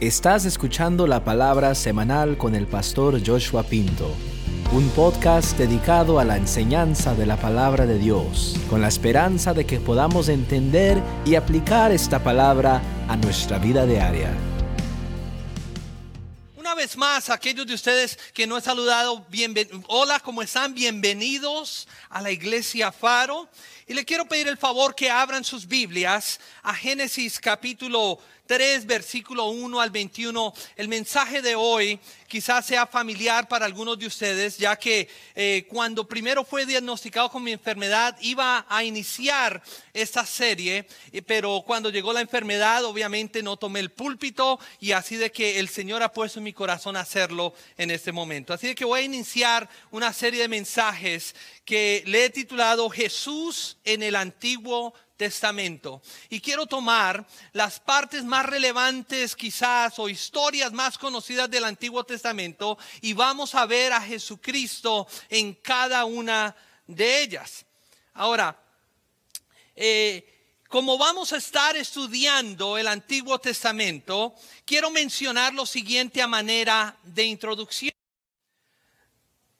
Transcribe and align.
Estás 0.00 0.44
escuchando 0.44 1.06
la 1.06 1.24
palabra 1.24 1.74
semanal 1.74 2.36
con 2.36 2.54
el 2.54 2.66
pastor 2.66 3.18
Joshua 3.26 3.62
Pinto, 3.62 4.14
un 4.72 4.90
podcast 4.90 5.56
dedicado 5.56 6.20
a 6.20 6.24
la 6.26 6.36
enseñanza 6.36 7.14
de 7.14 7.24
la 7.24 7.38
palabra 7.38 7.86
de 7.86 7.98
Dios, 7.98 8.56
con 8.68 8.82
la 8.82 8.88
esperanza 8.88 9.54
de 9.54 9.64
que 9.64 9.80
podamos 9.80 10.28
entender 10.28 11.02
y 11.24 11.34
aplicar 11.34 11.92
esta 11.92 12.22
palabra 12.22 12.82
a 13.08 13.16
nuestra 13.16 13.56
vida 13.56 13.86
diaria. 13.86 14.36
Una 16.58 16.74
vez 16.74 16.94
más, 16.98 17.30
aquellos 17.30 17.66
de 17.66 17.72
ustedes 17.72 18.18
que 18.34 18.46
no 18.46 18.58
he 18.58 18.60
saludado, 18.60 19.24
hola, 19.86 20.20
¿cómo 20.20 20.42
están? 20.42 20.74
Bienvenidos 20.74 21.88
a 22.10 22.20
la 22.20 22.30
iglesia 22.30 22.92
Faro. 22.92 23.48
Y 23.86 23.94
le 23.94 24.04
quiero 24.04 24.26
pedir 24.26 24.48
el 24.48 24.58
favor 24.58 24.94
que 24.94 25.08
abran 25.08 25.42
sus 25.44 25.66
Biblias 25.66 26.38
a 26.62 26.74
Génesis 26.74 27.38
capítulo 27.40 28.18
3, 28.46 28.86
versículo 28.86 29.48
1 29.48 29.80
al 29.80 29.90
21. 29.90 30.52
El 30.76 30.88
mensaje 30.88 31.42
de 31.42 31.54
hoy 31.54 31.98
quizás 32.26 32.66
sea 32.66 32.86
familiar 32.86 33.48
para 33.48 33.66
algunos 33.66 33.98
de 33.98 34.06
ustedes, 34.06 34.58
ya 34.58 34.76
que 34.76 35.08
eh, 35.34 35.66
cuando 35.68 36.06
primero 36.06 36.44
fue 36.44 36.66
diagnosticado 36.66 37.30
con 37.30 37.42
mi 37.42 37.52
enfermedad 37.52 38.16
iba 38.20 38.66
a 38.68 38.84
iniciar 38.84 39.62
esta 39.92 40.24
serie, 40.26 40.86
eh, 41.12 41.22
pero 41.22 41.62
cuando 41.66 41.90
llegó 41.90 42.12
la 42.12 42.20
enfermedad 42.20 42.84
obviamente 42.84 43.42
no 43.42 43.56
tomé 43.56 43.80
el 43.80 43.90
púlpito 43.90 44.58
y 44.80 44.92
así 44.92 45.16
de 45.16 45.30
que 45.30 45.58
el 45.58 45.68
Señor 45.68 46.02
ha 46.02 46.12
puesto 46.12 46.40
en 46.40 46.44
mi 46.44 46.52
corazón 46.52 46.96
hacerlo 46.96 47.54
en 47.76 47.90
este 47.90 48.12
momento. 48.12 48.52
Así 48.52 48.68
de 48.68 48.74
que 48.74 48.84
voy 48.84 49.00
a 49.00 49.04
iniciar 49.04 49.68
una 49.90 50.12
serie 50.12 50.42
de 50.42 50.48
mensajes 50.48 51.34
que 51.64 52.02
le 52.06 52.24
he 52.24 52.30
titulado 52.30 52.88
Jesús 52.90 53.76
en 53.84 54.02
el 54.02 54.16
Antiguo 54.16 54.94
Testamento. 55.16 56.02
Y 56.28 56.40
quiero 56.40 56.66
tomar 56.66 57.26
las 57.52 57.80
partes 57.80 58.24
más 58.24 58.46
relevantes 58.46 59.34
quizás 59.34 59.98
o 59.98 60.08
historias 60.08 60.72
más 60.72 60.98
conocidas 60.98 61.50
del 61.50 61.64
Antiguo 61.64 62.04
Testamento 62.04 62.78
y 63.00 63.12
vamos 63.12 63.54
a 63.54 63.66
ver 63.66 63.92
a 63.92 64.00
Jesucristo 64.00 65.06
en 65.28 65.54
cada 65.54 66.04
una 66.04 66.54
de 66.86 67.22
ellas. 67.22 67.64
Ahora, 68.14 68.58
eh, 69.74 70.32
como 70.68 70.98
vamos 70.98 71.32
a 71.32 71.36
estar 71.36 71.76
estudiando 71.76 72.76
el 72.76 72.88
Antiguo 72.88 73.38
Testamento, 73.38 74.34
quiero 74.64 74.90
mencionar 74.90 75.54
lo 75.54 75.64
siguiente 75.64 76.20
a 76.20 76.26
manera 76.26 76.96
de 77.04 77.24
introducción. 77.24 77.92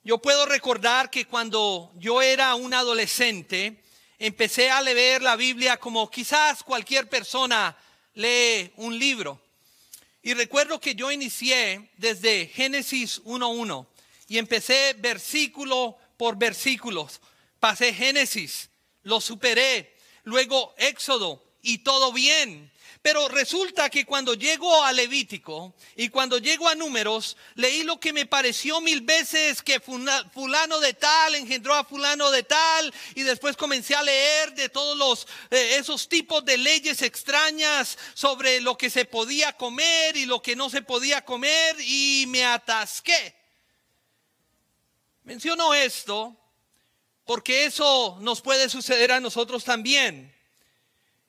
Yo 0.03 0.19
puedo 0.19 0.47
recordar 0.47 1.11
que 1.11 1.27
cuando 1.27 1.93
yo 1.97 2.23
era 2.23 2.55
un 2.55 2.75
adolescente, 2.75 3.83
empecé 4.19 4.70
a 4.70 4.83
leer 4.83 5.22
la 5.22 5.36
Biblia 5.36 5.77
como 5.77 6.11
quizás 6.11 6.62
cualquier 6.62 7.09
persona 7.09 7.77
lee 8.14 8.72
un 8.77 8.98
libro. 8.98 9.41
Y 10.22 10.34
recuerdo 10.34 10.81
que 10.81 10.95
yo 10.95 11.12
inicié 11.12 11.91
desde 11.97 12.47
Génesis 12.47 13.22
1.1 13.25 13.87
y 14.28 14.39
empecé 14.39 14.94
versículo 14.98 15.97
por 16.17 16.37
versículo. 16.37 17.09
Pasé 17.61 17.94
Génesis, 17.94 18.69
lo 19.03 19.20
superé, 19.20 19.97
luego 20.25 20.75
Éxodo 20.78 21.42
y 21.62 21.78
todo 21.78 22.12
bien. 22.12 22.72
Pero 23.07 23.29
resulta 23.29 23.89
que 23.89 24.05
cuando 24.05 24.35
llego 24.35 24.83
a 24.83 24.93
Levítico 24.93 25.77
y 25.95 26.09
cuando 26.09 26.39
llego 26.39 26.69
a 26.69 26.75
números, 26.75 27.37
leí 27.55 27.85
lo 27.85 28.01
que 28.01 28.12
me 28.12 28.27
pareció 28.27 28.81
mil 28.81 29.03
veces 29.03 29.62
que 29.62 29.79
fulano 29.79 30.81
de 30.81 30.93
tal 30.93 31.37
engendró 31.37 31.75
a 31.75 31.84
fulano 31.84 32.33
de 32.33 32.43
tal 32.43 32.93
y 33.15 33.23
después 33.23 33.57
comencé 33.57 33.95
a 33.95 34.03
leer 34.03 34.57
de 34.57 34.71
todos 34.71 34.99
los 34.99 35.29
eh, 35.53 35.77
esos 35.79 36.09
tipos 36.09 36.45
de 36.45 36.59
leyes 36.59 37.01
extrañas 37.01 37.97
sobre 38.15 38.61
lo 38.61 38.77
que 38.77 38.91
se 38.91 39.05
podía 39.05 39.53
comer 39.53 40.17
y 40.17 40.27
lo 40.27 40.43
que 40.43 40.57
no 40.57 40.69
se 40.69 40.83
podía 40.83 41.25
comer 41.25 41.77
y 41.83 42.25
me 42.27 42.45
atasqué. 42.45 43.37
Menciono 45.23 45.75
esto 45.75 46.37
porque 47.25 47.67
eso 47.67 48.19
nos 48.21 48.41
puede 48.41 48.69
suceder 48.69 49.12
a 49.12 49.21
nosotros 49.21 49.62
también. 49.62 50.36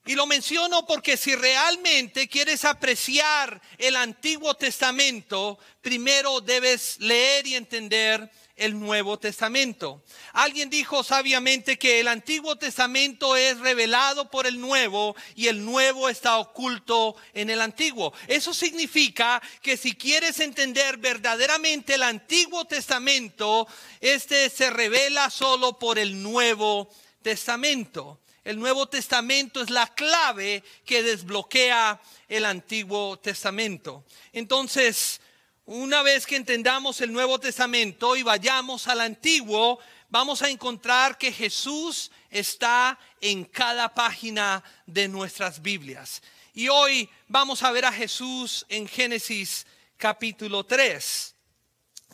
Y 0.07 0.16
lo 0.16 0.25
menciono 0.25 0.85
porque 0.85 1.18
si 1.18 1.35
realmente 1.35 2.29
quieres 2.29 2.63
apreciar 2.63 3.62
el 3.78 3.97
Antiguo 3.97 4.53
Testamento, 4.56 5.59
primero 5.81 6.40
debes 6.40 6.97
leer 7.01 7.45
y 7.45 7.56
entender 7.56 8.31
el 8.56 8.79
Nuevo 8.79 9.19
Testamento. 9.19 10.06
Alguien 10.31 10.69
dijo 10.69 11.03
sabiamente 11.03 11.78
que 11.78 12.00
el 12.00 12.07
Antiguo 12.07 12.56
Testamento 12.56 13.35
es 13.35 13.59
revelado 13.59 14.31
por 14.31 14.47
el 14.47 14.62
Nuevo 14.62 15.13
y 15.35 15.47
el 15.47 15.66
Nuevo 15.66 16.07
está 16.07 16.38
oculto 16.38 17.18
en 17.34 17.50
el 17.50 17.59
Antiguo. 17.59 18.13
Eso 18.28 18.53
significa 18.53 19.41
que 19.62 19.75
si 19.75 19.94
quieres 19.94 20.39
entender 20.39 20.95
verdaderamente 20.95 21.95
el 21.95 22.03
Antiguo 22.03 22.63
Testamento, 22.63 23.68
este 24.00 24.50
se 24.50 24.69
revela 24.69 25.29
solo 25.29 25.78
por 25.78 26.00
el 26.00 26.24
Nuevo 26.24 26.89
Testamento. 27.22 28.22
El 28.47 28.59
Nuevo 28.59 28.87
Testamento 28.87 29.61
es 29.61 29.69
la 29.69 29.93
clave 29.93 30.63
que 30.85 31.03
desbloquea 31.03 31.99
el 32.29 32.45
Antiguo 32.45 33.19
Testamento. 33.19 34.05
Entonces, 34.31 35.19
una 35.65 36.01
vez 36.01 36.25
que 36.25 36.37
entendamos 36.37 37.01
el 37.01 37.11
Nuevo 37.11 37.41
Testamento 37.41 38.15
y 38.15 38.23
vayamos 38.23 38.87
al 38.87 39.01
Antiguo, 39.01 39.79
vamos 40.07 40.43
a 40.43 40.49
encontrar 40.49 41.17
que 41.17 41.33
Jesús 41.33 42.09
está 42.29 42.97
en 43.19 43.43
cada 43.43 43.93
página 43.93 44.63
de 44.85 45.09
nuestras 45.09 45.61
Biblias. 45.61 46.21
Y 46.53 46.69
hoy 46.69 47.09
vamos 47.27 47.63
a 47.63 47.71
ver 47.71 47.83
a 47.83 47.91
Jesús 47.91 48.65
en 48.69 48.87
Génesis 48.87 49.67
capítulo 49.97 50.63
3. 50.63 51.35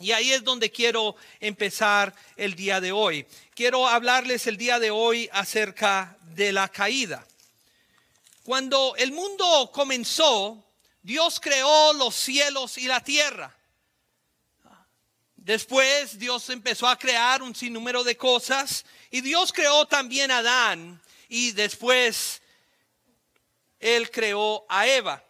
Y 0.00 0.12
ahí 0.12 0.32
es 0.32 0.42
donde 0.42 0.70
quiero 0.72 1.16
empezar 1.40 2.14
el 2.36 2.54
día 2.54 2.80
de 2.80 2.92
hoy. 2.92 3.26
Quiero 3.54 3.86
hablarles 3.88 4.46
el 4.46 4.56
día 4.56 4.78
de 4.78 4.90
hoy 4.90 5.28
acerca 5.32 6.16
de 6.34 6.52
la 6.52 6.68
caída. 6.68 7.26
Cuando 8.42 8.94
el 8.96 9.12
mundo 9.12 9.70
comenzó, 9.72 10.62
Dios 11.02 11.38
creó 11.40 11.92
los 11.92 12.14
cielos 12.14 12.76
y 12.76 12.86
la 12.86 13.02
tierra. 13.02 13.56
Después 15.36 16.18
Dios 16.18 16.48
empezó 16.50 16.88
a 16.88 16.98
crear 16.98 17.42
un 17.42 17.54
sinnúmero 17.54 18.02
de 18.02 18.16
cosas 18.16 18.84
y 19.10 19.20
Dios 19.20 19.52
creó 19.52 19.86
también 19.86 20.30
a 20.30 20.38
Adán 20.38 21.00
y 21.28 21.52
después 21.52 22.40
Él 23.78 24.10
creó 24.10 24.64
a 24.68 24.88
Eva. 24.88 25.22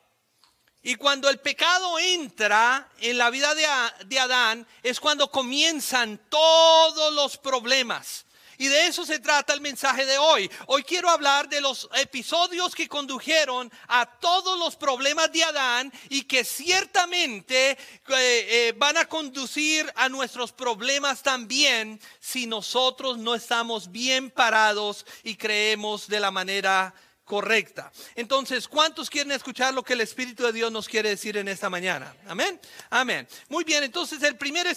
Y 0.87 0.97
cuando 0.97 1.31
el 1.31 1.39
pecado 1.39 1.99
entra 1.99 2.91
en 3.01 3.17
la 3.17 3.31
vida 3.31 3.55
de, 3.55 4.19
Adán 4.19 4.67
es 4.83 5.01
cuando 5.01 5.31
comienzan 5.31 6.21
todos 6.29 7.11
los 7.15 7.39
problemas. 7.39 8.27
Y 8.59 8.69
de 8.69 8.87
eso 8.87 9.07
se 9.07 9.19
trata 9.19 9.55
el 9.55 9.63
mensaje 9.63 10.05
de 10.05 10.19
hoy. 10.19 10.49
Hoy 10.67 10.85
quiero 10.85 11.09
hablar 11.09 11.49
de 11.49 11.63
los 11.63 11.89
episodios 11.97 12.75
que 12.75 12.87
condujeron 12.87 13.73
a 13.89 14.05
todos 14.05 14.59
los 14.59 14.77
problemas 14.77 15.33
de 15.33 15.43
Adán 15.43 15.91
y 16.11 16.25
que 16.25 16.45
ciertamente 16.45 17.71
eh, 17.71 17.79
eh, 18.09 18.75
van 18.77 18.99
a 18.99 19.07
conducir 19.07 19.91
a 19.97 20.11
nuestros 20.11 20.53
problemas 20.53 21.23
también 21.23 21.99
si 22.21 22.47
nosotros 22.47 23.17
no 23.17 23.35
estamos 23.35 23.91
bien 23.91 24.31
parados 24.31 25.07
y 25.23 25.35
creemos 25.37 26.09
de 26.09 26.21
la 26.21 26.31
manera 26.31 26.95
correcta. 27.25 27.91
Entonces, 28.15 28.69
¿cuántos 28.69 29.09
quieren 29.09 29.33
escuchar 29.33 29.73
lo 29.75 29.83
que 29.83 29.95
el 29.95 30.01
Espíritu 30.01 30.45
de 30.45 30.53
Dios 30.53 30.71
nos 30.71 30.89
quiere 30.89 31.09
decir 31.09 31.37
en 31.37 31.49
esta 31.49 31.71
mañana? 31.71 32.15
Amén. 32.27 32.61
Amén. 32.91 33.27
Muy 33.49 33.65
bien, 33.65 33.83
entonces 33.83 34.23
el 34.23 34.37
primer 34.37 34.67
eh, 34.67 34.77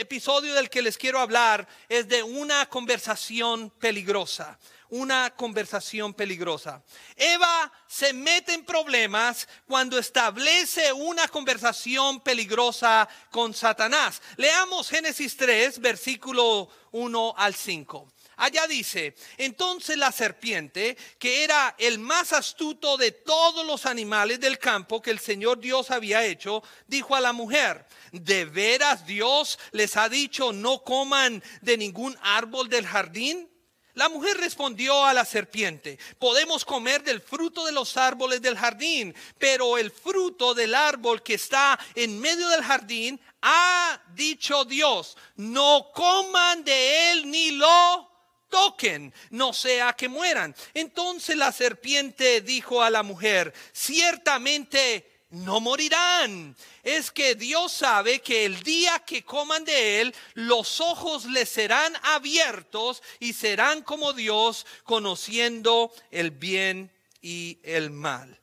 episodio 0.00 0.54
del 0.54 0.70
que 0.70 0.82
les 0.82 0.98
quiero 0.98 1.20
hablar 1.20 1.66
es 1.88 2.08
de 2.08 2.22
una 2.22 2.66
conversación 2.66 3.70
peligrosa. 3.70 4.58
Una 4.88 5.34
conversación 5.34 6.14
peligrosa. 6.14 6.80
Eva 7.16 7.72
se 7.88 8.12
mete 8.12 8.54
en 8.54 8.64
problemas 8.64 9.48
cuando 9.66 9.98
establece 9.98 10.92
una 10.92 11.26
conversación 11.26 12.20
peligrosa 12.20 13.08
con 13.32 13.52
Satanás. 13.52 14.22
Leamos 14.36 14.88
Génesis 14.88 15.36
3, 15.36 15.80
versículo 15.80 16.68
1 16.92 17.34
al 17.36 17.56
5. 17.56 18.12
Allá 18.36 18.66
dice, 18.66 19.14
entonces 19.38 19.96
la 19.96 20.12
serpiente, 20.12 20.98
que 21.18 21.42
era 21.42 21.74
el 21.78 21.98
más 21.98 22.34
astuto 22.34 22.98
de 22.98 23.12
todos 23.12 23.66
los 23.66 23.86
animales 23.86 24.40
del 24.40 24.58
campo 24.58 25.00
que 25.00 25.10
el 25.10 25.20
Señor 25.20 25.58
Dios 25.58 25.90
había 25.90 26.22
hecho, 26.22 26.62
dijo 26.86 27.16
a 27.16 27.20
la 27.20 27.32
mujer, 27.32 27.86
¿de 28.12 28.44
veras 28.44 29.06
Dios 29.06 29.58
les 29.72 29.96
ha 29.96 30.10
dicho 30.10 30.52
no 30.52 30.82
coman 30.82 31.42
de 31.62 31.78
ningún 31.78 32.14
árbol 32.20 32.68
del 32.68 32.86
jardín? 32.86 33.48
La 33.94 34.10
mujer 34.10 34.36
respondió 34.36 35.06
a 35.06 35.14
la 35.14 35.24
serpiente, 35.24 35.98
podemos 36.18 36.66
comer 36.66 37.02
del 37.02 37.22
fruto 37.22 37.64
de 37.64 37.72
los 37.72 37.96
árboles 37.96 38.42
del 38.42 38.58
jardín, 38.58 39.14
pero 39.38 39.78
el 39.78 39.90
fruto 39.90 40.52
del 40.52 40.74
árbol 40.74 41.22
que 41.22 41.32
está 41.32 41.78
en 41.94 42.20
medio 42.20 42.46
del 42.50 42.62
jardín, 42.62 43.18
ha 43.40 43.98
dicho 44.14 44.66
Dios, 44.66 45.16
no 45.36 45.90
coman 45.94 46.62
de 46.64 47.12
él 47.12 47.30
ni 47.30 47.52
lo 47.52 48.15
toquen, 48.48 49.12
no 49.30 49.52
sea 49.52 49.92
que 49.92 50.08
mueran. 50.08 50.54
Entonces 50.74 51.36
la 51.36 51.52
serpiente 51.52 52.40
dijo 52.40 52.82
a 52.82 52.90
la 52.90 53.02
mujer, 53.02 53.52
ciertamente 53.72 55.16
no 55.30 55.60
morirán. 55.60 56.56
Es 56.82 57.10
que 57.10 57.34
Dios 57.34 57.72
sabe 57.72 58.20
que 58.20 58.44
el 58.44 58.62
día 58.62 59.00
que 59.00 59.24
coman 59.24 59.64
de 59.64 60.00
él, 60.00 60.14
los 60.34 60.80
ojos 60.80 61.24
les 61.26 61.48
serán 61.48 61.94
abiertos 62.02 63.02
y 63.18 63.32
serán 63.32 63.82
como 63.82 64.12
Dios, 64.12 64.66
conociendo 64.84 65.92
el 66.10 66.30
bien 66.30 66.92
y 67.20 67.58
el 67.62 67.90
mal. 67.90 68.40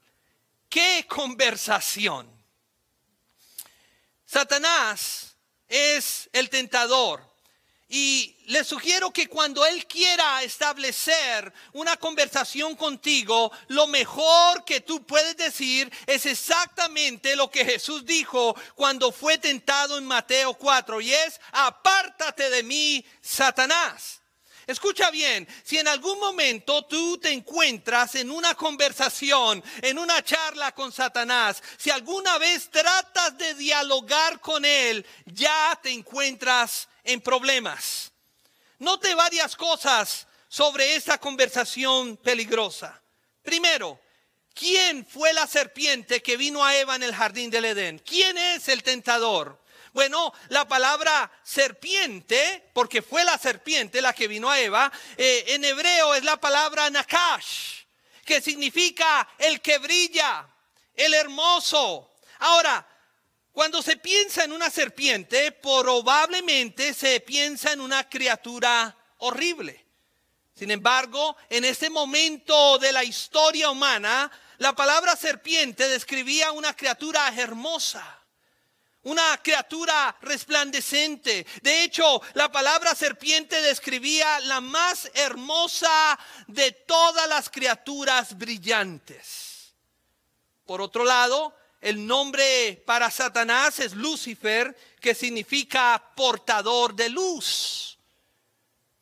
¿Qué 0.69 1.05
conversación? 1.07 2.29
Satanás 4.25 5.35
es 5.67 6.29
el 6.33 6.49
tentador 6.49 7.32
y 7.89 8.35
le 8.47 8.63
sugiero 8.63 9.11
que 9.11 9.27
cuando 9.27 9.65
Él 9.65 9.85
quiera 9.85 10.41
establecer 10.41 11.53
una 11.73 11.95
conversación 11.97 12.75
contigo, 12.75 13.51
lo 13.67 13.87
mejor 13.87 14.65
que 14.65 14.81
tú 14.81 15.05
puedes 15.05 15.37
decir 15.37 15.91
es 16.07 16.25
exactamente 16.25 17.35
lo 17.35 17.51
que 17.51 17.65
Jesús 17.65 18.05
dijo 18.05 18.55
cuando 18.75 19.11
fue 19.11 19.37
tentado 19.37 19.97
en 19.97 20.05
Mateo 20.05 20.55
4 20.55 21.01
y 21.01 21.13
es, 21.13 21.39
apártate 21.51 22.49
de 22.49 22.63
mí, 22.63 23.05
Satanás. 23.21 24.22
Escucha 24.65 25.11
bien, 25.11 25.47
si 25.63 25.77
en 25.77 25.87
algún 25.87 26.19
momento 26.19 26.85
tú 26.85 27.17
te 27.17 27.31
encuentras 27.31 28.15
en 28.15 28.31
una 28.31 28.55
conversación, 28.55 29.63
en 29.81 29.99
una 29.99 30.23
charla 30.23 30.73
con 30.73 30.91
Satanás, 30.91 31.61
si 31.77 31.89
alguna 31.89 32.37
vez 32.37 32.69
tratas 32.69 33.37
de 33.37 33.53
dialogar 33.55 34.39
con 34.39 34.63
él, 34.63 35.05
ya 35.25 35.77
te 35.81 35.91
encuentras 35.91 36.87
en 37.03 37.19
problemas. 37.19 38.11
Note 38.79 39.15
varias 39.15 39.55
cosas 39.55 40.27
sobre 40.47 40.95
esta 40.95 41.17
conversación 41.17 42.15
peligrosa. 42.17 43.01
Primero, 43.41 43.99
¿quién 44.53 45.05
fue 45.05 45.33
la 45.33 45.47
serpiente 45.47 46.21
que 46.21 46.37
vino 46.37 46.63
a 46.63 46.75
Eva 46.77 46.95
en 46.95 47.03
el 47.03 47.15
jardín 47.15 47.49
del 47.49 47.65
Edén? 47.65 47.99
¿Quién 47.99 48.37
es 48.37 48.69
el 48.69 48.83
tentador? 48.83 49.62
Bueno, 49.93 50.33
la 50.49 50.67
palabra 50.67 51.31
serpiente, 51.43 52.71
porque 52.73 53.03
fue 53.03 53.23
la 53.23 53.37
serpiente 53.37 54.01
la 54.01 54.13
que 54.13 54.27
vino 54.27 54.49
a 54.49 54.59
Eva, 54.59 54.91
eh, 55.17 55.45
en 55.49 55.63
hebreo 55.63 56.15
es 56.15 56.23
la 56.23 56.37
palabra 56.37 56.89
nakash, 56.89 57.83
que 58.25 58.41
significa 58.41 59.29
el 59.37 59.61
que 59.61 59.77
brilla, 59.77 60.47
el 60.95 61.13
hermoso. 61.13 62.11
Ahora, 62.39 62.87
cuando 63.51 63.83
se 63.83 63.97
piensa 63.97 64.43
en 64.43 64.51
una 64.51 64.71
serpiente, 64.71 65.51
probablemente 65.51 66.95
se 66.95 67.19
piensa 67.19 67.71
en 67.71 67.79
una 67.79 68.09
criatura 68.09 68.97
horrible. 69.19 69.85
Sin 70.55 70.71
embargo, 70.71 71.37
en 71.49 71.65
este 71.65 71.91
momento 71.91 72.79
de 72.79 72.91
la 72.91 73.03
historia 73.03 73.69
humana, 73.69 74.31
la 74.57 74.73
palabra 74.73 75.15
serpiente 75.15 75.87
describía 75.87 76.51
una 76.51 76.75
criatura 76.75 77.27
hermosa, 77.35 78.22
una 79.03 79.37
criatura 79.41 80.15
resplandecente. 80.21 81.45
De 81.61 81.83
hecho, 81.83 82.21
la 82.33 82.51
palabra 82.51 82.95
serpiente 82.95 83.61
describía 83.61 84.39
la 84.41 84.61
más 84.61 85.11
hermosa 85.13 86.17
de 86.47 86.71
todas 86.71 87.27
las 87.27 87.49
criaturas 87.49 88.37
brillantes. 88.37 89.73
Por 90.65 90.81
otro 90.81 91.03
lado, 91.03 91.55
el 91.81 92.07
nombre 92.07 92.81
para 92.85 93.11
Satanás 93.11 93.79
es 93.79 93.93
Lucifer, 93.93 94.75
que 95.01 95.13
significa 95.13 96.01
portador 96.15 96.95
de 96.95 97.09
luz. 97.09 97.97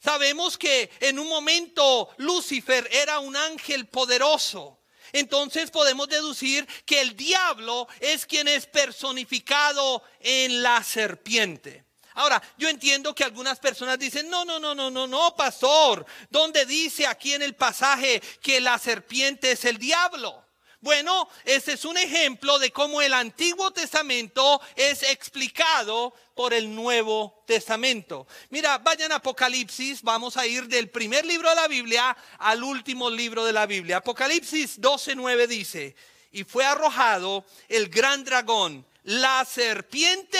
Sabemos 0.03 0.57
que 0.57 0.89
en 1.00 1.19
un 1.19 1.27
momento 1.27 2.09
Lucifer 2.18 2.89
era 2.92 3.19
un 3.19 3.36
ángel 3.36 3.88
poderoso. 3.88 4.81
Entonces 5.13 5.72
podemos 5.72 6.08
deducir 6.08 6.68
que 6.86 7.02
el 7.02 7.16
diablo 7.16 7.88
es 8.00 8.25
quien 8.25 8.48
es 8.48 8.66
personificado 8.66 10.04
en 10.19 10.62
la 10.62 10.84
serpiente. 10.84 11.86
Ahora, 12.13 12.42
yo 12.58 12.68
entiendo 12.68 13.16
que 13.16 13.24
algunas 13.24 13.60
personas 13.60 13.98
dicen, 13.98 14.30
no, 14.30 14.44
no, 14.44 14.60
no, 14.60 14.75
no, 14.75 14.92
no, 14.92 15.08
no, 15.08 15.36
pastor, 15.36 16.06
¿dónde 16.30 16.66
dice 16.66 17.08
aquí 17.08 17.34
en 17.34 17.42
el 17.42 17.56
pasaje 17.56 18.22
que 18.42 18.60
la 18.60 18.78
serpiente 18.78 19.52
es 19.52 19.66
el 19.66 19.78
diablo? 19.78 20.44
Bueno, 20.81 21.30
este 21.45 21.74
es 21.74 21.86
un 21.86 21.95
ejemplo 21.95 22.57
de 22.57 22.72
cómo 22.72 23.04
el 23.04 23.13
Antiguo 23.13 23.69
Testamento 23.69 24.60
es 24.75 25.04
explicado 25.04 26.12
por 26.33 26.56
el 26.56 26.74
Nuevo 26.74 27.44
Testamento. 27.45 28.25
Mira, 28.50 28.80
vayan 28.80 29.12
a 29.12 29.18
Apocalipsis, 29.18 30.01
vamos 30.01 30.38
a 30.38 30.48
ir 30.48 30.68
del 30.68 30.89
primer 30.89 31.24
libro 31.24 31.50
de 31.50 31.56
la 31.56 31.68
Biblia 31.68 32.18
al 32.39 32.63
último 32.63 33.12
libro 33.12 33.45
de 33.45 33.54
la 33.54 33.68
Biblia. 33.68 33.98
Apocalipsis 33.98 34.81
12:9 34.81 35.45
dice, 35.45 35.95
"Y 36.31 36.45
fue 36.45 36.66
arrojado 36.66 37.45
el 37.69 37.88
gran 37.88 38.24
dragón, 38.24 38.84
la 39.04 39.45
serpiente 39.45 40.39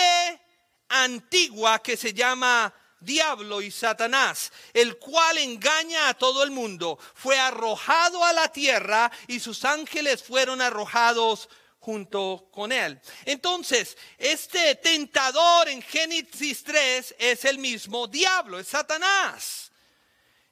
antigua 0.88 1.80
que 1.80 1.96
se 1.96 2.12
llama 2.12 2.74
diablo 3.04 3.62
y 3.62 3.70
Satanás, 3.70 4.52
el 4.72 4.98
cual 4.98 5.38
engaña 5.38 6.08
a 6.08 6.14
todo 6.14 6.42
el 6.42 6.50
mundo, 6.50 6.98
fue 7.14 7.38
arrojado 7.38 8.24
a 8.24 8.32
la 8.32 8.50
tierra 8.50 9.10
y 9.26 9.40
sus 9.40 9.64
ángeles 9.64 10.22
fueron 10.22 10.60
arrojados 10.60 11.48
junto 11.78 12.48
con 12.52 12.70
él. 12.70 13.00
Entonces, 13.24 13.96
este 14.16 14.76
tentador 14.76 15.68
en 15.68 15.82
Génesis 15.82 16.62
3 16.62 17.16
es 17.18 17.44
el 17.44 17.58
mismo 17.58 18.06
diablo, 18.06 18.58
es 18.58 18.68
Satanás. 18.68 19.72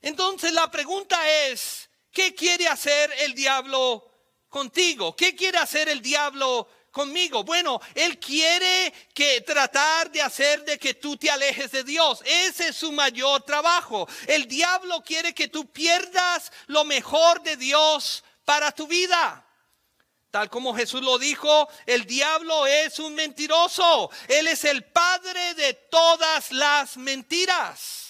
Entonces 0.03 0.53
la 0.53 0.71
pregunta 0.71 1.19
es, 1.47 1.89
¿qué 2.11 2.35
quiere 2.35 2.67
hacer 2.67 3.13
el 3.21 3.35
diablo 3.35 4.11
contigo? 4.49 5.15
¿Qué 5.15 5.37
quiere 5.37 5.59
hacer 5.59 5.89
el 5.89 6.01
diablo 6.03 6.69
conmigo? 6.91 7.45
Bueno, 7.45 7.81
Él 7.95 8.19
quiere 8.19 8.93
que 9.15 9.41
tratar 9.43 10.11
de 10.11 10.23
hacer 10.23 10.65
de 10.65 10.79
que 10.79 10.95
tú 10.95 11.17
te 11.17 11.31
alejes 11.31 11.71
de 11.73 11.85
Dios. 11.85 12.23
Ese 12.25 12.69
es 12.69 12.77
su 12.77 12.93
mayor 12.93 13.43
trabajo. 13.43 14.09
El 14.27 14.47
diablo 14.47 15.03
quiere 15.05 15.35
que 15.35 15.49
tú 15.49 15.71
pierdas 15.71 16.53
lo 16.67 16.85
mejor 16.85 17.43
de 17.43 17.57
Dios 17.57 18.25
para 18.45 18.73
tu 18.73 18.87
vida. 18.87 19.47
Tal 20.31 20.49
como 20.49 20.75
Jesús 20.75 21.03
lo 21.03 21.19
dijo, 21.19 21.69
el 21.87 22.07
diablo 22.07 22.67
es 22.67 23.01
un 23.01 23.15
mentiroso. 23.15 24.11
Él 24.29 24.47
es 24.47 24.65
el 24.65 24.85
padre 24.85 25.55
de 25.55 25.75
todas 25.75 26.53
las 26.53 26.97
mentiras. 26.97 28.10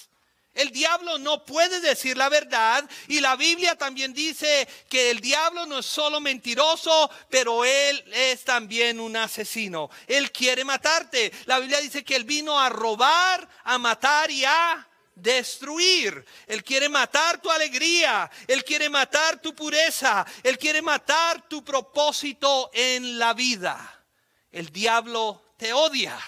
El 0.53 0.69
diablo 0.71 1.17
no 1.17 1.45
puede 1.45 1.79
decir 1.79 2.17
la 2.17 2.27
verdad 2.27 2.83
y 3.07 3.21
la 3.21 3.37
Biblia 3.37 3.77
también 3.77 4.13
dice 4.13 4.67
que 4.89 5.09
el 5.09 5.21
diablo 5.21 5.65
no 5.65 5.79
es 5.79 5.85
solo 5.85 6.19
mentiroso, 6.19 7.09
pero 7.29 7.63
él 7.63 8.03
es 8.13 8.43
también 8.43 8.99
un 8.99 9.15
asesino. 9.15 9.89
Él 10.07 10.31
quiere 10.31 10.65
matarte. 10.65 11.31
La 11.45 11.59
Biblia 11.59 11.79
dice 11.79 12.03
que 12.03 12.17
él 12.17 12.25
vino 12.25 12.59
a 12.59 12.67
robar, 12.67 13.47
a 13.63 13.77
matar 13.77 14.29
y 14.29 14.43
a 14.43 14.87
destruir. 15.15 16.25
Él 16.47 16.63
quiere 16.65 16.89
matar 16.89 17.41
tu 17.41 17.49
alegría, 17.49 18.29
él 18.45 18.65
quiere 18.65 18.89
matar 18.89 19.41
tu 19.41 19.55
pureza, 19.55 20.25
él 20.43 20.57
quiere 20.57 20.81
matar 20.81 21.47
tu 21.47 21.63
propósito 21.63 22.71
en 22.73 23.17
la 23.17 23.33
vida. 23.33 24.03
El 24.51 24.69
diablo 24.69 25.53
te 25.55 25.71
odia. 25.71 26.19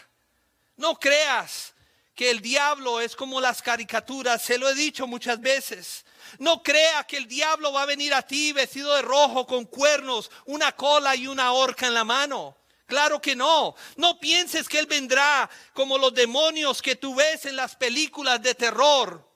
No 0.78 0.98
creas 0.98 1.73
que 2.16 2.30
el 2.30 2.42
diablo 2.42 3.02
es 3.02 3.16
como 3.16 3.42
las 3.42 3.62
caricaturas, 3.62 4.42
se 4.42 4.58
lo 4.58 4.70
he 4.70 4.76
dicho 4.76 5.08
muchas 5.08 5.42
veces. 5.42 6.06
No 6.40 6.62
crea 6.62 7.04
que 7.06 7.18
el 7.18 7.28
diablo 7.28 7.72
va 7.74 7.84
a 7.84 7.88
venir 7.88 8.14
a 8.14 8.22
ti 8.22 8.54
vestido 8.54 8.94
de 8.96 9.02
rojo 9.02 9.48
con 9.48 9.66
cuernos, 9.66 10.30
una 10.46 10.74
cola 10.76 11.16
y 11.16 11.28
una 11.28 11.54
horca 11.54 11.88
en 11.88 11.94
la 11.94 12.04
mano. 12.04 12.58
Claro 12.86 13.20
que 13.20 13.36
no. 13.36 13.76
No 13.96 14.20
pienses 14.20 14.70
que 14.70 14.80
Él 14.80 14.86
vendrá 14.86 15.50
como 15.74 15.98
los 15.98 16.14
demonios 16.14 16.82
que 16.82 16.96
tú 16.96 17.16
ves 17.16 17.46
en 17.46 17.56
las 17.56 17.76
películas 17.76 18.42
de 18.42 18.54
terror. 18.54 19.28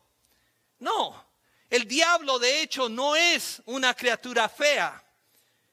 No. 0.80 1.26
El 1.70 1.88
diablo 1.88 2.40
de 2.40 2.62
hecho 2.62 2.90
no 2.90 3.16
es 3.16 3.62
una 3.66 3.94
criatura 3.94 4.48
fea. 4.48 5.04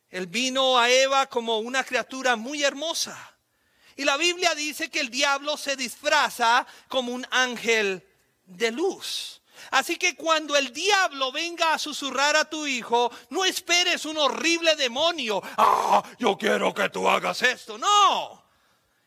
Él 0.09 0.27
vino 0.27 0.79
a 0.79 0.89
Eva 0.91 1.27
como 1.27 1.59
una 1.59 1.85
criatura 1.85 2.37
muy 2.37 2.63
hermosa. 2.63 3.34
Y 3.97 4.05
la 4.05 4.17
Biblia 4.17 4.55
dice 4.55 4.91
que 4.91 5.01
el 5.01 5.11
diablo 5.11 5.57
se 5.57 5.77
disfraza 5.77 6.67
como 6.89 7.13
un 7.13 7.27
ángel 7.31 8.07
de 8.47 8.71
luz. 8.71 9.41
Así 9.71 9.97
que 9.97 10.15
cuando 10.15 10.57
el 10.57 10.73
diablo 10.73 11.33
venga 11.33 11.75
a 11.75 11.79
susurrar 11.79 12.37
a 12.37 12.45
tu 12.45 12.67
hijo, 12.67 13.11
no 13.31 13.45
esperes 13.45 14.05
un 14.05 14.19
horrible 14.19 14.77
demonio. 14.77 15.43
Ah, 15.57 16.03
yo 16.19 16.37
quiero 16.37 16.75
que 16.75 16.89
tú 16.91 17.09
hagas 17.09 17.43
esto. 17.43 17.79
No. 17.79 18.45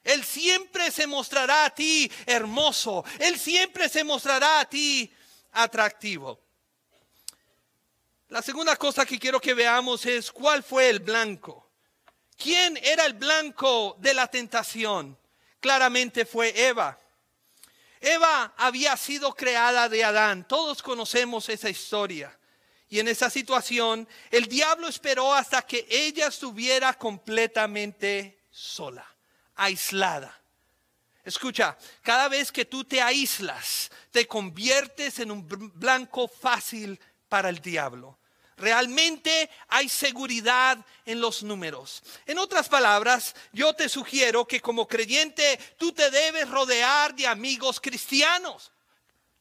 Él 0.04 0.24
siempre 0.24 0.90
se 0.90 1.06
mostrará 1.06 1.66
a 1.66 1.70
ti 1.70 2.10
hermoso. 2.26 3.04
Él 3.20 3.38
siempre 3.38 3.90
se 3.90 4.04
mostrará 4.04 4.62
a 4.62 4.66
ti 4.66 5.12
atractivo. 5.52 6.40
La 8.30 8.42
segunda 8.42 8.76
cosa 8.76 9.06
que 9.06 9.20
quiero 9.20 9.40
que 9.40 9.54
veamos 9.54 10.06
es 10.06 10.32
cuál 10.32 10.64
fue 10.64 10.90
el 10.90 11.00
blanco. 11.00 11.67
¿Quién 12.38 12.78
era 12.84 13.06
el 13.06 13.14
blanco 13.14 13.98
de 14.00 14.14
la 14.14 14.28
tentación? 14.28 15.18
Claramente 15.60 16.26
fue 16.26 16.68
Eva. 16.68 16.98
Eva 18.00 18.54
había 18.58 18.96
sido 18.96 19.34
creada 19.34 19.90
de 19.90 20.04
Adán. 20.04 20.48
Todos 20.48 20.84
conocemos 20.84 21.50
esa 21.50 21.70
historia. 21.70 22.38
Y 22.90 23.00
en 23.00 23.08
esa 23.08 23.30
situación, 23.30 24.08
el 24.32 24.46
diablo 24.46 24.88
esperó 24.88 25.34
hasta 25.34 25.64
que 25.64 25.86
ella 25.90 26.28
estuviera 26.28 26.94
completamente 26.94 28.40
sola, 28.52 29.06
aislada. 29.56 30.40
Escucha, 31.26 31.78
cada 32.02 32.30
vez 32.30 32.52
que 32.52 32.64
tú 32.64 32.86
te 32.86 33.02
aíslas, 33.02 33.92
te 34.12 34.26
conviertes 34.26 35.20
en 35.20 35.32
un 35.32 35.46
blanco 35.76 36.28
fácil 36.28 36.98
para 37.28 37.50
el 37.50 37.60
diablo. 37.60 38.18
Realmente 38.58 39.52
hay 39.68 39.88
seguridad 39.88 40.80
en 41.06 41.22
los 41.22 41.44
números. 41.44 42.02
En 42.26 42.40
otras 42.40 42.68
palabras, 42.68 43.36
yo 43.54 43.74
te 43.74 43.88
sugiero 43.88 44.46
que 44.46 44.62
como 44.62 44.88
creyente 44.88 45.60
tú 45.78 45.92
te 45.92 46.10
debes 46.10 46.50
rodear 46.50 47.14
de 47.14 47.28
amigos 47.28 47.80
cristianos. 47.80 48.72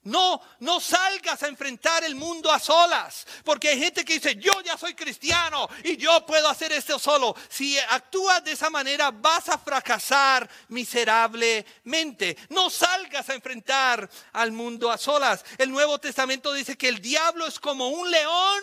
No, 0.02 0.40
no 0.60 0.78
salgas 0.78 1.42
a 1.42 1.48
enfrentar 1.48 2.04
el 2.04 2.14
mundo 2.14 2.52
a 2.52 2.60
solas, 2.60 3.26
porque 3.42 3.70
hay 3.70 3.80
gente 3.80 4.04
que 4.04 4.12
dice, 4.14 4.36
yo 4.36 4.60
ya 4.60 4.76
soy 4.76 4.94
cristiano 4.94 5.68
y 5.82 5.96
yo 5.96 6.24
puedo 6.24 6.48
hacer 6.48 6.70
esto 6.70 6.96
solo. 6.96 7.34
Si 7.48 7.76
actúas 7.76 8.44
de 8.44 8.52
esa 8.52 8.70
manera, 8.70 9.10
vas 9.10 9.48
a 9.48 9.58
fracasar 9.58 10.48
miserablemente. 10.68 12.36
No 12.50 12.70
salgas 12.70 13.28
a 13.30 13.34
enfrentar 13.34 14.08
al 14.34 14.52
mundo 14.52 14.92
a 14.92 14.98
solas. 14.98 15.44
El 15.58 15.72
Nuevo 15.72 15.98
Testamento 15.98 16.52
dice 16.52 16.78
que 16.78 16.88
el 16.88 17.00
diablo 17.00 17.44
es 17.44 17.58
como 17.58 17.88
un 17.88 18.08
león 18.08 18.62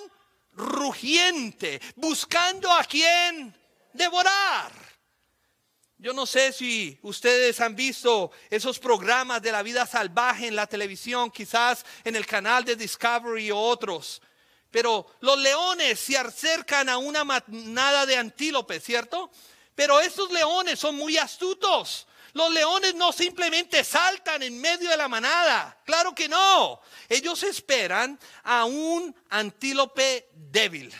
rugiente, 0.55 1.81
buscando 1.95 2.71
a 2.71 2.83
quien 2.83 3.55
devorar. 3.93 4.71
Yo 5.97 6.11
no 6.11 6.25
sé 6.25 6.51
si 6.51 6.99
ustedes 7.01 7.61
han 7.61 7.77
visto 7.77 8.31
esos 8.49 8.77
programas 8.77 9.41
de 9.41 9.53
la 9.53 9.63
vida 9.63 9.85
salvaje 9.85 10.47
en 10.47 10.55
la 10.55 10.67
televisión, 10.67 11.31
quizás 11.31 11.85
en 12.03 12.17
el 12.17 12.25
canal 12.25 12.65
de 12.65 12.75
Discovery 12.75 13.51
o 13.51 13.57
otros. 13.57 14.21
Pero 14.69 15.07
los 15.21 15.37
leones 15.39 15.99
se 15.99 16.17
acercan 16.17 16.89
a 16.89 16.97
una 16.97 17.23
manada 17.23 18.05
de 18.05 18.17
antílopes, 18.17 18.83
¿cierto? 18.83 19.31
Pero 19.75 19.99
estos 20.01 20.31
leones 20.31 20.77
son 20.77 20.95
muy 20.95 21.17
astutos. 21.17 22.05
Los 22.33 22.51
leones 22.51 22.95
no 22.95 23.13
simplemente 23.13 23.83
saltan 23.83 24.41
en 24.41 24.59
medio 24.59 24.89
de 24.89 24.97
la 24.97 25.07
manada. 25.07 25.79
Claro 25.85 26.15
que 26.15 26.27
no. 26.27 26.81
Ellos 27.07 27.43
esperan 27.43 28.19
a 28.43 28.65
un 28.65 29.15
antílope 29.29 30.29
débil. 30.33 30.93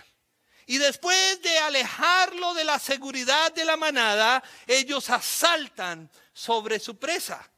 Y 0.68 0.78
después 0.78 1.42
de 1.42 1.58
alejarlo 1.58 2.54
de 2.54 2.64
la 2.64 2.80
seguridad 2.80 3.52
de 3.52 3.66
la 3.66 3.76
manada, 3.76 4.44
ellos 4.68 5.10
asaltan 5.10 6.10
sobre 6.34 6.80
su 6.80 6.98
presa. 6.98 7.50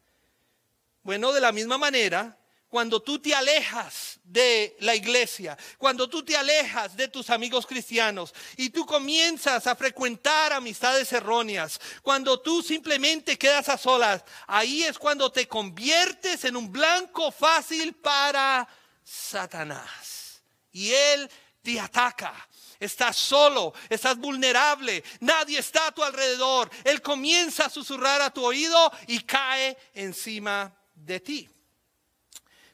Bueno, 1.03 1.33
de 1.33 1.41
la 1.41 1.51
misma 1.51 1.77
manera, 1.77 2.37
cuando 2.75 3.01
tú 3.01 3.19
te 3.19 3.33
alejas 3.33 4.19
de 4.21 4.75
la 4.81 4.93
iglesia, 4.93 5.57
cuando 5.77 6.09
tú 6.09 6.25
te 6.25 6.35
alejas 6.35 6.97
de 6.97 7.07
tus 7.07 7.29
amigos 7.29 7.65
cristianos 7.65 8.33
y 8.57 8.69
tú 8.69 8.85
comienzas 8.85 9.65
a 9.65 9.77
frecuentar 9.77 10.51
amistades 10.51 11.13
erróneas, 11.13 11.79
cuando 12.01 12.41
tú 12.41 12.61
simplemente 12.61 13.37
quedas 13.37 13.69
a 13.69 13.77
solas, 13.77 14.25
ahí 14.45 14.83
es 14.83 14.99
cuando 14.99 15.31
te 15.31 15.47
conviertes 15.47 16.43
en 16.43 16.57
un 16.57 16.69
blanco 16.69 17.31
fácil 17.31 17.93
para 17.93 18.67
Satanás. 19.05 20.41
Y 20.73 20.91
él 20.91 21.31
te 21.61 21.79
ataca 21.79 22.35
Estás 22.77 23.15
solo, 23.15 23.73
estás 23.87 24.17
vulnerable, 24.17 25.01
nadie 25.21 25.59
está 25.59 25.87
a 25.87 25.91
tu 25.93 26.03
alrededor. 26.03 26.69
Él 26.83 27.01
comienza 27.01 27.67
a 27.67 27.69
susurrar 27.69 28.21
a 28.21 28.31
tu 28.31 28.43
oído 28.43 28.91
y 29.07 29.21
cae 29.21 29.77
encima 29.93 30.75
de 30.93 31.21
ti. 31.21 31.54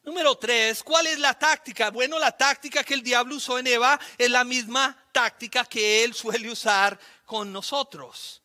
Número 0.03 0.35
tres, 0.35 0.81
¿cuál 0.81 1.05
es 1.05 1.19
la 1.19 1.37
táctica? 1.37 1.91
Bueno, 1.91 2.17
la 2.17 2.35
táctica 2.35 2.83
que 2.83 2.95
el 2.95 3.03
diablo 3.03 3.35
usó 3.35 3.59
en 3.59 3.67
Eva 3.67 3.99
es 4.17 4.31
la 4.31 4.43
misma 4.43 4.97
táctica 5.11 5.63
que 5.65 6.03
él 6.03 6.15
suele 6.15 6.49
usar 6.49 6.99
con 7.25 7.53
nosotros. 7.53 8.41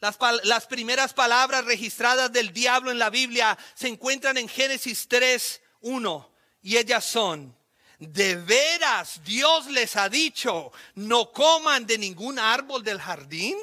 Las, 0.00 0.16
las 0.44 0.66
primeras 0.66 1.12
palabras 1.12 1.66
registradas 1.66 2.32
del 2.32 2.50
diablo 2.52 2.90
en 2.90 2.98
la 2.98 3.10
Biblia 3.10 3.58
se 3.74 3.88
encuentran 3.88 4.38
en 4.38 4.48
Génesis 4.48 5.06
3, 5.06 5.60
1 5.82 6.30
y 6.62 6.78
ellas 6.78 7.04
son, 7.04 7.54
de 7.98 8.36
veras 8.36 9.22
Dios 9.22 9.66
les 9.66 9.96
ha 9.96 10.08
dicho, 10.08 10.72
no 10.94 11.30
coman 11.30 11.86
de 11.86 11.98
ningún 11.98 12.38
árbol 12.38 12.82
del 12.82 13.00
jardín. 13.00 13.56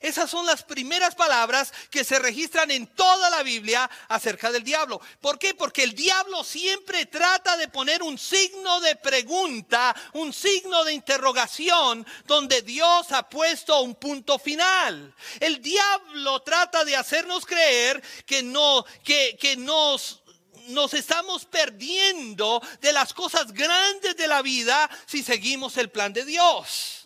Esas 0.00 0.30
son 0.30 0.46
las 0.46 0.62
primeras 0.62 1.14
palabras 1.14 1.74
que 1.90 2.04
se 2.04 2.18
registran 2.18 2.70
en 2.70 2.86
toda 2.86 3.28
la 3.28 3.42
Biblia 3.42 3.88
acerca 4.08 4.50
del 4.50 4.64
diablo. 4.64 4.98
¿Por 5.20 5.38
qué? 5.38 5.52
Porque 5.52 5.82
el 5.82 5.94
diablo 5.94 6.42
siempre 6.42 7.04
trata 7.04 7.58
de 7.58 7.68
poner 7.68 8.02
un 8.02 8.18
signo 8.18 8.80
de 8.80 8.96
pregunta, 8.96 9.94
un 10.14 10.32
signo 10.32 10.84
de 10.84 10.94
interrogación, 10.94 12.06
donde 12.26 12.62
Dios 12.62 13.12
ha 13.12 13.28
puesto 13.28 13.82
un 13.82 13.94
punto 13.94 14.38
final. 14.38 15.14
El 15.38 15.60
diablo 15.60 16.40
trata 16.40 16.82
de 16.84 16.96
hacernos 16.96 17.44
creer 17.44 18.02
que 18.24 18.42
no, 18.42 18.86
que, 19.04 19.36
que 19.38 19.56
nos 19.56 20.22
nos 20.68 20.94
estamos 20.94 21.46
perdiendo 21.46 22.62
de 22.80 22.92
las 22.92 23.12
cosas 23.12 23.52
grandes 23.52 24.16
de 24.16 24.28
la 24.28 24.40
vida 24.40 24.88
si 25.04 25.22
seguimos 25.22 25.76
el 25.76 25.90
plan 25.90 26.12
de 26.12 26.24
Dios. 26.24 26.99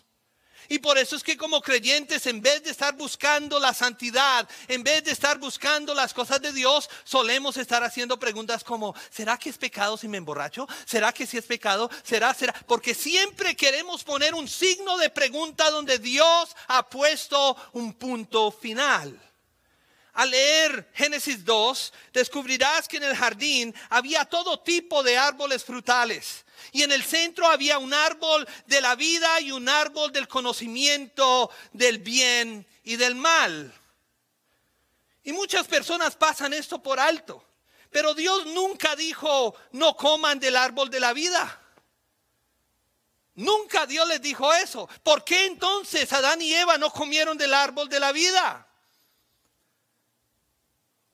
Y 0.69 0.79
por 0.79 0.97
eso 0.97 1.15
es 1.15 1.23
que 1.23 1.37
como 1.37 1.61
creyentes, 1.61 2.25
en 2.25 2.41
vez 2.41 2.63
de 2.63 2.71
estar 2.71 2.95
buscando 2.95 3.59
la 3.59 3.73
santidad, 3.73 4.47
en 4.67 4.83
vez 4.83 5.03
de 5.03 5.11
estar 5.11 5.37
buscando 5.37 5.93
las 5.93 6.13
cosas 6.13 6.41
de 6.41 6.51
Dios, 6.51 6.89
solemos 7.03 7.57
estar 7.57 7.83
haciendo 7.83 8.19
preguntas 8.19 8.63
como, 8.63 8.95
¿será 9.09 9.37
que 9.37 9.49
es 9.49 9.57
pecado 9.57 9.97
si 9.97 10.07
me 10.07 10.17
emborracho? 10.17 10.67
¿Será 10.85 11.11
que 11.11 11.27
si 11.27 11.37
es 11.37 11.45
pecado? 11.45 11.89
¿Será? 12.03 12.33
¿Será? 12.33 12.53
Porque 12.67 12.93
siempre 12.93 13.55
queremos 13.55 14.03
poner 14.03 14.33
un 14.33 14.47
signo 14.47 14.97
de 14.97 15.09
pregunta 15.09 15.69
donde 15.69 15.99
Dios 15.99 16.55
ha 16.67 16.89
puesto 16.89 17.55
un 17.73 17.93
punto 17.93 18.51
final. 18.51 19.19
Al 20.13 20.31
leer 20.31 20.89
Génesis 20.93 21.43
2, 21.43 21.93
descubrirás 22.13 22.87
que 22.87 22.97
en 22.97 23.03
el 23.03 23.17
jardín 23.17 23.75
había 23.89 24.23
todo 24.23 24.61
tipo 24.61 25.03
de 25.03 25.17
árboles 25.17 25.63
frutales. 25.63 26.44
Y 26.71 26.83
en 26.83 26.91
el 26.91 27.03
centro 27.03 27.47
había 27.47 27.77
un 27.77 27.93
árbol 27.93 28.47
de 28.65 28.81
la 28.81 28.95
vida 28.95 29.39
y 29.41 29.51
un 29.51 29.69
árbol 29.69 30.11
del 30.11 30.27
conocimiento 30.27 31.49
del 31.73 31.99
bien 31.99 32.65
y 32.83 32.95
del 32.95 33.15
mal. 33.15 33.73
Y 35.23 35.33
muchas 35.33 35.67
personas 35.67 36.15
pasan 36.15 36.53
esto 36.53 36.81
por 36.81 36.99
alto. 36.99 37.43
Pero 37.89 38.13
Dios 38.13 38.45
nunca 38.47 38.95
dijo, 38.95 39.55
no 39.71 39.95
coman 39.95 40.39
del 40.39 40.55
árbol 40.55 40.89
de 40.89 40.99
la 40.99 41.13
vida. 41.13 41.61
Nunca 43.35 43.85
Dios 43.85 44.07
les 44.07 44.21
dijo 44.21 44.53
eso. 44.53 44.87
¿Por 45.03 45.23
qué 45.23 45.45
entonces 45.45 46.11
Adán 46.13 46.41
y 46.41 46.53
Eva 46.53 46.77
no 46.77 46.91
comieron 46.91 47.37
del 47.37 47.53
árbol 47.53 47.89
de 47.89 47.99
la 47.99 48.11
vida? 48.11 48.64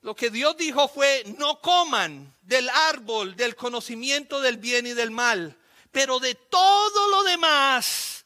Lo 0.01 0.15
que 0.15 0.31
Dios 0.31 0.57
dijo 0.57 0.87
fue, 0.87 1.23
no 1.37 1.61
coman 1.61 2.33
del 2.41 2.67
árbol 2.69 3.35
del 3.35 3.55
conocimiento 3.55 4.41
del 4.41 4.57
bien 4.57 4.87
y 4.87 4.93
del 4.93 5.11
mal, 5.11 5.55
pero 5.91 6.19
de 6.19 6.33
todo 6.33 7.09
lo 7.09 7.23
demás 7.23 8.25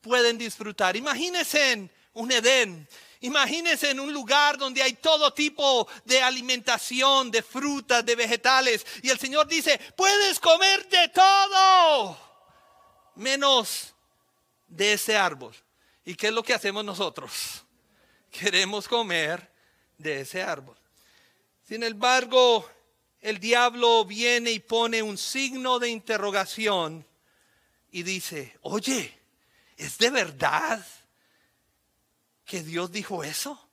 pueden 0.00 0.38
disfrutar. 0.38 0.96
Imagínense 0.96 1.72
en 1.72 1.90
un 2.12 2.30
Edén, 2.30 2.88
imagínense 3.20 3.90
en 3.90 3.98
un 3.98 4.12
lugar 4.12 4.56
donde 4.56 4.82
hay 4.82 4.92
todo 4.94 5.32
tipo 5.32 5.88
de 6.04 6.22
alimentación, 6.22 7.30
de 7.30 7.42
frutas, 7.42 8.06
de 8.06 8.14
vegetales, 8.14 8.86
y 9.02 9.10
el 9.10 9.18
Señor 9.18 9.48
dice, 9.48 9.80
puedes 9.96 10.38
comer 10.38 10.88
de 10.88 11.08
todo, 11.08 12.18
menos 13.16 13.94
de 14.68 14.92
ese 14.92 15.16
árbol. 15.16 15.56
¿Y 16.04 16.14
qué 16.14 16.28
es 16.28 16.32
lo 16.32 16.44
que 16.44 16.54
hacemos 16.54 16.84
nosotros? 16.84 17.64
Queremos 18.30 18.86
comer 18.86 19.52
de 19.98 20.20
ese 20.20 20.40
árbol. 20.40 20.79
Sin 21.70 21.84
embargo, 21.84 22.68
el 23.20 23.38
diablo 23.38 24.04
viene 24.04 24.50
y 24.50 24.58
pone 24.58 25.04
un 25.04 25.16
signo 25.16 25.78
de 25.78 25.88
interrogación 25.88 27.06
y 27.92 28.02
dice, 28.02 28.58
oye, 28.62 29.16
¿es 29.76 29.96
de 29.98 30.10
verdad 30.10 30.84
que 32.44 32.64
Dios 32.64 32.90
dijo 32.90 33.22
eso? 33.22 33.68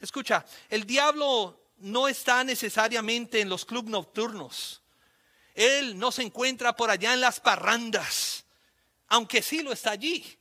Escucha, 0.00 0.46
el 0.70 0.86
diablo 0.86 1.60
no 1.80 2.08
está 2.08 2.42
necesariamente 2.44 3.42
en 3.42 3.50
los 3.50 3.66
clubes 3.66 3.90
nocturnos. 3.90 4.80
Él 5.54 5.98
no 5.98 6.10
se 6.10 6.22
encuentra 6.22 6.74
por 6.76 6.88
allá 6.88 7.12
en 7.12 7.20
las 7.20 7.40
parrandas, 7.40 8.46
aunque 9.08 9.42
sí 9.42 9.62
lo 9.62 9.74
está 9.74 9.90
allí. 9.90 10.38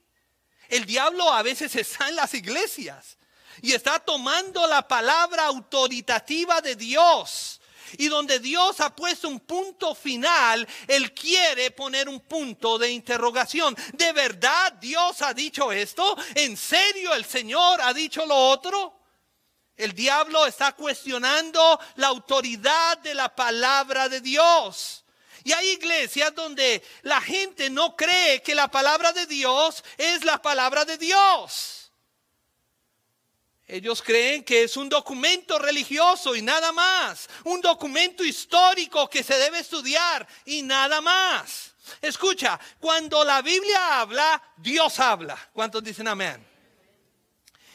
El 0.69 0.85
diablo 0.85 1.33
a 1.33 1.43
veces 1.43 1.75
está 1.75 2.07
en 2.07 2.15
las 2.15 2.33
iglesias 2.33 3.17
y 3.61 3.73
está 3.73 3.99
tomando 3.99 4.65
la 4.67 4.87
palabra 4.87 5.45
autoritativa 5.45 6.61
de 6.61 6.75
Dios. 6.75 7.61
Y 7.97 8.07
donde 8.07 8.39
Dios 8.39 8.79
ha 8.79 8.95
puesto 8.95 9.29
un 9.29 9.39
punto 9.39 9.95
final, 9.95 10.67
Él 10.87 11.13
quiere 11.13 11.71
poner 11.71 12.09
un 12.09 12.19
punto 12.19 12.77
de 12.77 12.91
interrogación. 12.91 13.75
¿De 13.93 14.11
verdad 14.11 14.73
Dios 14.73 15.21
ha 15.21 15.33
dicho 15.33 15.71
esto? 15.71 16.17
¿En 16.33 16.57
serio 16.57 17.13
el 17.13 17.25
Señor 17.25 17.81
ha 17.81 17.93
dicho 17.93 18.25
lo 18.25 18.35
otro? 18.35 18.99
El 19.77 19.93
diablo 19.93 20.45
está 20.45 20.71
cuestionando 20.73 21.79
la 21.95 22.07
autoridad 22.07 22.97
de 22.99 23.13
la 23.13 23.33
palabra 23.33 24.09
de 24.09 24.21
Dios. 24.21 25.03
Y 25.43 25.51
hay 25.51 25.69
iglesias 25.69 26.33
donde 26.33 26.81
la 27.03 27.21
gente 27.21 27.69
no 27.69 27.95
cree 27.95 28.41
que 28.41 28.55
la 28.55 28.69
palabra 28.69 29.13
de 29.13 29.27
Dios 29.27 29.83
es 29.97 30.23
la 30.23 30.41
palabra 30.41 30.85
de 30.85 30.97
Dios. 30.97 31.84
Ellos 33.67 34.01
creen 34.03 34.43
que 34.43 34.63
es 34.63 34.77
un 34.77 34.89
documento 34.89 35.57
religioso 35.57 36.35
y 36.35 36.41
nada 36.41 36.71
más. 36.71 37.27
Un 37.45 37.61
documento 37.61 38.23
histórico 38.23 39.09
que 39.09 39.23
se 39.23 39.35
debe 39.35 39.59
estudiar 39.59 40.27
y 40.45 40.61
nada 40.61 41.01
más. 41.01 41.73
Escucha, 42.01 42.59
cuando 42.79 43.23
la 43.23 43.41
Biblia 43.41 44.01
habla, 44.01 44.41
Dios 44.57 44.99
habla. 44.99 45.37
¿Cuántos 45.51 45.83
dicen 45.83 46.07
amén? 46.07 46.45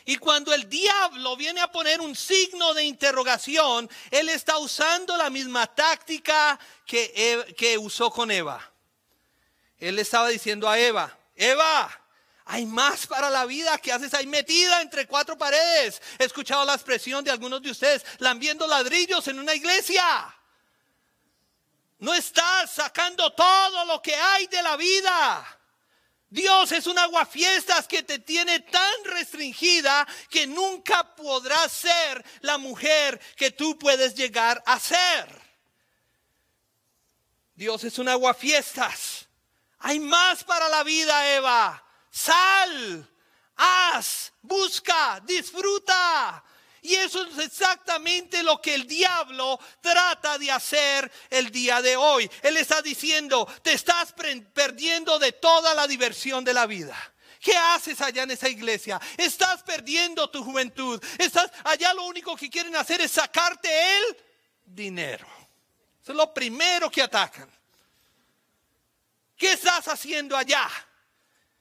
Y 0.04 0.16
cuando 0.16 0.52
el 0.54 0.68
diablo 0.68 1.36
viene 1.36 1.60
a 1.60 1.70
poner 1.70 2.00
un 2.00 2.16
signo 2.16 2.72
de 2.72 2.84
interrogación, 2.84 3.88
él 4.10 4.28
está 4.28 4.58
usando 4.58 5.16
la 5.16 5.28
misma 5.28 5.66
táctica 5.66 6.58
que, 6.86 7.54
que 7.56 7.78
usó 7.78 8.10
con 8.10 8.30
Eva. 8.30 8.72
Él 9.78 9.98
estaba 9.98 10.28
diciendo 10.28 10.68
a 10.68 10.78
Eva, 10.78 11.16
Eva, 11.34 11.90
hay 12.52 12.66
más 12.66 13.06
para 13.06 13.30
la 13.30 13.46
vida 13.46 13.78
que 13.78 13.92
haces 13.92 14.12
ahí 14.12 14.26
metida 14.26 14.82
entre 14.82 15.06
cuatro 15.06 15.38
paredes. 15.38 16.02
He 16.18 16.24
escuchado 16.24 16.64
la 16.64 16.74
expresión 16.74 17.22
de 17.22 17.30
algunos 17.30 17.62
de 17.62 17.70
ustedes 17.70 18.04
lambiendo 18.18 18.66
ladrillos 18.66 19.28
en 19.28 19.38
una 19.38 19.54
iglesia. 19.54 20.04
No 22.00 22.12
estás 22.12 22.72
sacando 22.72 23.32
todo 23.34 23.84
lo 23.84 24.02
que 24.02 24.16
hay 24.16 24.48
de 24.48 24.62
la 24.64 24.76
vida. 24.76 25.60
Dios 26.28 26.72
es 26.72 26.88
un 26.88 26.98
aguafiestas 26.98 27.86
que 27.86 28.02
te 28.02 28.18
tiene 28.18 28.58
tan 28.58 29.04
restringida 29.04 30.04
que 30.28 30.48
nunca 30.48 31.14
podrás 31.14 31.70
ser 31.70 32.24
la 32.40 32.58
mujer 32.58 33.20
que 33.36 33.52
tú 33.52 33.78
puedes 33.78 34.16
llegar 34.16 34.60
a 34.66 34.80
ser. 34.80 35.40
Dios 37.54 37.84
es 37.84 37.96
un 38.00 38.08
aguafiestas. 38.08 39.28
Hay 39.78 40.00
más 40.00 40.42
para 40.42 40.68
la 40.68 40.82
vida, 40.82 41.32
Eva. 41.32 41.84
Sal, 42.10 43.08
haz, 43.56 44.32
busca, 44.42 45.20
disfruta. 45.24 46.42
Y 46.82 46.94
eso 46.94 47.22
es 47.26 47.38
exactamente 47.38 48.42
lo 48.42 48.60
que 48.60 48.74
el 48.74 48.86
diablo 48.86 49.60
trata 49.80 50.38
de 50.38 50.50
hacer 50.50 51.10
el 51.28 51.50
día 51.50 51.82
de 51.82 51.96
hoy. 51.96 52.30
Él 52.42 52.56
está 52.56 52.80
diciendo, 52.80 53.46
te 53.62 53.74
estás 53.74 54.14
perdiendo 54.54 55.18
de 55.18 55.32
toda 55.32 55.74
la 55.74 55.86
diversión 55.86 56.42
de 56.42 56.54
la 56.54 56.66
vida. 56.66 56.96
¿Qué 57.38 57.56
haces 57.56 58.00
allá 58.00 58.22
en 58.22 58.32
esa 58.32 58.48
iglesia? 58.48 59.00
Estás 59.16 59.62
perdiendo 59.62 60.28
tu 60.30 60.42
juventud. 60.42 61.02
Estás 61.18 61.50
allá 61.64 61.92
lo 61.94 62.04
único 62.04 62.36
que 62.36 62.50
quieren 62.50 62.76
hacer 62.76 63.00
es 63.00 63.12
sacarte 63.12 63.68
el 63.98 64.16
dinero. 64.64 65.26
Eso 66.02 66.12
es 66.12 66.16
lo 66.16 66.32
primero 66.32 66.90
que 66.90 67.02
atacan. 67.02 67.50
¿Qué 69.36 69.52
estás 69.52 69.88
haciendo 69.88 70.36
allá? 70.36 70.68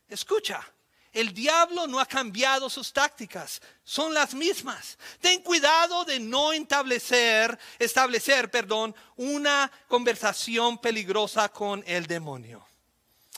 Escucha, 0.09 0.65
el 1.11 1.33
diablo 1.33 1.87
no 1.87 1.99
ha 1.99 2.05
cambiado 2.05 2.69
sus 2.69 2.93
tácticas, 2.93 3.61
son 3.83 4.13
las 4.13 4.33
mismas. 4.33 4.97
Ten 5.19 5.41
cuidado 5.41 6.05
de 6.05 6.19
no 6.19 6.53
establecer, 6.53 7.57
establecer, 7.79 8.51
perdón, 8.51 8.95
una 9.15 9.71
conversación 9.87 10.77
peligrosa 10.77 11.49
con 11.49 11.83
el 11.87 12.05
demonio. 12.05 12.65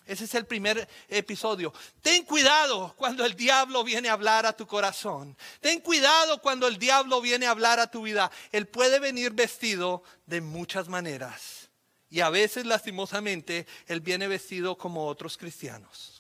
Ese 0.06 0.26
es 0.26 0.36
el 0.36 0.46
primer 0.46 0.90
episodio. 1.08 1.74
Ten 2.02 2.26
cuidado 2.26 2.94
cuando 2.98 3.24
el 3.24 3.36
diablo 3.36 3.84
viene 3.84 4.10
a 4.10 4.14
hablar 4.14 4.46
a 4.46 4.52
tu 4.52 4.68
corazón. 4.68 5.38
Ten 5.62 5.80
cuidado 5.80 6.42
cuando 6.42 6.68
el 6.68 6.78
diablo 6.78 7.22
viene 7.22 7.46
a 7.46 7.52
hablar 7.52 7.80
a 7.80 7.90
tu 7.90 8.02
vida. 8.02 8.30
Él 8.52 8.68
puede 8.68 9.00
venir 9.00 9.32
vestido 9.32 10.04
de 10.26 10.42
muchas 10.42 10.90
maneras. 10.90 11.70
Y 12.10 12.20
a 12.20 12.30
veces, 12.30 12.66
lastimosamente, 12.66 13.66
él 13.88 14.02
viene 14.02 14.28
vestido 14.28 14.78
como 14.78 15.08
otros 15.08 15.38
cristianos. 15.38 16.11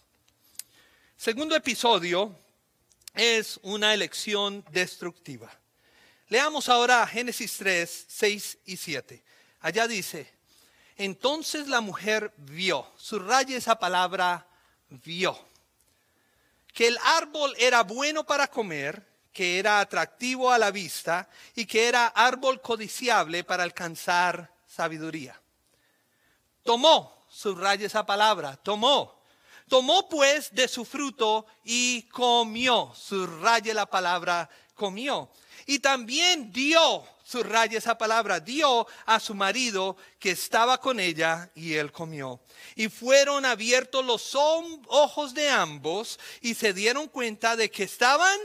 Segundo 1.21 1.55
episodio 1.55 2.35
es 3.13 3.59
una 3.61 3.93
elección 3.93 4.65
destructiva. 4.71 5.51
Leamos 6.29 6.67
ahora 6.67 7.05
Génesis 7.05 7.57
3, 7.57 8.05
6 8.07 8.57
y 8.65 8.75
7. 8.75 9.23
Allá 9.59 9.87
dice, 9.87 10.33
entonces 10.97 11.67
la 11.67 11.79
mujer 11.79 12.33
vio, 12.37 12.91
subraya 12.97 13.55
esa 13.55 13.77
palabra, 13.77 14.47
vio, 14.89 15.37
que 16.73 16.87
el 16.87 16.97
árbol 17.03 17.53
era 17.59 17.83
bueno 17.83 18.25
para 18.25 18.47
comer, 18.47 19.07
que 19.31 19.59
era 19.59 19.79
atractivo 19.79 20.51
a 20.51 20.57
la 20.57 20.71
vista 20.71 21.29
y 21.53 21.67
que 21.67 21.87
era 21.87 22.07
árbol 22.07 22.61
codiciable 22.61 23.43
para 23.43 23.61
alcanzar 23.61 24.51
sabiduría. 24.65 25.39
Tomó, 26.63 27.27
subraya 27.29 27.85
esa 27.85 28.07
palabra, 28.07 28.57
tomó 28.57 29.20
Tomó 29.71 30.09
pues 30.09 30.53
de 30.53 30.67
su 30.67 30.83
fruto 30.83 31.45
y 31.63 32.01
comió. 32.09 32.91
Subraye 32.93 33.73
la 33.73 33.85
palabra 33.85 34.49
comió. 34.75 35.31
Y 35.65 35.79
también 35.79 36.51
dio, 36.51 37.07
subraye 37.23 37.77
esa 37.77 37.97
palabra, 37.97 38.41
dio 38.41 38.85
a 39.05 39.17
su 39.21 39.33
marido 39.33 39.95
que 40.19 40.31
estaba 40.31 40.77
con 40.81 40.99
ella 40.99 41.49
y 41.55 41.75
él 41.75 41.89
comió. 41.93 42.41
Y 42.75 42.89
fueron 42.89 43.45
abiertos 43.45 44.03
los 44.03 44.35
ojos 44.35 45.33
de 45.33 45.49
ambos 45.49 46.19
y 46.41 46.53
se 46.53 46.73
dieron 46.73 47.07
cuenta 47.07 47.55
de 47.55 47.71
que 47.71 47.83
estaban 47.83 48.37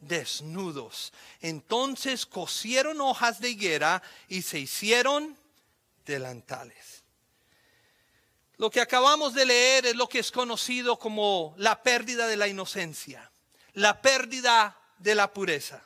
desnudos. 0.00 1.12
Entonces 1.42 2.24
cosieron 2.24 3.02
hojas 3.02 3.38
de 3.38 3.50
higuera 3.50 4.02
y 4.30 4.40
se 4.40 4.60
hicieron 4.60 5.36
delantales. 6.06 6.93
Lo 8.56 8.70
que 8.70 8.80
acabamos 8.80 9.34
de 9.34 9.46
leer 9.46 9.86
es 9.86 9.96
lo 9.96 10.08
que 10.08 10.20
es 10.20 10.30
conocido 10.30 10.98
como 10.98 11.54
la 11.58 11.82
pérdida 11.82 12.26
de 12.26 12.36
la 12.36 12.46
inocencia, 12.46 13.30
la 13.72 14.00
pérdida 14.00 14.78
de 14.98 15.14
la 15.14 15.32
pureza. 15.32 15.82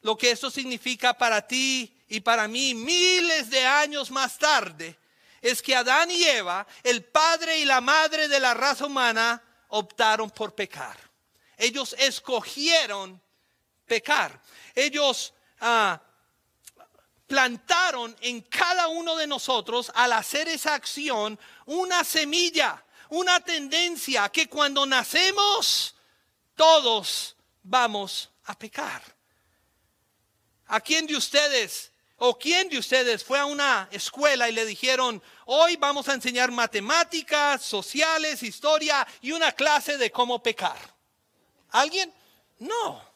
Lo 0.00 0.16
que 0.16 0.30
eso 0.30 0.50
significa 0.50 1.14
para 1.14 1.46
ti 1.46 1.96
y 2.08 2.20
para 2.20 2.48
mí 2.48 2.74
miles 2.74 3.50
de 3.50 3.64
años 3.66 4.10
más 4.10 4.38
tarde 4.38 4.98
es 5.40 5.60
que 5.60 5.76
Adán 5.76 6.10
y 6.10 6.22
Eva, 6.24 6.66
el 6.82 7.04
padre 7.04 7.58
y 7.58 7.64
la 7.64 7.80
madre 7.80 8.28
de 8.28 8.40
la 8.40 8.54
raza 8.54 8.86
humana, 8.86 9.42
optaron 9.68 10.30
por 10.30 10.54
pecar. 10.54 10.96
Ellos 11.56 11.94
escogieron 11.98 13.20
pecar. 13.86 14.40
Ellos 14.74 15.34
ah, 15.60 16.00
plantaron 17.32 18.14
en 18.20 18.42
cada 18.42 18.88
uno 18.88 19.16
de 19.16 19.26
nosotros 19.26 19.90
al 19.94 20.12
hacer 20.12 20.48
esa 20.48 20.74
acción 20.74 21.38
una 21.64 22.04
semilla, 22.04 22.84
una 23.08 23.40
tendencia 23.40 24.28
que 24.28 24.50
cuando 24.50 24.84
nacemos 24.84 25.94
todos 26.54 27.34
vamos 27.62 28.28
a 28.44 28.58
pecar. 28.58 29.02
¿A 30.66 30.78
quién 30.80 31.06
de 31.06 31.16
ustedes 31.16 31.90
o 32.18 32.38
quién 32.38 32.68
de 32.68 32.76
ustedes 32.76 33.24
fue 33.24 33.38
a 33.38 33.46
una 33.46 33.88
escuela 33.90 34.50
y 34.50 34.52
le 34.52 34.66
dijeron, 34.66 35.22
hoy 35.46 35.76
vamos 35.76 36.10
a 36.10 36.14
enseñar 36.14 36.50
matemáticas, 36.50 37.62
sociales, 37.62 38.42
historia 38.42 39.06
y 39.22 39.32
una 39.32 39.52
clase 39.52 39.96
de 39.96 40.10
cómo 40.10 40.42
pecar? 40.42 40.76
¿Alguien? 41.70 42.12
No. 42.58 43.11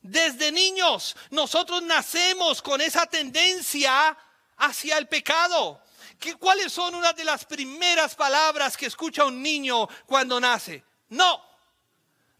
Desde 0.00 0.52
niños 0.52 1.16
nosotros 1.30 1.82
nacemos 1.82 2.62
con 2.62 2.80
esa 2.80 3.06
tendencia 3.06 4.16
hacia 4.56 4.98
el 4.98 5.08
pecado. 5.08 5.82
¿Qué, 6.18 6.34
¿Cuáles 6.36 6.72
son 6.72 6.94
una 6.94 7.12
de 7.12 7.24
las 7.24 7.44
primeras 7.44 8.14
palabras 8.14 8.76
que 8.76 8.86
escucha 8.86 9.24
un 9.24 9.42
niño 9.42 9.88
cuando 10.06 10.40
nace? 10.40 10.84
No, 11.10 11.42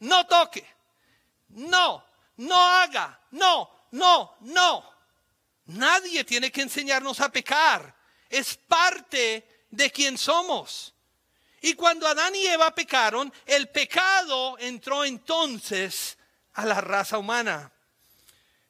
no 0.00 0.26
toque, 0.26 0.66
no, 1.50 2.04
no 2.36 2.68
haga, 2.68 3.20
no, 3.30 3.70
no, 3.92 4.36
no. 4.40 4.98
Nadie 5.66 6.24
tiene 6.24 6.50
que 6.50 6.62
enseñarnos 6.62 7.20
a 7.20 7.30
pecar. 7.30 7.94
Es 8.28 8.56
parte 8.56 9.66
de 9.70 9.90
quien 9.90 10.16
somos. 10.16 10.94
Y 11.60 11.74
cuando 11.74 12.06
Adán 12.06 12.34
y 12.34 12.46
Eva 12.46 12.74
pecaron, 12.74 13.32
el 13.44 13.68
pecado 13.68 14.56
entró 14.58 15.04
entonces 15.04 16.17
a 16.58 16.66
la 16.66 16.80
raza 16.80 17.18
humana. 17.18 17.70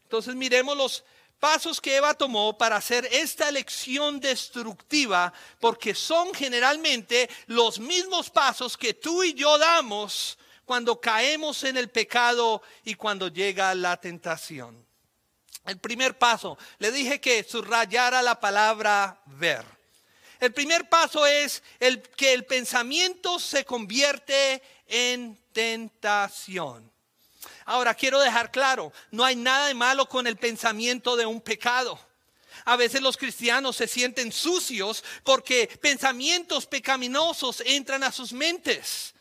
Entonces 0.02 0.34
miremos 0.34 0.76
los 0.76 1.04
pasos 1.40 1.80
que 1.80 1.96
Eva 1.96 2.12
tomó 2.12 2.58
para 2.58 2.76
hacer 2.76 3.08
esta 3.10 3.48
elección 3.48 4.20
destructiva, 4.20 5.32
porque 5.58 5.94
son 5.94 6.34
generalmente 6.34 7.30
los 7.46 7.78
mismos 7.80 8.28
pasos 8.28 8.76
que 8.76 8.92
tú 8.92 9.24
y 9.24 9.32
yo 9.32 9.56
damos 9.56 10.36
cuando 10.66 11.00
caemos 11.00 11.64
en 11.64 11.78
el 11.78 11.88
pecado 11.88 12.60
y 12.84 12.94
cuando 12.94 13.28
llega 13.28 13.74
la 13.74 13.96
tentación. 13.96 14.86
El 15.64 15.78
primer 15.78 16.18
paso, 16.18 16.58
le 16.78 16.92
dije 16.92 17.22
que 17.22 17.42
subrayara 17.42 18.20
la 18.20 18.38
palabra 18.38 19.18
ver. 19.24 19.64
El 20.40 20.52
primer 20.52 20.90
paso 20.90 21.26
es 21.26 21.62
el 21.80 22.02
que 22.02 22.34
el 22.34 22.44
pensamiento 22.44 23.38
se 23.38 23.64
convierte 23.64 24.62
en 24.86 25.38
tentación. 25.54 26.97
Ahora 27.68 27.92
quiero 27.92 28.18
dejar 28.18 28.50
claro, 28.50 28.94
no 29.10 29.22
hay 29.22 29.36
nada 29.36 29.66
de 29.66 29.74
malo 29.74 30.08
con 30.08 30.26
el 30.26 30.38
pensamiento 30.38 31.16
de 31.16 31.26
un 31.26 31.38
pecado. 31.38 32.00
A 32.64 32.76
veces 32.76 33.02
los 33.02 33.18
cristianos 33.18 33.76
se 33.76 33.86
sienten 33.86 34.32
sucios 34.32 35.04
porque 35.22 35.68
pensamientos 35.82 36.64
pecaminosos 36.64 37.62
entran 37.66 38.04
a 38.04 38.10
sus 38.10 38.32
mentes. 38.32 39.14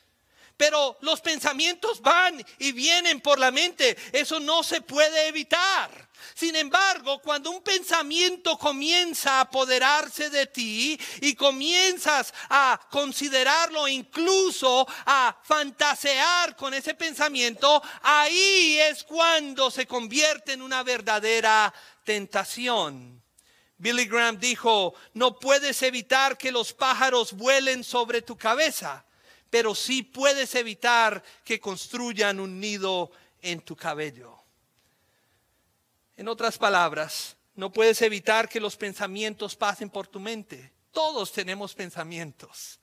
Pero 0.58 0.98
los 1.02 1.22
pensamientos 1.22 2.02
van 2.02 2.44
y 2.58 2.72
vienen 2.72 3.22
por 3.22 3.38
la 3.38 3.52
mente. 3.52 3.96
Eso 4.12 4.40
no 4.40 4.64
se 4.64 4.82
puede 4.82 5.28
evitar. 5.28 6.08
Sin 6.34 6.56
embargo, 6.56 7.20
cuando 7.22 7.52
un 7.52 7.62
pensamiento 7.62 8.58
comienza 8.58 9.38
a 9.38 9.42
apoderarse 9.42 10.30
de 10.30 10.48
ti 10.48 11.00
y 11.22 11.36
comienzas 11.36 12.34
a 12.50 12.80
considerarlo, 12.90 13.88
incluso 13.88 14.88
a 15.06 15.36
fantasear 15.44 16.56
con 16.56 16.74
ese 16.74 16.96
pensamiento, 16.96 17.82
ahí 18.02 18.78
es 18.80 19.04
cuando 19.04 19.70
se 19.70 19.86
convierte 19.86 20.54
en 20.54 20.64
una 20.64 20.84
verdadera 20.84 21.74
tentación. 22.04 23.24
Billy 23.78 24.06
Graham 24.06 24.40
dijo, 24.40 24.96
no 25.14 25.38
puedes 25.38 25.84
evitar 25.84 26.36
que 26.36 26.52
los 26.52 26.74
pájaros 26.74 27.34
vuelen 27.34 27.84
sobre 27.84 28.24
tu 28.24 28.36
cabeza 28.36 29.07
pero 29.50 29.76
sí 29.76 30.04
puedes 30.04 30.54
evitar 30.56 31.24
que 31.44 31.60
construyan 31.60 32.40
un 32.40 32.60
nido 32.60 33.12
en 33.42 33.62
tu 33.62 33.76
cabello. 33.76 34.38
En 36.16 36.28
otras 36.28 36.58
palabras, 36.58 37.38
no 37.56 37.72
puedes 37.72 38.02
evitar 38.02 38.50
que 38.50 38.60
los 38.60 38.76
pensamientos 38.76 39.56
pasen 39.56 39.90
por 39.90 40.08
tu 40.08 40.20
mente. 40.20 40.74
Todos 40.92 41.32
tenemos 41.32 41.74
pensamientos 41.74 42.80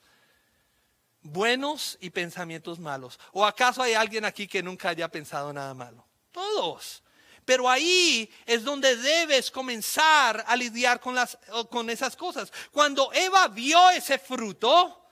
buenos 1.24 1.96
y 2.00 2.10
pensamientos 2.10 2.78
malos. 2.78 3.18
¿O 3.32 3.44
acaso 3.44 3.82
hay 3.82 3.94
alguien 3.94 4.24
aquí 4.24 4.46
que 4.46 4.62
nunca 4.62 4.90
haya 4.90 5.08
pensado 5.08 5.52
nada 5.52 5.74
malo? 5.74 6.06
Todos. 6.30 7.02
Pero 7.44 7.68
ahí 7.68 8.30
es 8.46 8.62
donde 8.62 8.96
debes 8.96 9.50
comenzar 9.50 10.44
a 10.46 10.54
lidiar 10.54 11.00
con, 11.00 11.14
las, 11.14 11.36
con 11.70 11.90
esas 11.90 12.14
cosas. 12.14 12.52
Cuando 12.70 13.12
Eva 13.12 13.48
vio 13.48 13.90
ese 13.90 14.18
fruto, 14.18 15.03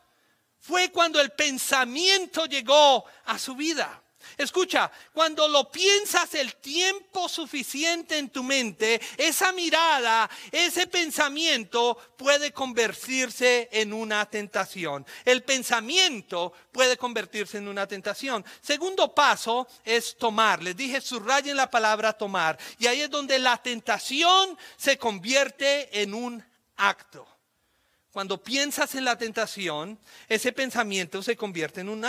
fue 0.62 0.90
cuando 0.90 1.20
el 1.20 1.33
pensamiento 1.33 2.46
llegó 2.46 3.05
a 3.27 3.38
su 3.38 3.55
vida. 3.57 4.01
Escucha, 4.38 4.90
cuando 5.12 5.48
lo 5.48 5.70
piensas 5.70 6.35
el 6.35 6.55
tiempo 6.57 7.29
suficiente 7.29 8.16
en 8.16 8.31
tu 8.31 8.44
mente, 8.44 9.01
esa 9.16 9.51
mirada, 9.51 10.31
ese 10.53 10.87
pensamiento 10.87 11.98
puede 12.16 12.53
convertirse 12.53 13.68
en 13.72 13.92
una 13.92 14.25
tentación. 14.27 15.05
El 15.25 15.42
pensamiento 15.42 16.53
puede 16.70 16.96
convertirse 16.96 17.59
en 17.59 17.66
una 17.66 17.88
tentación. 17.88 18.44
Segundo 18.61 19.12
paso 19.12 19.66
es 19.85 20.16
tomar. 20.16 20.62
Les 20.62 20.77
dije, 20.77 21.01
subrayen 21.01 21.57
la 21.57 21.70
palabra 21.70 22.12
tomar. 22.12 22.57
Y 22.79 22.87
ahí 22.87 23.03
es 23.03 23.11
donde 23.11 23.40
la 23.40 23.61
tentación 23.61 24.57
se 24.77 24.96
convierte 24.96 26.01
en 26.01 26.14
un 26.14 26.44
acto. 26.77 27.32
Cuando 28.12 28.42
piensas 28.42 28.94
en 28.94 29.07
la 29.07 29.16
tentación, 29.16 29.98
ese 30.29 30.53
pensamiento 30.53 31.22
se 31.22 31.35
convierte 31.35 31.81
en, 31.81 31.88
un 31.88 32.05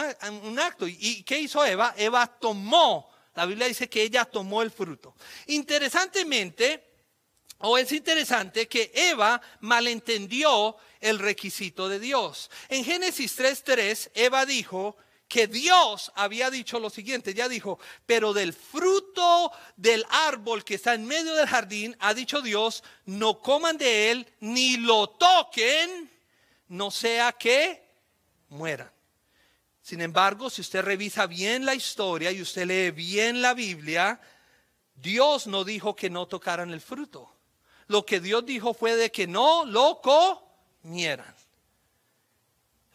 acto. 0.60 0.86
¿Y 0.86 1.24
qué 1.24 1.40
hizo 1.40 1.64
Eva? 1.64 1.94
Eva 1.98 2.28
tomó, 2.28 3.10
la 3.36 3.46
Biblia 3.46 3.68
dice 3.68 3.88
que 3.90 4.04
ella 4.04 4.26
tomó 4.26 4.62
el 4.62 4.72
fruto. 4.72 5.16
Interesantemente, 5.48 6.84
o 7.60 7.78
es 7.78 7.90
interesante 7.94 8.68
que 8.68 8.92
Eva 8.94 9.42
malentendió 9.62 10.76
el 11.00 11.20
requisito 11.20 11.88
de 11.88 12.00
Dios. 12.00 12.52
En 12.68 12.84
Génesis 12.84 13.40
3.3, 13.40 14.12
Eva 14.14 14.46
dijo, 14.46 14.98
que 15.34 15.48
Dios 15.48 16.12
había 16.14 16.52
dicho 16.52 16.80
lo 16.80 16.92
siguiente, 16.92 17.34
ya 17.34 17.50
dijo, 17.50 17.80
pero 18.06 18.34
del 18.34 18.54
fruto 18.54 19.52
del 19.76 20.06
árbol 20.12 20.64
que 20.64 20.76
está 20.76 20.94
en 20.94 21.08
medio 21.08 21.34
del 21.34 21.48
jardín, 21.48 21.98
ha 22.02 22.14
dicho 22.14 22.40
Dios, 22.40 22.84
no 23.08 23.40
coman 23.40 23.80
de 23.80 24.12
él, 24.12 24.28
ni 24.42 24.78
lo 24.78 25.10
toquen, 25.10 26.08
no 26.68 26.92
sea 26.92 27.32
que 27.32 27.84
mueran. 28.50 28.92
Sin 29.82 30.02
embargo, 30.02 30.52
si 30.52 30.62
usted 30.62 30.84
revisa 30.84 31.26
bien 31.26 31.66
la 31.66 31.74
historia 31.74 32.32
y 32.32 32.40
usted 32.40 32.68
lee 32.68 32.92
bien 32.92 33.42
la 33.42 33.56
Biblia, 33.56 34.22
Dios 34.94 35.48
no 35.48 35.64
dijo 35.64 35.96
que 35.96 36.12
no 36.12 36.28
tocaran 36.28 36.70
el 36.70 36.80
fruto. 36.80 37.28
Lo 37.88 38.06
que 38.06 38.20
Dios 38.20 38.46
dijo 38.46 38.76
fue 38.76 38.96
de 38.96 39.12
que 39.12 39.26
no 39.26 39.66
lo 39.66 40.00
comieran. 40.00 41.34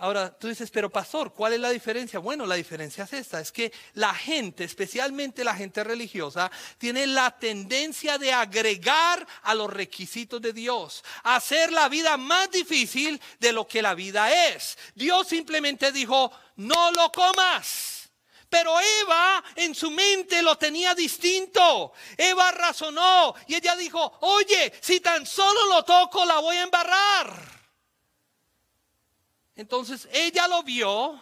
Ahora 0.01 0.31
tú 0.31 0.47
dices, 0.47 0.71
pero 0.71 0.91
pastor, 0.91 1.33
¿cuál 1.33 1.55
es 1.55 1.61
la 1.61 1.71
diferencia? 1.71 2.21
Bueno, 2.21 2.47
la 2.47 2.55
diferencia 2.55 3.03
es 3.03 3.13
esta, 3.15 3.41
es 3.41 3.51
que 3.51 3.73
la 3.95 4.15
gente, 4.15 4.63
especialmente 4.63 5.43
la 5.43 5.57
gente 5.57 5.83
religiosa, 5.83 6.53
tiene 6.79 7.05
la 7.09 7.37
tendencia 7.37 8.17
de 8.17 8.33
agregar 8.33 9.27
a 9.43 9.55
los 9.57 9.73
requisitos 9.73 10.41
de 10.41 10.53
Dios, 10.53 11.03
hacer 11.25 11.73
la 11.73 11.89
vida 11.89 12.17
más 12.17 12.49
difícil 12.49 13.21
de 13.41 13.53
lo 13.53 13.67
que 13.67 13.83
la 13.83 13.95
vida 13.95 14.33
es. 14.51 14.79
Dios 14.95 15.27
simplemente 15.27 15.91
dijo, 15.91 16.31
no 16.55 16.93
lo 16.93 17.11
comas. 17.11 18.09
Pero 18.49 18.81
Eva 18.81 19.43
en 19.57 19.75
su 19.75 19.91
mente 19.91 20.43
lo 20.43 20.57
tenía 20.57 20.95
distinto. 20.95 21.93
Eva 22.17 22.53
razonó 22.53 23.35
y 23.49 23.57
ella 23.57 23.75
dijo, 23.75 24.17
oye, 24.21 24.73
si 24.81 25.01
tan 25.01 25.27
solo 25.27 25.67
lo 25.67 25.85
toco, 25.85 26.25
la 26.25 26.39
voy 26.39 26.57
a 26.57 26.63
embarrar. 26.63 27.58
Entonces 29.59 30.09
ella 30.13 30.47
lo 30.47 30.63
vio, 30.63 31.21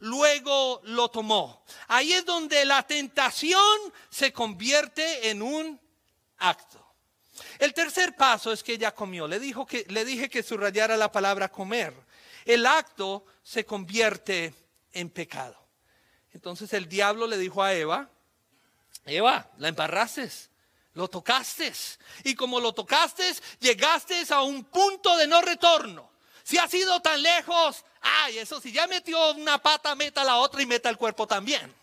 luego 0.00 0.80
lo 0.82 1.08
tomó. 1.10 1.62
Ahí 1.86 2.12
es 2.12 2.24
donde 2.24 2.64
la 2.64 2.84
tentación 2.84 3.62
se 4.10 4.32
convierte 4.32 5.30
en 5.30 5.42
un 5.42 5.80
acto. 6.38 6.84
El 7.60 7.72
tercer 7.72 8.16
paso 8.16 8.50
es 8.50 8.64
que 8.64 8.72
ella 8.72 8.92
comió. 8.92 9.28
Le, 9.28 9.38
dijo 9.38 9.64
que, 9.64 9.86
le 9.90 10.04
dije 10.04 10.28
que 10.28 10.42
subrayara 10.42 10.96
la 10.96 11.12
palabra 11.12 11.52
comer. 11.52 11.94
El 12.44 12.66
acto 12.66 13.24
se 13.44 13.64
convierte 13.64 14.52
en 14.92 15.08
pecado. 15.08 15.56
Entonces 16.32 16.72
el 16.72 16.88
diablo 16.88 17.28
le 17.28 17.38
dijo 17.38 17.62
a 17.62 17.74
Eva, 17.74 18.10
Eva, 19.04 19.52
la 19.56 19.68
embarraste, 19.68 20.28
lo 20.94 21.06
tocaste. 21.06 21.72
Y 22.24 22.34
como 22.34 22.58
lo 22.58 22.72
tocaste, 22.72 23.22
llegaste 23.60 24.24
a 24.30 24.42
un 24.42 24.64
punto 24.64 25.16
de 25.16 25.28
no 25.28 25.40
retorno. 25.42 26.17
Si 26.48 26.56
ha 26.56 26.66
sido 26.66 26.98
tan 27.02 27.20
lejos, 27.20 27.84
ay, 28.00 28.38
eso 28.38 28.58
si 28.58 28.72
ya 28.72 28.86
metió 28.86 29.32
una 29.32 29.58
pata, 29.58 29.94
meta 29.94 30.24
la 30.24 30.36
otra 30.36 30.62
y 30.62 30.64
meta 30.64 30.88
el 30.88 30.96
cuerpo 30.96 31.26
también. 31.26 31.74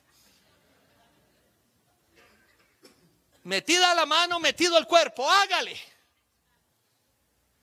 Metida 3.43 3.93
la 3.93 4.07
mano, 4.07 4.39
metido 4.39 4.79
el 4.79 4.87
cuerpo, 4.87 5.29
hágale. 5.29 5.79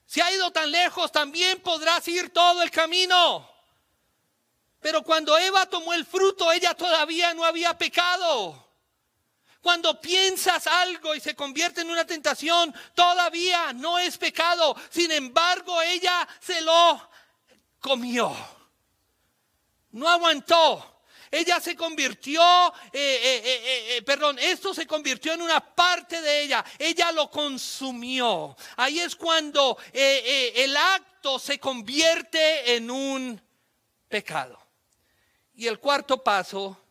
Si 0.05 0.21
ha 0.21 0.31
ido 0.31 0.49
tan 0.51 0.71
lejos, 0.71 1.11
también 1.11 1.59
podrás 1.59 2.07
ir 2.07 2.31
todo 2.31 2.63
el 2.63 2.71
camino. 2.71 3.49
Pero 4.79 5.03
cuando 5.03 5.37
Eva 5.37 5.65
tomó 5.65 5.93
el 5.93 6.05
fruto, 6.05 6.53
ella 6.53 6.73
todavía 6.73 7.33
no 7.33 7.43
había 7.43 7.77
pecado. 7.77 8.62
Cuando 9.63 10.01
piensas 10.01 10.67
algo 10.67 11.15
y 11.15 11.21
se 11.21 11.35
convierte 11.35 11.81
en 11.81 11.89
una 11.89 12.05
tentación, 12.05 12.75
todavía 12.93 13.71
no 13.71 13.97
es 13.97 14.17
pecado. 14.17 14.75
Sin 14.89 15.09
embargo, 15.09 15.81
ella 15.81 16.27
se 16.41 16.59
lo 16.59 17.09
comió. 17.79 18.35
No 19.91 20.09
aguantó. 20.09 21.05
Ella 21.31 21.61
se 21.61 21.77
convirtió, 21.77 22.43
eh, 22.91 23.21
eh, 23.23 23.95
eh, 23.95 24.01
perdón, 24.01 24.37
esto 24.37 24.73
se 24.73 24.85
convirtió 24.85 25.31
en 25.31 25.41
una 25.41 25.61
parte 25.61 26.21
de 26.21 26.41
ella. 26.41 26.65
Ella 26.77 27.13
lo 27.13 27.31
consumió. 27.31 28.57
Ahí 28.75 28.99
es 28.99 29.15
cuando 29.15 29.77
el 29.93 30.75
acto 30.75 31.39
se 31.39 31.57
convierte 31.57 32.75
en 32.75 32.91
un 32.91 33.41
pecado. 34.09 34.59
Y 35.55 35.67
el 35.67 35.79
cuarto 35.79 36.21
paso 36.21 36.82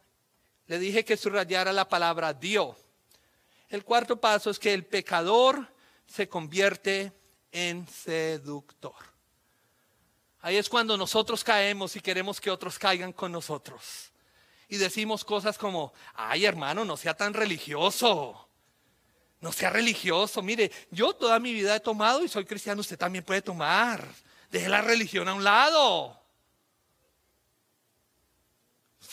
le 0.66 0.78
dije 0.78 1.04
que 1.04 1.16
subrayara 1.16 1.72
la 1.72 1.88
palabra 1.88 2.32
Dios. 2.32 2.76
El 3.68 3.84
cuarto 3.84 4.20
paso 4.20 4.50
es 4.50 4.58
que 4.58 4.72
el 4.72 4.84
pecador 4.84 5.66
se 6.06 6.28
convierte 6.28 7.12
en 7.50 7.86
seductor. 7.88 8.94
Ahí 10.40 10.56
es 10.56 10.68
cuando 10.68 10.96
nosotros 10.96 11.44
caemos 11.44 11.96
y 11.96 12.00
queremos 12.00 12.40
que 12.40 12.50
otros 12.50 12.78
caigan 12.78 13.12
con 13.12 13.32
nosotros. 13.32 14.12
Y 14.68 14.76
decimos 14.76 15.24
cosas 15.24 15.56
como, 15.58 15.92
ay 16.14 16.44
hermano, 16.44 16.84
no 16.84 16.96
sea 16.96 17.14
tan 17.14 17.34
religioso. 17.34 18.48
No 19.40 19.52
sea 19.52 19.70
religioso. 19.70 20.42
Mire, 20.42 20.70
yo 20.90 21.14
toda 21.14 21.38
mi 21.38 21.52
vida 21.52 21.76
he 21.76 21.80
tomado 21.80 22.24
y 22.24 22.28
soy 22.28 22.44
cristiano, 22.44 22.80
usted 22.80 22.98
también 22.98 23.24
puede 23.24 23.42
tomar. 23.42 24.06
Deje 24.50 24.68
la 24.68 24.82
religión 24.82 25.28
a 25.28 25.34
un 25.34 25.44
lado 25.44 26.21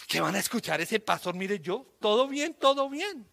que 0.09 0.19
van 0.19 0.33
a 0.33 0.39
escuchar 0.39 0.81
ese 0.81 0.99
pastor, 0.99 1.35
mire 1.35 1.59
yo, 1.59 1.85
todo 2.01 2.27
bien, 2.27 2.55
todo 2.55 2.89
bien. 2.89 3.29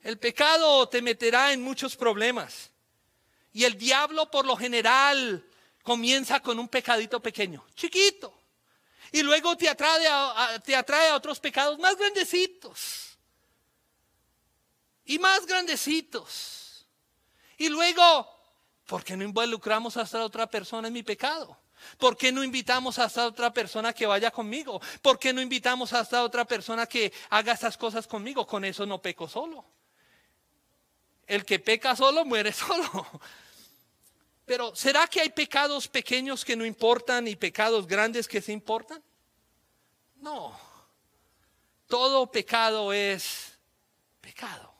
El 0.00 0.16
pecado 0.16 0.88
te 0.88 1.02
meterá 1.02 1.52
en 1.52 1.60
muchos 1.60 1.96
problemas. 1.96 2.70
Y 3.52 3.64
el 3.64 3.76
diablo 3.76 4.30
por 4.30 4.46
lo 4.46 4.56
general 4.56 5.44
comienza 5.82 6.38
con 6.38 6.60
un 6.60 6.68
pecadito 6.68 7.20
pequeño, 7.20 7.66
chiquito. 7.74 8.32
Y 9.10 9.24
luego 9.24 9.56
te 9.56 9.68
atrae 9.68 10.06
a, 10.06 10.60
te 10.64 10.76
atrae 10.76 11.08
a 11.08 11.16
otros 11.16 11.40
pecados 11.40 11.80
más 11.80 11.96
grandecitos. 11.96 13.18
Y 15.04 15.18
más 15.18 15.44
grandecitos. 15.46 16.86
Y 17.56 17.68
luego, 17.68 18.24
¿por 18.86 19.02
qué 19.02 19.16
no 19.16 19.24
involucramos 19.24 19.96
hasta 19.96 20.22
otra 20.22 20.48
persona 20.48 20.86
en 20.86 20.94
mi 20.94 21.02
pecado? 21.02 21.58
¿Por 21.98 22.16
qué 22.16 22.32
no 22.32 22.44
invitamos 22.44 22.98
a 22.98 23.06
esta 23.06 23.26
otra 23.26 23.52
persona 23.52 23.92
que 23.92 24.06
vaya 24.06 24.30
conmigo? 24.30 24.80
¿Por 25.02 25.18
qué 25.18 25.32
no 25.32 25.40
invitamos 25.40 25.92
a 25.92 26.00
esta 26.00 26.22
otra 26.22 26.44
persona 26.44 26.86
que 26.86 27.12
haga 27.30 27.52
estas 27.52 27.76
cosas 27.76 28.06
conmigo? 28.06 28.46
Con 28.46 28.64
eso 28.64 28.86
no 28.86 29.00
peco 29.00 29.28
solo. 29.28 29.64
El 31.26 31.44
que 31.44 31.58
peca 31.58 31.94
solo 31.94 32.24
muere 32.24 32.52
solo. 32.54 33.06
Pero 34.44 34.74
¿será 34.74 35.06
que 35.06 35.20
hay 35.20 35.28
pecados 35.28 35.88
pequeños 35.88 36.44
que 36.44 36.56
no 36.56 36.64
importan 36.64 37.28
y 37.28 37.36
pecados 37.36 37.86
grandes 37.86 38.26
que 38.26 38.40
se 38.40 38.52
importan? 38.52 39.02
No. 40.16 40.58
Todo 41.86 42.30
pecado 42.30 42.92
es 42.92 43.58
pecado. 44.20 44.74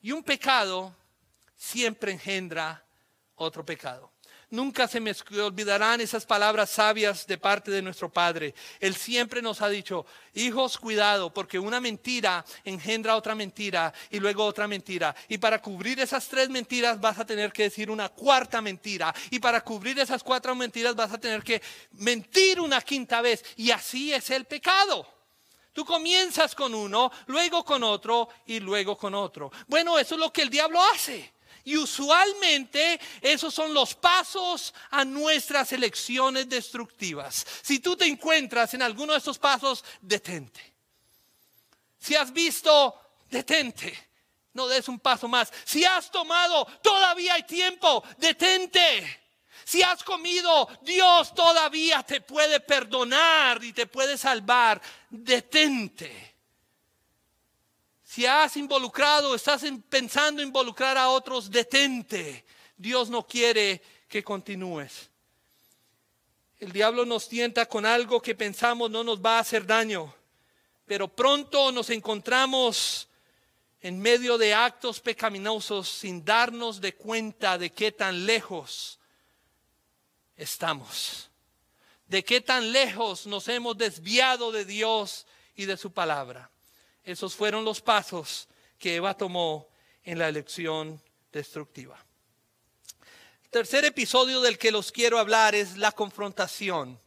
Y 0.00 0.12
un 0.12 0.22
pecado 0.22 0.94
siempre 1.56 2.12
engendra 2.12 2.84
otro 3.34 3.64
pecado. 3.64 4.12
Nunca 4.50 4.88
se 4.88 4.98
me 4.98 5.12
olvidarán 5.42 6.00
esas 6.00 6.24
palabras 6.24 6.70
sabias 6.70 7.26
de 7.26 7.36
parte 7.36 7.70
de 7.70 7.82
nuestro 7.82 8.08
Padre. 8.08 8.54
Él 8.80 8.94
siempre 8.94 9.42
nos 9.42 9.60
ha 9.60 9.68
dicho, 9.68 10.06
hijos, 10.32 10.78
cuidado, 10.78 11.32
porque 11.34 11.58
una 11.58 11.80
mentira 11.80 12.42
engendra 12.64 13.16
otra 13.16 13.34
mentira 13.34 13.92
y 14.10 14.18
luego 14.18 14.46
otra 14.46 14.66
mentira. 14.66 15.14
Y 15.28 15.36
para 15.36 15.60
cubrir 15.60 16.00
esas 16.00 16.26
tres 16.28 16.48
mentiras 16.48 16.98
vas 16.98 17.18
a 17.18 17.26
tener 17.26 17.52
que 17.52 17.64
decir 17.64 17.90
una 17.90 18.08
cuarta 18.08 18.62
mentira. 18.62 19.14
Y 19.30 19.38
para 19.38 19.60
cubrir 19.60 19.98
esas 19.98 20.22
cuatro 20.22 20.54
mentiras 20.54 20.96
vas 20.96 21.12
a 21.12 21.18
tener 21.18 21.42
que 21.42 21.60
mentir 21.92 22.58
una 22.58 22.80
quinta 22.80 23.20
vez. 23.20 23.44
Y 23.56 23.70
así 23.70 24.14
es 24.14 24.30
el 24.30 24.46
pecado. 24.46 25.06
Tú 25.74 25.84
comienzas 25.84 26.54
con 26.54 26.74
uno, 26.74 27.12
luego 27.26 27.64
con 27.66 27.84
otro 27.84 28.30
y 28.46 28.60
luego 28.60 28.96
con 28.96 29.14
otro. 29.14 29.52
Bueno, 29.66 29.98
eso 29.98 30.14
es 30.14 30.20
lo 30.20 30.32
que 30.32 30.40
el 30.40 30.48
diablo 30.48 30.80
hace. 30.94 31.34
Y 31.64 31.76
usualmente 31.76 33.00
esos 33.20 33.52
son 33.52 33.74
los 33.74 33.94
pasos 33.94 34.72
a 34.90 35.04
nuestras 35.04 35.72
elecciones 35.72 36.48
destructivas. 36.48 37.46
Si 37.62 37.78
tú 37.78 37.96
te 37.96 38.06
encuentras 38.06 38.74
en 38.74 38.82
alguno 38.82 39.12
de 39.12 39.18
estos 39.18 39.38
pasos, 39.38 39.84
detente. 40.00 40.74
Si 41.98 42.14
has 42.14 42.32
visto, 42.32 42.98
detente. 43.30 44.08
No 44.54 44.66
des 44.66 44.88
un 44.88 44.98
paso 44.98 45.28
más. 45.28 45.52
Si 45.64 45.84
has 45.84 46.10
tomado, 46.10 46.64
todavía 46.82 47.34
hay 47.34 47.42
tiempo, 47.44 48.02
detente. 48.16 49.28
Si 49.64 49.82
has 49.82 50.02
comido, 50.02 50.68
Dios 50.82 51.34
todavía 51.34 52.02
te 52.02 52.22
puede 52.22 52.58
perdonar 52.58 53.62
y 53.62 53.72
te 53.72 53.86
puede 53.86 54.16
salvar. 54.16 54.80
Detente. 55.10 56.27
Si 58.08 58.24
has 58.24 58.56
involucrado, 58.56 59.34
estás 59.34 59.62
pensando 59.90 60.40
involucrar 60.40 60.96
a 60.96 61.10
otros, 61.10 61.50
detente. 61.50 62.42
Dios 62.74 63.10
no 63.10 63.26
quiere 63.26 63.82
que 64.08 64.24
continúes. 64.24 65.10
El 66.58 66.72
diablo 66.72 67.04
nos 67.04 67.28
tienta 67.28 67.66
con 67.66 67.84
algo 67.84 68.22
que 68.22 68.34
pensamos 68.34 68.90
no 68.90 69.04
nos 69.04 69.22
va 69.22 69.36
a 69.36 69.40
hacer 69.40 69.66
daño, 69.66 70.14
pero 70.86 71.06
pronto 71.06 71.70
nos 71.70 71.90
encontramos 71.90 73.08
en 73.82 74.00
medio 74.00 74.38
de 74.38 74.54
actos 74.54 75.00
pecaminosos 75.00 75.86
sin 75.86 76.24
darnos 76.24 76.80
de 76.80 76.94
cuenta 76.94 77.58
de 77.58 77.70
qué 77.74 77.92
tan 77.92 78.24
lejos 78.24 78.98
estamos, 80.34 81.28
de 82.06 82.24
qué 82.24 82.40
tan 82.40 82.72
lejos 82.72 83.26
nos 83.26 83.48
hemos 83.48 83.76
desviado 83.76 84.50
de 84.50 84.64
Dios 84.64 85.26
y 85.54 85.66
de 85.66 85.76
su 85.76 85.92
palabra. 85.92 86.50
Esos 87.08 87.34
fueron 87.34 87.64
los 87.64 87.80
pasos 87.80 88.48
que 88.78 88.96
Eva 88.96 89.16
tomó 89.16 89.66
en 90.04 90.18
la 90.18 90.28
elección 90.28 91.00
destructiva. 91.32 91.96
El 93.44 93.50
tercer 93.50 93.86
episodio 93.86 94.42
del 94.42 94.58
que 94.58 94.70
los 94.70 94.92
quiero 94.92 95.18
hablar 95.18 95.54
es 95.54 95.78
la 95.78 95.90
confrontación, 95.92 97.00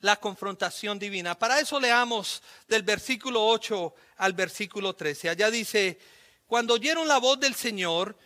la 0.00 0.16
confrontación 0.16 0.98
divina. 0.98 1.38
Para 1.38 1.60
eso 1.60 1.78
leamos 1.78 2.42
del 2.66 2.82
versículo 2.82 3.46
8 3.46 3.94
al 4.16 4.32
versículo 4.32 4.96
13. 4.96 5.28
Allá 5.28 5.52
dice, 5.52 6.00
cuando 6.48 6.74
oyeron 6.74 7.06
la 7.06 7.18
voz 7.18 7.38
del 7.38 7.54
Señor, 7.54 8.18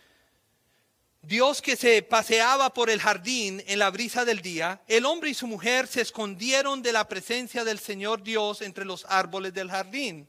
Dios 1.21 1.61
que 1.61 1.75
se 1.75 2.01
paseaba 2.01 2.73
por 2.73 2.89
el 2.89 2.99
jardín 2.99 3.63
en 3.67 3.77
la 3.77 3.91
brisa 3.91 4.25
del 4.25 4.41
día, 4.41 4.81
el 4.87 5.05
hombre 5.05 5.29
y 5.29 5.35
su 5.35 5.45
mujer 5.45 5.85
se 5.85 6.01
escondieron 6.01 6.81
de 6.81 6.91
la 6.91 7.07
presencia 7.07 7.63
del 7.63 7.77
Señor 7.77 8.23
Dios 8.23 8.63
entre 8.63 8.83
los 8.83 9.05
árboles 9.07 9.53
del 9.53 9.69
jardín. 9.69 10.27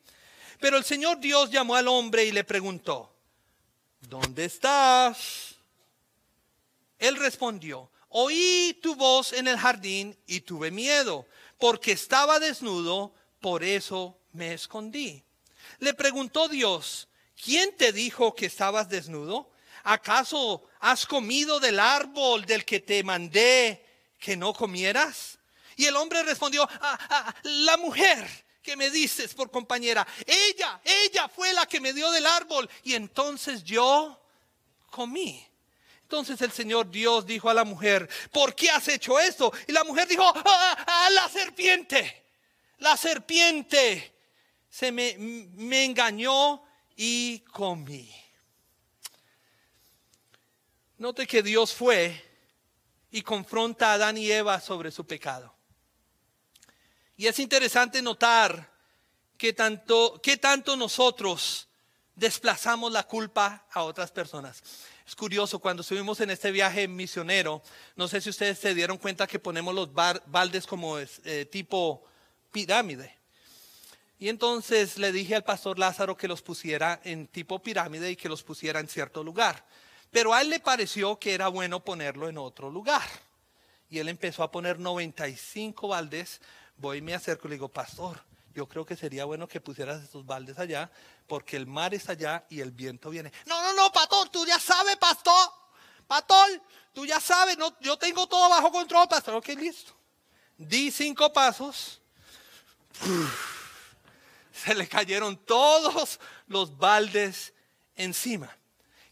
Pero 0.60 0.76
el 0.76 0.84
Señor 0.84 1.18
Dios 1.18 1.50
llamó 1.50 1.74
al 1.74 1.88
hombre 1.88 2.24
y 2.24 2.32
le 2.32 2.44
preguntó, 2.44 3.10
¿dónde 4.02 4.44
estás? 4.44 5.54
Él 6.98 7.16
respondió, 7.16 7.90
oí 8.10 8.78
tu 8.82 8.94
voz 8.94 9.32
en 9.32 9.48
el 9.48 9.58
jardín 9.58 10.16
y 10.26 10.40
tuve 10.40 10.70
miedo, 10.70 11.26
porque 11.58 11.92
estaba 11.92 12.38
desnudo, 12.38 13.14
por 13.40 13.64
eso 13.64 14.18
me 14.32 14.52
escondí. 14.52 15.24
Le 15.78 15.94
preguntó 15.94 16.46
Dios, 16.46 17.08
¿quién 17.42 17.74
te 17.74 17.90
dijo 17.90 18.34
que 18.34 18.46
estabas 18.46 18.90
desnudo? 18.90 19.50
¿Acaso 19.82 20.68
has 20.78 21.06
comido 21.06 21.58
del 21.58 21.80
árbol 21.80 22.44
del 22.44 22.66
que 22.66 22.80
te 22.80 23.02
mandé 23.02 23.82
que 24.18 24.36
no 24.36 24.52
comieras? 24.52 25.38
Y 25.76 25.86
el 25.86 25.96
hombre 25.96 26.22
respondió, 26.22 26.68
ah, 26.70 26.98
ah, 27.08 27.34
la 27.44 27.78
mujer 27.78 28.28
que 28.62 28.76
me 28.76 28.90
dices 28.90 29.34
por 29.34 29.50
compañera. 29.50 30.06
Ella, 30.26 30.80
ella 30.84 31.28
fue 31.28 31.52
la 31.52 31.66
que 31.66 31.80
me 31.80 31.92
dio 31.92 32.10
del 32.10 32.26
árbol 32.26 32.68
y 32.82 32.94
entonces 32.94 33.64
yo 33.64 34.20
comí. 34.90 35.46
Entonces 36.02 36.40
el 36.40 36.50
Señor 36.50 36.90
Dios 36.90 37.24
dijo 37.24 37.48
a 37.48 37.54
la 37.54 37.64
mujer, 37.64 38.08
¿por 38.32 38.54
qué 38.54 38.70
has 38.70 38.88
hecho 38.88 39.18
esto? 39.20 39.52
Y 39.68 39.72
la 39.72 39.84
mujer 39.84 40.08
dijo, 40.08 40.24
¡Ah, 40.24 40.84
ah 40.86 41.10
la 41.10 41.28
serpiente, 41.28 42.24
la 42.78 42.96
serpiente 42.96 44.12
se 44.68 44.90
me, 44.90 45.16
me 45.18 45.84
engañó 45.84 46.64
y 46.96 47.40
comí. 47.40 48.12
Note 50.98 51.26
que 51.26 51.42
Dios 51.42 51.72
fue 51.74 52.22
y 53.10 53.22
confronta 53.22 53.90
a 53.90 53.94
Adán 53.94 54.18
y 54.18 54.30
Eva 54.30 54.60
sobre 54.60 54.90
su 54.90 55.06
pecado. 55.06 55.59
Y 57.20 57.26
es 57.26 57.38
interesante 57.38 58.00
notar 58.00 58.72
que 59.36 59.52
tanto, 59.52 60.18
que 60.22 60.38
tanto 60.38 60.74
nosotros 60.74 61.68
desplazamos 62.14 62.90
la 62.90 63.02
culpa 63.02 63.66
a 63.72 63.82
otras 63.82 64.10
personas. 64.10 64.62
Es 65.06 65.14
curioso, 65.14 65.58
cuando 65.58 65.82
estuvimos 65.82 66.18
en 66.20 66.30
este 66.30 66.50
viaje 66.50 66.88
misionero, 66.88 67.60
no 67.94 68.08
sé 68.08 68.22
si 68.22 68.30
ustedes 68.30 68.58
se 68.58 68.74
dieron 68.74 68.96
cuenta 68.96 69.26
que 69.26 69.38
ponemos 69.38 69.74
los 69.74 69.92
baldes 69.92 70.66
como 70.66 70.98
eh, 70.98 71.46
tipo 71.52 72.02
pirámide. 72.52 73.14
Y 74.18 74.30
entonces 74.30 74.96
le 74.96 75.12
dije 75.12 75.34
al 75.34 75.44
pastor 75.44 75.78
Lázaro 75.78 76.16
que 76.16 76.26
los 76.26 76.40
pusiera 76.40 77.02
en 77.04 77.26
tipo 77.26 77.58
pirámide 77.58 78.12
y 78.12 78.16
que 78.16 78.30
los 78.30 78.42
pusiera 78.42 78.80
en 78.80 78.88
cierto 78.88 79.22
lugar. 79.22 79.66
Pero 80.10 80.32
a 80.32 80.40
él 80.40 80.48
le 80.48 80.60
pareció 80.60 81.18
que 81.18 81.34
era 81.34 81.48
bueno 81.48 81.84
ponerlo 81.84 82.30
en 82.30 82.38
otro 82.38 82.70
lugar. 82.70 83.06
Y 83.90 83.98
él 83.98 84.08
empezó 84.08 84.42
a 84.42 84.50
poner 84.50 84.78
95 84.78 85.88
baldes 85.88 86.40
voy 86.80 86.98
y 86.98 87.02
me 87.02 87.14
acerco 87.14 87.46
y 87.46 87.50
le 87.50 87.54
digo, 87.56 87.68
pastor, 87.68 88.22
yo 88.54 88.66
creo 88.66 88.84
que 88.84 88.96
sería 88.96 89.24
bueno 89.24 89.46
que 89.46 89.60
pusieras 89.60 90.02
estos 90.02 90.26
baldes 90.26 90.58
allá, 90.58 90.90
porque 91.26 91.56
el 91.56 91.66
mar 91.66 91.94
está 91.94 92.12
allá 92.12 92.44
y 92.48 92.60
el 92.60 92.72
viento 92.72 93.10
viene. 93.10 93.32
No, 93.46 93.62
no, 93.62 93.74
no, 93.74 93.92
pastor, 93.92 94.28
tú 94.28 94.44
ya 94.46 94.58
sabes, 94.58 94.96
pastor. 94.96 95.52
Pastor, 96.06 96.60
tú 96.92 97.06
ya 97.06 97.20
sabes, 97.20 97.56
no, 97.56 97.78
yo 97.80 97.96
tengo 97.96 98.26
todo 98.26 98.48
bajo 98.48 98.72
control, 98.72 99.08
pastor. 99.08 99.34
Ok, 99.34 99.48
listo. 99.50 99.92
Di 100.56 100.90
cinco 100.90 101.32
pasos. 101.32 102.00
se 104.52 104.74
le 104.74 104.88
cayeron 104.88 105.36
todos 105.36 106.18
los 106.48 106.76
baldes 106.76 107.52
encima. 107.94 108.54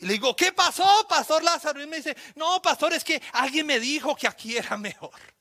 Y 0.01 0.07
le 0.07 0.15
digo, 0.15 0.35
¿qué 0.35 0.53
pasó, 0.53 0.87
pastor 1.09 1.43
Lázaro? 1.43 1.83
Y 1.83 1.87
me 1.87 1.97
dice, 1.97 2.17
no, 2.35 2.61
pastor, 2.63 2.93
es 2.93 3.05
que 3.05 3.21
alguien 3.33 3.67
me 3.67 3.81
dijo 3.81 4.15
que 4.17 4.27
aquí 4.27 4.57
era 4.57 4.77
mejor. 4.77 5.38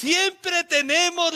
Siempre 0.00 0.64
tenemos 0.64 1.30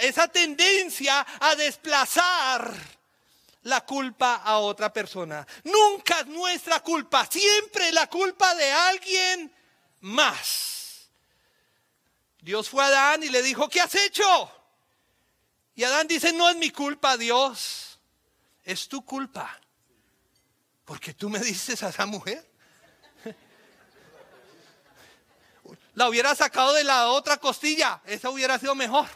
esa 0.00 0.26
tendencia 0.26 1.24
a 1.38 1.54
desplazar 1.54 2.74
la 3.62 3.82
culpa 3.82 4.42
a 4.42 4.58
otra 4.58 4.92
persona. 4.92 5.46
Nunca 5.62 6.20
es 6.20 6.26
nuestra 6.26 6.80
culpa, 6.80 7.24
siempre 7.30 7.92
la 7.92 8.08
culpa 8.08 8.52
de 8.56 8.68
alguien 8.68 9.54
más. 10.00 11.08
Dios 12.40 12.68
fue 12.68 12.82
a 12.82 12.88
Adán 12.88 13.22
y 13.22 13.28
le 13.28 13.42
dijo, 13.42 13.68
¿qué 13.68 13.80
has 13.80 13.94
hecho? 13.94 14.50
Y 15.76 15.84
Adán 15.84 16.08
dice, 16.08 16.32
no 16.32 16.50
es 16.50 16.56
mi 16.56 16.70
culpa, 16.70 17.16
Dios, 17.16 18.00
es 18.64 18.88
tu 18.88 19.04
culpa. 19.04 19.56
Porque 20.84 21.14
tú 21.14 21.30
me 21.30 21.38
dices 21.44 21.80
a 21.84 21.90
esa 21.90 22.06
mujer. 22.06 22.51
La 25.94 26.08
hubiera 26.08 26.34
sacado 26.34 26.72
de 26.72 26.84
la 26.84 27.08
otra 27.08 27.36
costilla, 27.36 28.00
esa 28.06 28.30
hubiera 28.30 28.58
sido 28.58 28.74
mejor. 28.74 29.06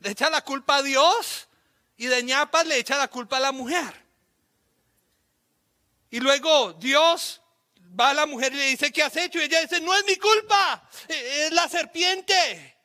Le 0.00 0.10
echa 0.10 0.28
la 0.28 0.42
culpa 0.42 0.76
a 0.76 0.82
Dios 0.82 1.48
y 1.96 2.06
de 2.06 2.22
ñapas 2.22 2.66
le 2.66 2.78
echa 2.78 2.98
la 2.98 3.08
culpa 3.08 3.36
a 3.36 3.40
la 3.40 3.52
mujer. 3.52 4.04
Y 6.10 6.20
luego 6.20 6.74
Dios 6.74 7.40
va 7.98 8.10
a 8.10 8.14
la 8.14 8.26
mujer 8.26 8.52
y 8.52 8.56
le 8.56 8.66
dice, 8.66 8.92
¿qué 8.92 9.02
has 9.02 9.16
hecho? 9.16 9.38
Y 9.38 9.42
ella 9.42 9.60
dice, 9.60 9.80
no 9.80 9.94
es 9.94 10.04
mi 10.04 10.16
culpa, 10.16 10.88
e-, 11.08 11.46
es 11.46 11.52
la 11.52 11.68
serpiente. 11.68 12.76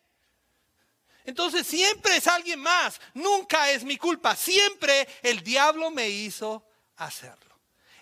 Entonces 1.25 1.67
siempre 1.67 2.17
es 2.17 2.27
alguien 2.27 2.59
más, 2.59 2.99
nunca 3.13 3.69
es 3.69 3.83
mi 3.83 3.97
culpa, 3.97 4.35
siempre 4.35 5.07
el 5.21 5.43
diablo 5.43 5.91
me 5.91 6.09
hizo 6.09 6.65
hacerlo. 6.95 7.48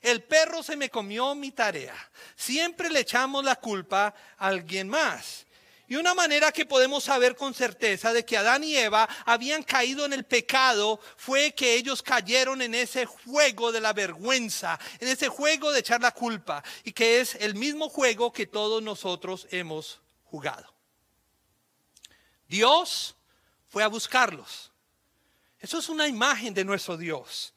El 0.08 0.24
perro 0.24 0.63
se 0.63 0.78
me 0.78 0.89
comió 0.89 1.36
mi 1.36 1.52
tarea. 1.52 1.93
Siempre 2.38 2.89
le 2.89 3.02
echamos 3.02 3.43
la 3.43 3.58
culpa 3.58 4.15
a 4.38 4.48
alguien 4.48 4.88
más. 4.88 5.46
Y 5.89 5.98
una 5.98 6.13
manera 6.13 6.54
que 6.54 6.65
podemos 6.65 7.04
saber 7.04 7.36
con 7.36 7.54
certeza 7.54 8.13
de 8.13 8.24
que 8.24 8.38
Adán 8.38 8.63
y 8.63 8.78
Eva 8.78 9.10
habían 9.26 9.63
caído 9.63 10.06
en 10.06 10.13
el 10.13 10.24
pecado 10.24 11.02
fue 11.17 11.54
que 11.54 11.74
ellos 11.74 12.02
cayeron 12.02 12.62
en 12.62 12.74
ese 12.74 13.06
juego 13.06 13.74
de 13.74 13.82
la 13.82 13.91
vergüenza, 13.91 14.80
en 15.02 15.10
ese 15.10 15.28
juego 15.28 15.74
de 15.74 15.82
echar 15.82 16.00
la 16.00 16.12
culpa, 16.12 16.63
y 16.86 16.93
que 16.93 17.20
es 17.20 17.36
el 17.36 17.56
mismo 17.56 17.89
juego 17.89 18.32
que 18.32 18.48
todos 18.48 18.82
nosotros 18.82 19.46
hemos 19.52 20.00
jugado. 20.24 20.74
Dios 22.48 23.17
fue 23.67 23.84
a 23.84 23.88
buscarlos. 23.88 24.72
Eso 25.60 25.80
es 25.80 25.89
una 25.89 26.08
imagen 26.08 26.54
de 26.54 26.63
nuestro 26.63 26.96
Dios 26.96 27.54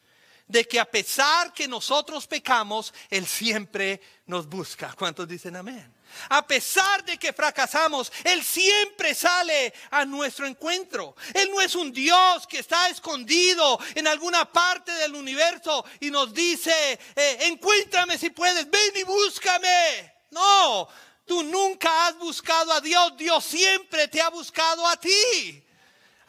de 0.51 0.67
que 0.67 0.81
a 0.81 0.85
pesar 0.85 1.53
que 1.53 1.69
nosotros 1.69 2.27
pecamos, 2.27 2.93
Él 3.09 3.27
siempre 3.27 4.01
nos 4.27 4.49
busca. 4.49 4.93
¿Cuántos 4.99 5.29
dicen 5.29 5.55
amén? 5.55 5.95
A 6.29 6.45
pesar 6.45 7.05
de 7.05 7.17
que 7.17 7.33
fracasamos, 7.33 8.13
Él 8.25 8.43
siempre 8.43 9.15
sale 9.15 9.73
a 9.93 10.05
nuestro 10.05 10.47
encuentro. 10.47 11.15
Él 11.35 11.51
no 11.53 11.61
es 11.61 11.77
un 11.77 11.93
Dios 11.93 12.49
que 12.49 12.59
está 12.59 12.89
escondido 12.89 13.79
en 13.95 14.09
alguna 14.09 14.51
parte 14.51 14.91
del 14.93 15.15
universo 15.15 15.85
y 16.01 16.11
nos 16.11 16.35
dice, 16.35 16.99
eh, 17.15 17.39
encuéntrame 17.43 18.19
si 18.19 18.31
puedes, 18.31 18.69
ven 18.69 18.93
y 18.97 19.05
búscame. 19.05 20.15
No, 20.31 20.89
tú 21.25 21.45
nunca 21.45 22.09
has 22.09 22.19
buscado 22.19 22.73
a 22.73 22.81
Dios, 22.81 23.17
Dios 23.17 23.45
siempre 23.45 24.09
te 24.09 24.21
ha 24.21 24.31
buscado 24.31 24.85
a 24.89 24.97
ti. 24.97 25.65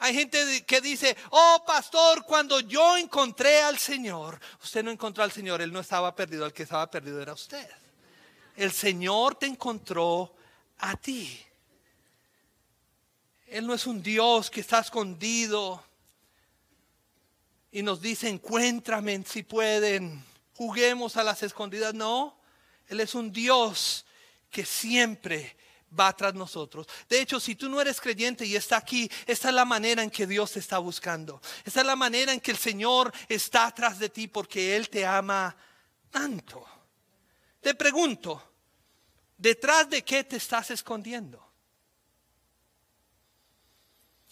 Hay 0.04 0.16
gente 0.16 0.66
que 0.66 0.82
dice, 0.82 1.16
oh 1.30 1.64
pastor, 1.64 2.26
cuando 2.26 2.60
yo 2.60 2.98
encontré 2.98 3.62
al 3.62 3.78
Señor, 3.78 4.40
usted 4.64 4.84
no 4.84 4.90
encontró 4.90 5.24
al 5.24 5.32
Señor, 5.32 5.62
Él 5.62 5.72
no 5.72 5.80
estaba 5.80 6.16
perdido, 6.16 6.44
el 6.44 6.54
que 6.54 6.64
estaba 6.64 6.90
perdido 6.90 7.22
era 7.22 7.34
usted. 7.34 7.70
El 8.56 8.72
Señor 8.72 9.36
te 9.36 9.46
encontró 9.46 10.34
a 10.80 10.98
ti. 10.98 11.40
Él 13.46 13.68
no 13.68 13.76
es 13.76 13.86
un 13.86 14.02
Dios 14.02 14.50
que 14.50 14.62
está 14.62 14.80
escondido 14.80 15.84
y 17.72 17.84
nos 17.84 18.02
dice, 18.02 18.28
encuéntrame 18.28 19.24
si 19.28 19.44
pueden, 19.44 20.26
juguemos 20.56 21.16
a 21.16 21.24
las 21.24 21.44
escondidas. 21.44 21.94
No, 21.94 22.36
Él 22.88 23.02
es 23.02 23.14
un 23.14 23.32
Dios 23.32 24.04
que 24.50 24.66
siempre 24.66 25.56
va 25.98 26.16
tras 26.16 26.34
nosotros. 26.34 26.88
De 27.10 27.22
hecho, 27.22 27.40
si 27.40 27.56
tú 27.56 27.70
no 27.70 27.82
eres 27.82 28.00
creyente 28.00 28.46
y 28.46 28.56
está 28.56 28.78
aquí, 28.78 29.10
esta 29.26 29.50
es 29.50 29.54
la 29.54 29.66
manera 29.66 30.04
en 30.04 30.10
que 30.10 30.28
Dios 30.28 30.52
te 30.52 30.60
está 30.60 30.78
buscando. 30.80 31.42
Esta 31.66 31.82
es 31.82 31.86
la 31.86 31.96
manera 31.96 32.34
en 32.34 32.40
que 32.40 32.52
el 32.52 32.58
Señor 32.58 33.14
está 33.28 33.68
atrás 33.68 34.00
de 34.00 34.10
ti 34.10 34.28
porque 34.28 34.76
Él 34.76 34.90
te 34.90 35.06
ama 35.06 35.56
tanto. 36.10 36.66
Te 37.60 37.76
pregunto, 37.76 38.42
¿detrás 39.38 39.90
de 39.90 40.04
qué 40.04 40.24
te 40.24 40.38
estás 40.38 40.72
escondiendo? 40.72 41.52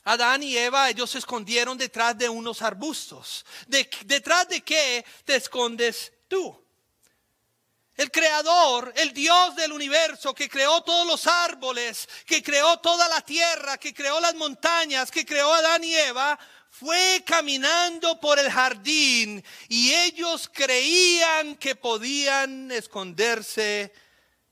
Adán 0.05 0.41
y 0.41 0.57
Eva, 0.57 0.89
ellos 0.89 1.11
se 1.11 1.19
escondieron 1.19 1.77
detrás 1.77 2.17
de 2.17 2.29
unos 2.29 2.61
arbustos. 2.61 3.45
¿Detrás 3.67 4.47
de 4.49 4.61
qué 4.61 5.05
te 5.25 5.35
escondes 5.35 6.11
tú? 6.27 6.59
El 7.99 8.11
creador, 8.11 8.93
el 8.95 9.11
Dios 9.13 9.57
del 9.57 9.73
universo 9.73 10.33
que 10.33 10.47
creó 10.47 10.81
todos 10.83 11.05
los 11.05 11.27
árboles, 11.27 12.07
que 12.25 12.41
creó 12.41 12.79
toda 12.79 13.09
la 13.09 13.19
tierra, 13.19 13.77
que 13.77 13.93
creó 13.93 14.21
las 14.21 14.35
montañas, 14.35 15.11
que 15.11 15.25
creó 15.25 15.53
a 15.53 15.57
Adán 15.57 15.83
y 15.83 15.93
Eva, 15.93 16.39
fue 16.69 17.21
caminando 17.27 18.17
por 18.17 18.39
el 18.39 18.49
jardín 18.49 19.43
y 19.67 19.93
ellos 19.93 20.49
creían 20.53 21.57
que 21.57 21.75
podían 21.75 22.71
esconderse 22.71 23.91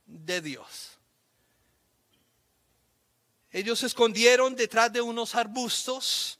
de 0.06 0.42
Dios. 0.42 0.98
Ellos 3.50 3.80
se 3.80 3.86
escondieron 3.86 4.58
detrás 4.58 4.92
de 4.92 5.00
unos 5.00 5.36
arbustos 5.36 6.38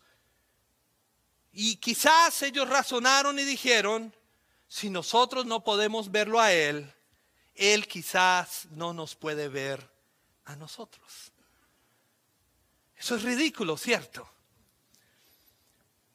y 1.54 1.78
quizás 1.78 2.42
ellos 2.42 2.68
razonaron 2.68 3.40
y 3.40 3.44
dijeron, 3.44 4.14
si 4.68 4.90
nosotros 4.90 5.46
no 5.46 5.64
podemos 5.64 6.12
verlo 6.12 6.42
a 6.42 6.52
Él, 6.52 6.94
él 7.58 7.88
quizás 7.88 8.68
no 8.72 8.94
nos 8.94 9.16
puede 9.16 9.50
ver 9.50 9.90
a 10.46 10.56
nosotros. 10.56 11.32
Eso 12.96 13.16
es 13.16 13.24
ridículo, 13.24 13.78
¿cierto? 13.78 14.28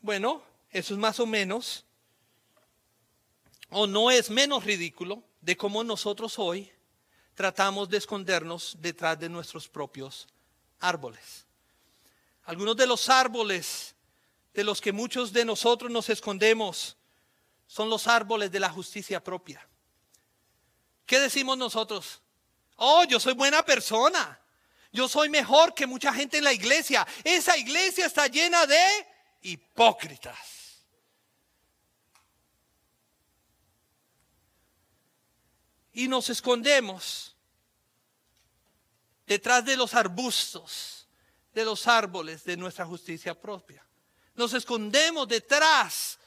Bueno, 0.01 0.43
eso 0.71 0.95
es 0.95 1.01
más 1.01 1.21
o 1.21 1.27
menos, 1.27 1.85
o 3.71 3.87
no 3.87 4.11
es 4.11 4.31
menos 4.31 4.65
ridículo 4.65 5.23
de 5.41 5.57
cómo 5.57 5.85
nosotros 5.85 6.39
hoy 6.39 6.71
tratamos 7.35 7.89
de 7.89 7.99
escondernos 7.99 8.77
detrás 8.81 9.19
de 9.19 9.29
nuestros 9.29 9.69
propios 9.69 10.27
árboles. 10.81 11.47
Algunos 12.45 12.77
de 12.77 12.87
los 12.87 13.09
árboles 13.09 13.95
de 14.53 14.65
los 14.65 14.81
que 14.81 14.93
muchos 14.93 15.33
de 15.33 15.45
nosotros 15.45 15.91
nos 15.91 16.09
escondemos 16.09 16.97
son 17.67 17.89
los 17.89 18.07
árboles 18.07 18.51
de 18.51 18.61
la 18.61 18.71
justicia 18.71 19.23
propia. 19.23 19.67
¿Qué 21.07 21.21
decimos 21.21 21.59
nosotros? 21.59 22.21
Oh, 22.77 23.05
yo 23.05 23.21
soy 23.21 23.35
buena 23.35 23.65
persona. 23.65 24.41
Yo 24.93 25.09
soy 25.09 25.29
mejor 25.29 25.75
que 25.75 25.87
mucha 25.87 26.13
gente 26.13 26.39
en 26.39 26.45
la 26.45 26.53
iglesia. 26.53 27.07
Esa 27.25 27.57
iglesia 27.57 28.07
está 28.07 28.27
llena 28.27 28.67
de 28.67 28.85
hipócritas. 29.43 30.39
Y 35.93 36.09
nos 36.09 36.31
escondemos 36.31 37.37
detrás 39.27 39.65
de 39.65 39.77
los 39.77 39.95
arbustos, 39.95 41.07
de 41.53 41.65
los 41.65 41.87
árboles 41.87 42.45
de 42.45 42.57
nuestra 42.57 42.85
justicia 42.87 43.39
propia. 43.39 43.87
Nos 44.35 44.55
escondemos 44.55 45.29
detrás 45.29 46.19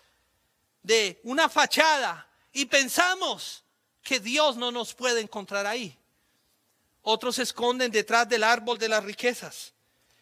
de 0.81 1.19
una 1.23 1.49
fachada 1.49 2.29
y 2.51 2.65
pensamos 2.65 3.64
que 4.05 4.19
Dios 4.19 4.55
no 4.55 4.71
nos 4.71 4.93
puede 4.93 5.19
encontrar 5.19 5.65
ahí. 5.65 5.97
Otros 7.01 7.35
se 7.35 7.43
esconden 7.43 7.91
detrás 7.91 8.29
del 8.29 8.43
árbol 8.43 8.77
de 8.77 8.87
las 8.87 9.03
riquezas. 9.03 9.73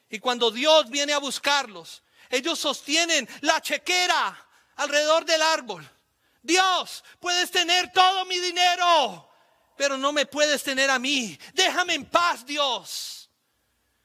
Y 0.10 0.20
cuando 0.20 0.50
Dios 0.50 0.90
viene 0.90 1.12
a 1.12 1.18
buscarlos, 1.20 2.02
ellos 2.30 2.58
sostienen 2.58 3.28
la 3.42 3.62
chequera 3.62 4.48
alrededor 4.78 5.26
del 5.26 5.42
árbol. 5.42 5.88
Dios, 6.42 7.04
puedes 7.20 7.52
tener 7.52 7.92
todo 7.92 8.26
mi 8.26 8.40
dinero, 8.40 9.30
pero 9.76 9.98
no 9.98 10.14
me 10.14 10.26
puedes 10.26 10.64
tener 10.64 10.90
a 10.90 10.98
mí. 10.98 11.38
Déjame 11.54 11.96
en 11.96 12.06
paz, 12.06 12.46
Dios. 12.46 13.23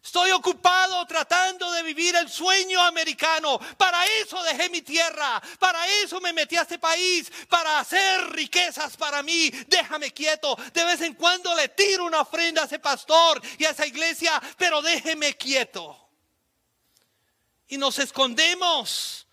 Estoy 0.09 0.31
ocupado 0.31 1.05
tratando 1.05 1.71
de 1.71 1.83
vivir 1.83 2.17
el 2.17 2.31
sueño 2.31 2.81
americano. 2.81 3.61
Para 3.77 4.07
eso 4.23 4.43
dejé 4.43 4.71
mi 4.71 4.81
tierra. 4.81 5.39
Para 5.59 5.87
eso 5.87 6.19
me 6.19 6.33
metí 6.33 6.57
a 6.57 6.63
este 6.63 6.79
país. 6.79 7.31
Para 7.47 7.79
hacer 7.79 8.31
riquezas 8.31 8.97
para 8.97 9.23
mí. 9.23 9.51
Déjame 9.67 10.11
quieto. 10.11 10.57
De 10.73 10.83
vez 10.87 11.03
en 11.03 11.13
cuando 11.13 11.55
le 11.55 11.69
tiro 11.69 12.07
una 12.07 12.23
ofrenda 12.23 12.63
a 12.63 12.65
ese 12.65 12.79
pastor 12.79 13.43
y 13.59 13.67
a 13.67 13.71
esa 13.73 13.85
iglesia. 13.85 14.41
Pero 14.57 14.81
déjeme 14.81 15.37
quieto. 15.37 16.09
Y 17.67 17.77
nos 17.77 17.99
escondemos 17.99 19.27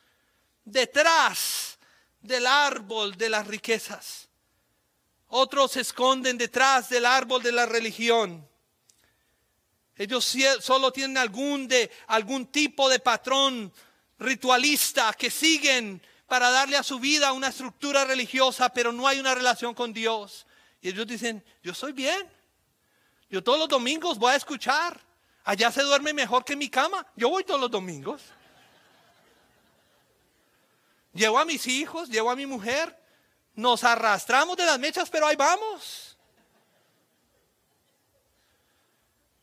detrás 0.66 1.80
del 2.20 2.46
árbol 2.46 3.16
de 3.16 3.30
las 3.30 3.48
riquezas. 3.48 4.28
Otros 5.30 5.72
se 5.72 5.80
esconden 5.80 6.38
detrás 6.38 6.90
del 6.90 7.06
árbol 7.06 7.42
de 7.42 7.54
la 7.54 7.66
religión. 7.66 8.46
Ellos 9.98 10.36
solo 10.60 10.92
tienen 10.92 11.18
algún, 11.18 11.68
de, 11.68 11.90
algún 12.08 12.48
tipo 12.48 12.90
de 12.90 13.00
patrón 13.00 13.72
ritualista 14.20 15.14
que 15.14 15.30
siguen 15.30 16.02
para 16.28 16.50
darle 16.50 16.76
a 16.76 16.84
su 16.84 17.00
vida 17.00 17.32
una 17.32 17.48
estructura 17.48 18.04
religiosa, 18.04 18.70
pero 18.70 18.92
no 18.92 19.08
hay 19.08 19.20
una 19.20 19.34
relación 19.34 19.74
con 19.74 19.94
Dios. 19.94 20.46
Y 20.82 20.90
ellos 20.90 21.08
dicen, 21.08 21.44
yo 21.64 21.74
soy 21.74 21.94
bien. 21.94 22.30
Yo 23.30 23.44
todos 23.44 23.58
los 23.58 23.70
domingos 23.70 24.18
voy 24.18 24.34
a 24.34 24.36
escuchar. 24.36 25.00
Allá 25.46 25.72
se 25.72 25.82
duerme 25.84 26.14
mejor 26.14 26.44
que 26.44 26.54
en 26.54 26.60
mi 26.60 26.70
cama. 26.70 27.06
Yo 27.16 27.30
voy 27.30 27.44
todos 27.44 27.62
los 27.62 27.72
domingos. 27.72 28.22
Llevo 31.14 31.40
a 31.40 31.46
mis 31.46 31.66
hijos, 31.68 32.10
llevo 32.10 32.30
a 32.30 32.36
mi 32.36 32.46
mujer. 32.46 33.00
Nos 33.54 33.86
arrastramos 33.86 34.58
de 34.58 34.66
las 34.66 34.78
mechas, 34.78 35.10
pero 35.10 35.26
ahí 35.26 35.38
vamos. 35.38 36.05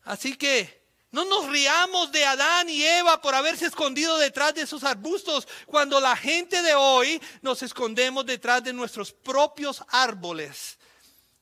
Así 0.04 0.36
que 0.36 0.82
No 1.12 1.26
nos 1.26 1.46
riamos 1.50 2.10
de 2.10 2.24
Adán 2.24 2.70
y 2.70 2.82
Eva 2.82 3.20
por 3.20 3.34
haberse 3.34 3.66
escondido 3.66 4.16
detrás 4.16 4.54
de 4.54 4.62
esos 4.62 4.82
arbustos, 4.82 5.46
cuando 5.66 6.00
la 6.00 6.16
gente 6.16 6.62
de 6.62 6.74
hoy 6.74 7.20
nos 7.42 7.62
escondemos 7.62 8.24
detrás 8.24 8.64
de 8.64 8.72
nuestros 8.72 9.12
propios 9.12 9.84
árboles 9.88 10.78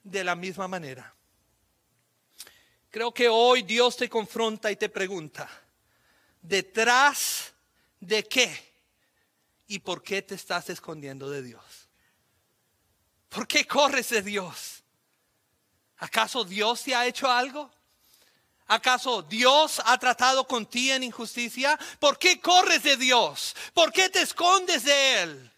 de 0.02 0.24
la 0.24 0.34
misma 0.34 0.66
manera. 0.66 1.14
Creo 2.90 3.14
que 3.14 3.28
hoy 3.28 3.62
Dios 3.62 3.96
te 3.96 4.08
confronta 4.08 4.72
y 4.72 4.76
te 4.76 4.88
pregunta, 4.88 5.48
¿detrás 6.42 7.52
de 8.00 8.24
qué? 8.24 8.74
¿Y 9.68 9.78
por 9.78 10.02
qué 10.02 10.20
te 10.20 10.34
estás 10.34 10.68
escondiendo 10.68 11.30
de 11.30 11.42
Dios? 11.42 11.88
¿Por 13.28 13.46
qué 13.46 13.64
corres 13.64 14.08
de 14.08 14.22
Dios? 14.22 14.82
¿Acaso 15.98 16.42
Dios 16.42 16.82
te 16.82 16.92
ha 16.92 17.06
hecho 17.06 17.30
algo? 17.30 17.70
¿Acaso 18.70 19.22
Dios 19.22 19.82
ha 19.84 19.98
tratado 19.98 20.46
con 20.46 20.64
ti 20.64 20.92
en 20.92 21.02
injusticia? 21.02 21.76
¿Por 21.98 22.20
qué 22.20 22.40
corres 22.40 22.84
de 22.84 22.96
Dios? 22.96 23.56
¿Por 23.74 23.92
qué 23.92 24.08
te 24.08 24.22
escondes 24.22 24.84
de 24.84 25.22
Él? 25.22 25.52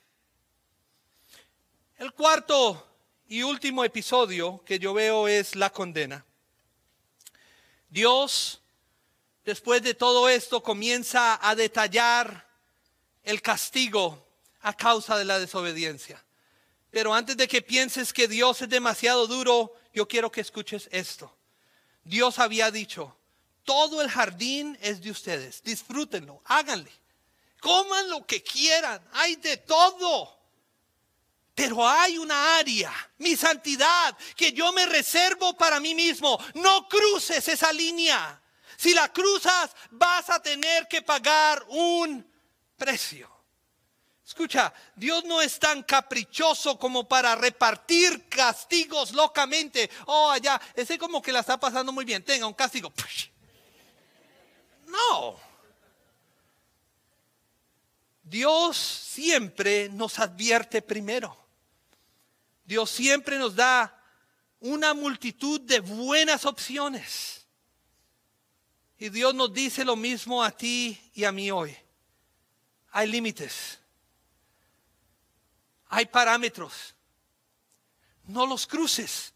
El 1.98 2.14
cuarto 2.14 2.88
y 3.28 3.42
último 3.42 3.84
episodio 3.84 4.62
que 4.64 4.78
yo 4.78 4.94
veo 4.94 5.28
es 5.28 5.54
la 5.56 5.68
condena. 5.68 6.24
Dios, 7.90 8.62
después 9.44 9.82
de 9.82 9.92
todo 9.92 10.30
esto, 10.30 10.62
comienza 10.62 11.38
a 11.46 11.54
detallar 11.54 12.48
el 13.24 13.42
castigo 13.42 14.26
a 14.62 14.72
causa 14.72 15.18
de 15.18 15.26
la 15.26 15.38
desobediencia. 15.38 16.24
Pero 16.90 17.12
antes 17.12 17.36
de 17.36 17.46
que 17.46 17.60
pienses 17.60 18.14
que 18.14 18.26
Dios 18.26 18.62
es 18.62 18.70
demasiado 18.70 19.26
duro, 19.26 19.74
yo 19.92 20.08
quiero 20.08 20.32
que 20.32 20.40
escuches 20.40 20.88
esto. 20.90 21.36
Dios 22.05 22.38
había 22.38 22.70
dicho, 22.70 23.16
todo 23.64 24.03
el 24.03 24.11
jardín 24.11 24.76
es 24.80 25.00
de 25.03 25.11
ustedes, 25.11 25.62
disfrútenlo, 25.62 26.42
háganle, 26.44 26.92
coman 27.61 28.11
lo 28.11 28.26
que 28.26 28.42
quieran, 28.42 29.03
hay 29.12 29.36
de 29.36 29.57
todo. 29.59 30.40
Pero 31.55 31.86
hay 31.86 32.16
una 32.16 32.57
área, 32.57 32.92
mi 33.18 33.36
santidad, 33.36 34.16
que 34.34 34.53
yo 34.53 34.72
me 34.72 34.86
reservo 34.86 35.55
para 35.55 35.80
mí 35.80 35.94
mismo. 35.94 36.42
No 36.55 36.88
cruces 36.88 37.46
esa 37.46 37.70
línea. 37.72 38.42
Si 38.78 38.94
la 38.94 39.12
cruzas, 39.12 39.70
vas 39.90 40.30
a 40.30 40.40
tener 40.40 40.88
que 40.88 41.03
pagar 41.03 41.62
un 41.68 42.26
precio. 42.76 43.32
Escucha, 44.33 44.72
Dios 44.97 45.24
no 45.24 45.43
es 45.43 45.59
tan 45.59 45.83
caprichoso 45.83 46.78
como 46.78 47.07
para 47.07 47.35
repartir 47.35 48.30
castigos 48.30 49.12
locamente. 49.12 49.91
Oh, 50.07 50.30
allá, 50.30 50.59
ese 50.74 50.97
como 50.97 51.20
que 51.20 51.33
la 51.33 51.41
está 51.41 51.61
pasando 51.61 51.93
muy 51.93 52.07
bien. 52.07 52.24
Tenga 52.24 52.47
un 52.47 52.55
castigo. 52.55 52.91
No. 54.87 55.37
Dios 58.22 58.74
siempre 58.78 59.91
nos 59.91 60.18
advierte 60.18 60.80
primero. 60.80 61.37
Dios 62.64 62.91
siempre 62.91 63.37
nos 63.37 63.55
da 63.55 64.03
una 64.61 64.95
multitud 64.95 65.61
de 65.61 65.80
buenas 65.80 66.47
opciones. 66.47 67.47
Y 68.99 69.11
Dios 69.11 69.35
nos 69.35 69.53
dice 69.53 69.85
lo 69.85 69.95
mismo 69.95 70.43
a 70.43 70.51
ti 70.53 70.99
y 71.12 71.24
a 71.24 71.33
mí 71.33 71.51
hoy. 71.51 71.76
Hay 72.93 73.09
límites 73.09 73.82
hay 75.93 76.07
parámetros. 76.07 76.95
No 78.24 78.47
los 78.47 78.66
cruces. 78.66 79.34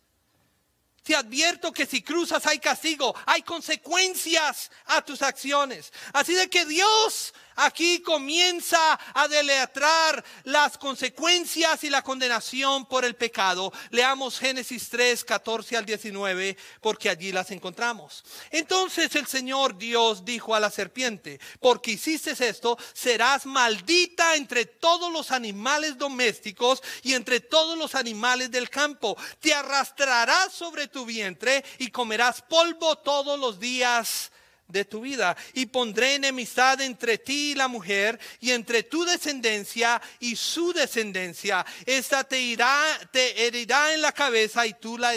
Te 1.02 1.14
advierto 1.14 1.70
que 1.70 1.84
si 1.84 2.02
cruzas 2.02 2.46
hay 2.46 2.58
castigo, 2.58 3.14
hay 3.26 3.42
consecuencias 3.42 4.70
a 4.86 5.02
tus 5.02 5.20
acciones. 5.20 5.92
Así 6.14 6.34
de 6.34 6.48
que 6.48 6.64
Dios 6.64 7.34
aquí 7.56 8.00
comienza 8.00 8.98
a 9.14 9.28
deletrar 9.28 10.24
las 10.44 10.78
consecuencias 10.78 11.82
y 11.84 11.90
la 11.90 12.02
condenación 12.02 12.86
por 12.86 13.04
el 13.04 13.16
pecado. 13.16 13.72
Leamos 13.90 14.38
Génesis 14.38 14.88
3, 14.88 15.24
14 15.24 15.76
al 15.76 15.86
19, 15.86 16.56
porque 16.80 17.10
allí 17.10 17.32
las 17.32 17.50
encontramos. 17.50 18.24
Entonces 18.50 19.14
el 19.16 19.26
Señor 19.26 19.76
Dios 19.76 20.24
dijo 20.24 20.54
a 20.54 20.60
la 20.60 20.70
serpiente, 20.70 21.40
porque 21.60 21.92
hiciste 21.92 22.26
esto, 22.38 22.78
serás 22.92 23.46
maldita 23.46 24.36
entre 24.36 24.66
todos 24.66 25.12
los 25.12 25.30
animales 25.30 25.96
domésticos 25.96 26.82
y 27.02 27.14
entre 27.14 27.40
todos 27.40 27.78
los 27.78 27.94
animales 27.94 28.50
del 28.50 28.68
campo. 28.68 29.16
Te 29.40 29.54
arrastrarás 29.54 30.52
sobre 30.52 30.88
tu 30.88 31.04
vientre 31.04 31.64
y 31.78 31.90
comerás 31.90 32.42
polvo 32.42 32.96
todos 32.96 33.38
los 33.38 33.58
días 33.58 34.30
de 34.68 34.84
tu 34.84 35.00
vida. 35.00 35.36
Y 35.54 35.66
pondré 35.66 36.14
enemistad 36.14 36.80
entre 36.80 37.18
ti 37.18 37.52
y 37.52 37.54
la 37.54 37.68
mujer, 37.68 38.18
y 38.40 38.52
entre 38.52 38.82
tu 38.82 39.04
descendencia 39.04 40.00
y 40.20 40.36
su 40.36 40.72
descendencia. 40.72 41.64
Esta 41.84 42.24
te 42.24 42.40
irá, 42.40 42.82
te 43.10 43.46
herirá 43.46 43.94
en 43.94 44.02
la 44.02 44.12
cabeza 44.12 44.66
y 44.66 44.74
tú 44.74 44.98
la, 44.98 45.14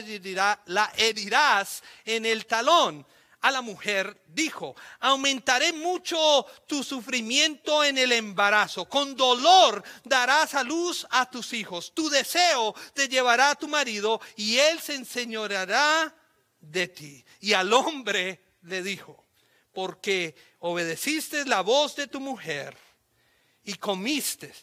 herirás 0.97 1.84
en 2.06 2.26
el 2.26 2.45
talón. 2.45 3.06
A 3.41 3.52
la 3.52 3.62
mujer 3.62 4.22
dijo, 4.28 4.76
aumentaré 5.00 5.72
mucho 5.72 6.45
tu 6.68 6.84
sufrimiento 6.84 7.86
en 7.86 7.97
el 7.97 8.12
embarazo. 8.12 8.89
Con 8.89 9.16
dolor 9.16 9.82
darás 10.04 10.56
a 10.56 10.64
luz 10.64 11.08
a 11.10 11.30
tus 11.30 11.54
hijos. 11.54 11.93
Tu 11.95 12.10
deseo 12.10 12.76
te 12.93 13.08
llevará 13.08 13.52
a 13.52 13.56
tu 13.56 13.70
marido 13.70 14.20
y 14.36 14.58
él 14.58 14.82
se 14.82 14.95
enseñoreará 14.95 16.14
de 16.60 16.89
ti. 16.89 17.26
Y 17.39 17.54
al 17.54 17.72
hombre 17.72 18.43
le 18.64 18.84
dijo, 18.84 19.29
porque 19.80 20.36
obedeciste 20.60 21.46
la 21.46 21.62
voz 21.62 21.96
de 21.96 22.08
tu 22.08 22.20
mujer 22.20 22.76
y 23.64 23.76
comiste 23.76 24.54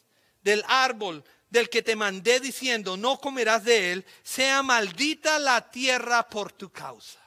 del 0.42 0.62
árbol 0.68 1.24
del 1.48 1.70
que 1.70 1.80
te 1.80 1.96
mandé 1.96 2.38
diciendo, 2.38 2.98
no 2.98 3.18
comerás 3.18 3.64
de 3.64 3.92
él, 3.92 4.06
sea 4.22 4.62
maldita 4.62 5.38
la 5.38 5.70
tierra 5.70 6.28
por 6.28 6.52
tu 6.52 6.68
causa. 6.68 7.18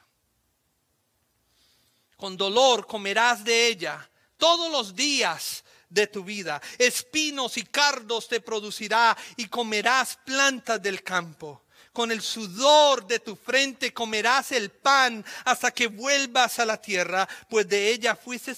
Con 2.15 2.37
dolor 2.37 2.85
comerás 2.85 3.43
de 3.43 3.65
ella 3.65 4.07
todos 4.37 4.71
los 4.71 4.95
días 4.95 5.63
de 5.89 6.05
tu 6.05 6.23
vida. 6.23 6.61
Espinos 6.77 7.57
y 7.57 7.63
cardos 7.63 8.27
te 8.27 8.39
producirá 8.39 9.17
y 9.35 9.47
comerás 9.47 10.15
plantas 10.23 10.79
del 10.79 11.01
campo 11.01 11.63
con 11.99 12.11
el 12.13 12.21
sudor 12.21 13.05
de 13.05 13.19
tu 13.19 13.35
frente 13.35 13.93
comerás 13.93 14.53
el 14.53 14.71
pan 14.71 15.25
hasta 15.43 15.71
que 15.71 15.87
vuelvas 15.87 16.57
a 16.57 16.65
la 16.65 16.81
tierra, 16.81 17.27
pues 17.49 17.67
de 17.67 17.89
ella 17.89 18.15
fuiste 18.15 18.55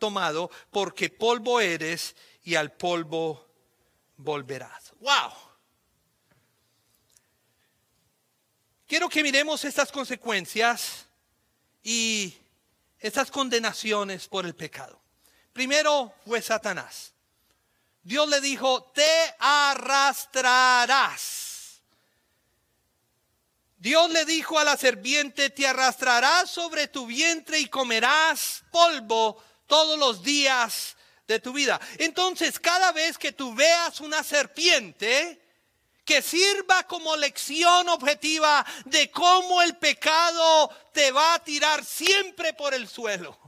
tomado, 0.00 0.50
porque 0.72 1.08
polvo 1.08 1.60
eres 1.60 2.16
y 2.42 2.56
al 2.56 2.72
polvo 2.72 3.46
volverás. 4.16 4.92
¡Wow! 4.98 5.30
Quiero 8.88 9.08
que 9.08 9.22
miremos 9.22 9.64
estas 9.64 9.92
consecuencias 9.92 11.06
y 11.84 12.34
estas 12.98 13.30
condenaciones 13.30 14.26
por 14.26 14.46
el 14.46 14.56
pecado. 14.56 15.00
Primero 15.52 16.12
fue 16.26 16.42
Satanás. 16.42 17.12
Dios 18.02 18.28
le 18.28 18.40
dijo, 18.40 18.82
te 18.92 19.36
arrastrarás 19.38 21.49
Dios 23.80 24.10
le 24.10 24.26
dijo 24.26 24.58
a 24.58 24.64
la 24.64 24.76
serpiente, 24.76 25.48
te 25.48 25.66
arrastrarás 25.66 26.50
sobre 26.50 26.86
tu 26.86 27.06
vientre 27.06 27.58
y 27.58 27.66
comerás 27.66 28.62
polvo 28.70 29.42
todos 29.66 29.98
los 29.98 30.22
días 30.22 30.98
de 31.26 31.40
tu 31.40 31.54
vida. 31.54 31.80
Entonces, 31.96 32.60
cada 32.60 32.92
vez 32.92 33.16
que 33.16 33.32
tú 33.32 33.54
veas 33.54 34.02
una 34.02 34.22
serpiente, 34.22 35.40
que 36.04 36.20
sirva 36.20 36.82
como 36.82 37.16
lección 37.16 37.88
objetiva 37.88 38.66
de 38.84 39.10
cómo 39.10 39.62
el 39.62 39.74
pecado 39.78 40.68
te 40.92 41.10
va 41.10 41.32
a 41.32 41.42
tirar 41.42 41.82
siempre 41.82 42.52
por 42.52 42.74
el 42.74 42.86
suelo. 42.86 43.39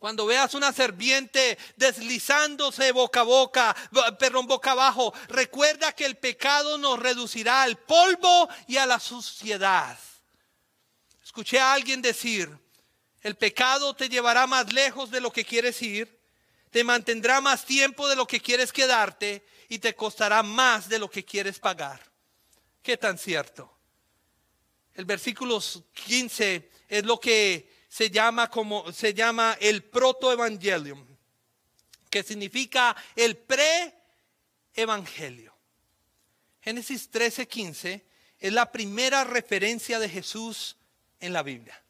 Cuando 0.00 0.24
veas 0.24 0.54
una 0.54 0.72
serpiente 0.72 1.58
deslizándose 1.76 2.90
boca 2.90 3.20
a 3.20 3.24
boca, 3.24 3.76
perdón, 4.18 4.46
boca 4.46 4.70
abajo, 4.70 5.12
recuerda 5.28 5.92
que 5.92 6.06
el 6.06 6.16
pecado 6.16 6.78
nos 6.78 6.98
reducirá 6.98 7.62
al 7.62 7.76
polvo 7.76 8.48
y 8.66 8.78
a 8.78 8.86
la 8.86 8.98
suciedad. 8.98 9.98
Escuché 11.22 11.60
a 11.60 11.74
alguien 11.74 12.00
decir, 12.00 12.48
el 13.20 13.36
pecado 13.36 13.94
te 13.94 14.08
llevará 14.08 14.46
más 14.46 14.72
lejos 14.72 15.10
de 15.10 15.20
lo 15.20 15.30
que 15.30 15.44
quieres 15.44 15.82
ir, 15.82 16.18
te 16.70 16.82
mantendrá 16.82 17.42
más 17.42 17.66
tiempo 17.66 18.08
de 18.08 18.16
lo 18.16 18.26
que 18.26 18.40
quieres 18.40 18.72
quedarte 18.72 19.44
y 19.68 19.80
te 19.80 19.94
costará 19.94 20.42
más 20.42 20.88
de 20.88 20.98
lo 20.98 21.10
que 21.10 21.26
quieres 21.26 21.58
pagar. 21.58 22.00
¿Qué 22.82 22.96
tan 22.96 23.18
cierto? 23.18 23.70
El 24.94 25.04
versículo 25.04 25.62
15 25.92 26.70
es 26.88 27.04
lo 27.04 27.20
que 27.20 27.79
se 27.90 28.08
llama 28.08 28.48
como 28.48 28.90
se 28.92 29.12
llama 29.12 29.58
el 29.60 29.82
protoevangelium, 29.82 31.04
que 32.08 32.22
significa 32.22 32.96
el 33.16 33.36
pre-evangelio. 33.36 35.52
Génesis 36.62 37.10
13:15 37.10 38.04
es 38.38 38.52
la 38.52 38.70
primera 38.70 39.24
referencia 39.24 39.98
de 39.98 40.08
Jesús 40.08 40.76
en 41.18 41.32
la 41.32 41.42
Biblia. 41.42 41.82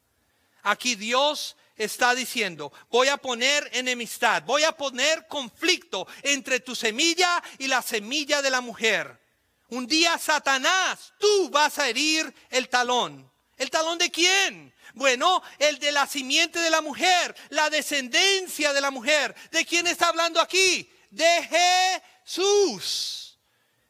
Aquí 0.63 0.95
Dios 0.95 1.55
está 1.75 2.15
diciendo, 2.15 2.73
voy 2.89 3.09
a 3.09 3.17
poner 3.17 3.69
enemistad, 3.73 4.41
voy 4.43 4.63
a 4.63 4.71
poner 4.71 5.27
conflicto 5.27 6.07
entre 6.23 6.61
tu 6.61 6.75
semilla 6.75 7.43
y 7.59 7.67
la 7.67 7.83
semilla 7.83 8.41
de 8.41 8.49
la 8.49 8.61
mujer. 8.61 9.21
Un 9.69 9.85
día 9.85 10.17
Satanás, 10.17 11.13
tú 11.19 11.51
vas 11.51 11.77
a 11.77 11.87
herir 11.87 12.33
el 12.49 12.69
talón. 12.69 13.29
¿El 13.57 13.69
talón 13.69 13.99
de 13.99 14.09
quién? 14.09 14.70
Bueno, 14.93 15.41
el 15.59 15.79
de 15.79 15.91
la 15.91 16.07
simiente 16.07 16.59
de 16.59 16.69
la 16.69 16.81
mujer, 16.81 17.35
la 17.49 17.69
descendencia 17.69 18.73
de 18.73 18.81
la 18.81 18.91
mujer. 18.91 19.35
¿De 19.51 19.65
quién 19.65 19.87
está 19.87 20.09
hablando 20.09 20.39
aquí? 20.39 20.91
De 21.09 22.01
Jesús. 22.23 23.21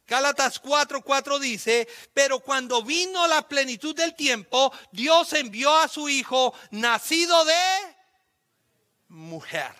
Gálatas 0.07 0.61
4:4 0.61 1.39
dice, 1.39 1.87
pero 2.13 2.41
cuando 2.41 2.83
vino 2.83 3.27
la 3.27 3.47
plenitud 3.47 3.95
del 3.95 4.13
tiempo, 4.13 4.73
Dios 4.91 5.31
envió 5.33 5.73
a 5.77 5.87
su 5.87 6.09
Hijo, 6.09 6.53
nacido 6.71 7.45
de 7.45 7.95
mujer. 9.07 9.71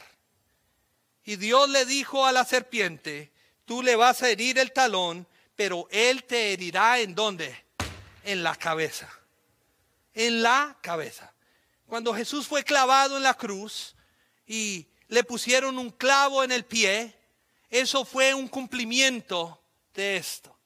Y 1.26 1.36
Dios 1.36 1.70
le 1.70 1.86
dijo 1.86 2.26
a 2.26 2.32
la 2.32 2.46
serpiente, 2.46 3.34
tú 3.66 3.84
le 3.84 3.96
vas 3.96 4.24
a 4.24 4.30
herir 4.30 4.58
el 4.58 4.72
talón, 4.72 5.28
pero 5.56 5.88
él 5.92 6.24
te 6.24 6.54
herirá 6.54 7.00
en 7.00 7.14
dónde? 7.14 7.66
En 8.24 8.42
la 8.42 8.56
cabeza. 8.56 9.10
En 10.14 10.42
la 10.42 10.78
cabeza. 10.82 11.34
Cuando 11.88 12.14
Jesús 12.14 12.48
fue 12.48 12.64
clavado 12.64 13.18
en 13.18 13.24
la 13.24 13.34
cruz 13.34 13.96
y 14.46 14.88
le 15.08 15.24
pusieron 15.24 15.78
un 15.78 15.90
clavo 15.90 16.44
en 16.44 16.52
el 16.52 16.66
pie, 16.66 17.18
eso 17.70 18.06
fue 18.06 18.34
un 18.34 18.48
cumplimiento 18.48 19.62
de 19.94 20.18
esto. 20.18 20.58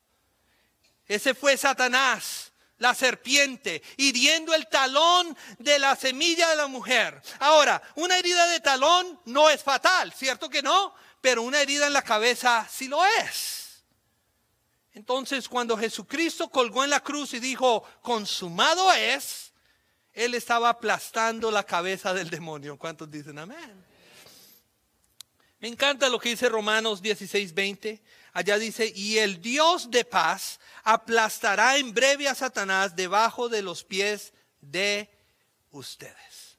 Ese 1.07 1.33
fue 1.33 1.57
Satanás, 1.57 2.51
la 2.77 2.93
serpiente, 2.93 3.81
hiriendo 3.97 4.53
el 4.53 4.67
talón 4.67 5.35
de 5.59 5.79
la 5.79 5.95
semilla 5.95 6.49
de 6.49 6.55
la 6.55 6.67
mujer. 6.67 7.21
Ahora, 7.39 7.81
una 7.95 8.17
herida 8.17 8.47
de 8.47 8.59
talón 8.59 9.19
no 9.25 9.49
es 9.49 9.63
fatal, 9.63 10.13
¿cierto 10.13 10.49
que 10.49 10.61
no? 10.61 10.93
Pero 11.21 11.43
una 11.43 11.61
herida 11.61 11.87
en 11.87 11.93
la 11.93 12.01
cabeza 12.01 12.67
sí 12.69 12.87
lo 12.87 13.05
es. 13.05 13.64
Entonces, 14.95 15.49
cuando 15.49 15.77
Jesucristo 15.77 16.49
colgó 16.49 16.85
en 16.85 16.89
la 16.89 17.01
cruz 17.01 17.33
y 17.33 17.39
dijo, 17.39 17.83
consumado 18.01 18.91
es, 18.93 19.51
Él 20.13 20.33
estaba 20.33 20.69
aplastando 20.69 21.51
la 21.51 21.65
cabeza 21.65 22.13
del 22.13 22.29
demonio. 22.29 22.77
¿Cuántos 22.77 23.11
dicen 23.11 23.37
amén? 23.37 23.85
Me 25.59 25.67
encanta 25.67 26.07
lo 26.07 26.17
que 26.17 26.29
dice 26.29 26.47
Romanos 26.47 27.01
16, 27.01 27.53
20. 27.53 28.01
Allá 28.31 28.57
dice, 28.57 28.91
y 28.95 29.17
el 29.17 29.41
Dios 29.41 29.91
de 29.91 30.05
paz 30.05 30.61
aplastará 30.83 31.75
en 31.75 31.93
breve 31.93 32.29
a 32.29 32.35
Satanás 32.35 32.95
debajo 32.95 33.49
de 33.49 33.61
los 33.61 33.83
pies 33.83 34.33
de 34.61 35.09
ustedes. 35.71 36.57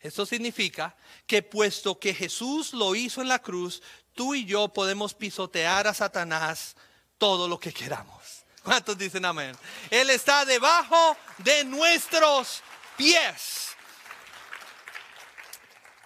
Esto 0.00 0.26
significa 0.26 0.96
que 1.24 1.40
puesto 1.40 2.00
que 2.00 2.12
Jesús 2.12 2.72
lo 2.72 2.96
hizo 2.96 3.22
en 3.22 3.28
la 3.28 3.38
cruz, 3.38 3.80
tú 4.12 4.34
y 4.34 4.44
yo 4.44 4.72
podemos 4.72 5.14
pisotear 5.14 5.86
a 5.86 5.94
Satanás 5.94 6.74
todo 7.18 7.48
lo 7.48 7.58
que 7.58 7.72
queramos. 7.72 8.44
¿Cuántos 8.62 8.98
dicen 8.98 9.24
amén? 9.24 9.56
Él 9.90 10.10
está 10.10 10.44
debajo 10.44 11.16
de 11.38 11.64
nuestros 11.64 12.62
pies. 12.96 13.68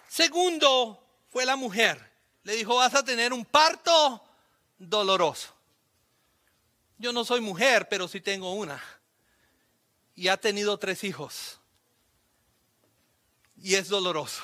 Segundo 0.07 1.03
fue 1.29 1.45
la 1.45 1.55
mujer. 1.55 2.11
Le 2.43 2.55
dijo, 2.55 2.75
vas 2.75 2.93
a 2.93 3.03
tener 3.03 3.33
un 3.33 3.45
parto 3.45 4.23
doloroso. 4.77 5.55
Yo 6.97 7.11
no 7.11 7.25
soy 7.25 7.41
mujer, 7.41 7.87
pero 7.89 8.07
sí 8.07 8.21
tengo 8.21 8.53
una. 8.53 8.79
Y 10.13 10.27
ha 10.27 10.37
tenido 10.37 10.77
tres 10.77 11.03
hijos. 11.03 11.59
Y 13.55 13.75
es 13.75 13.87
doloroso. 13.87 14.43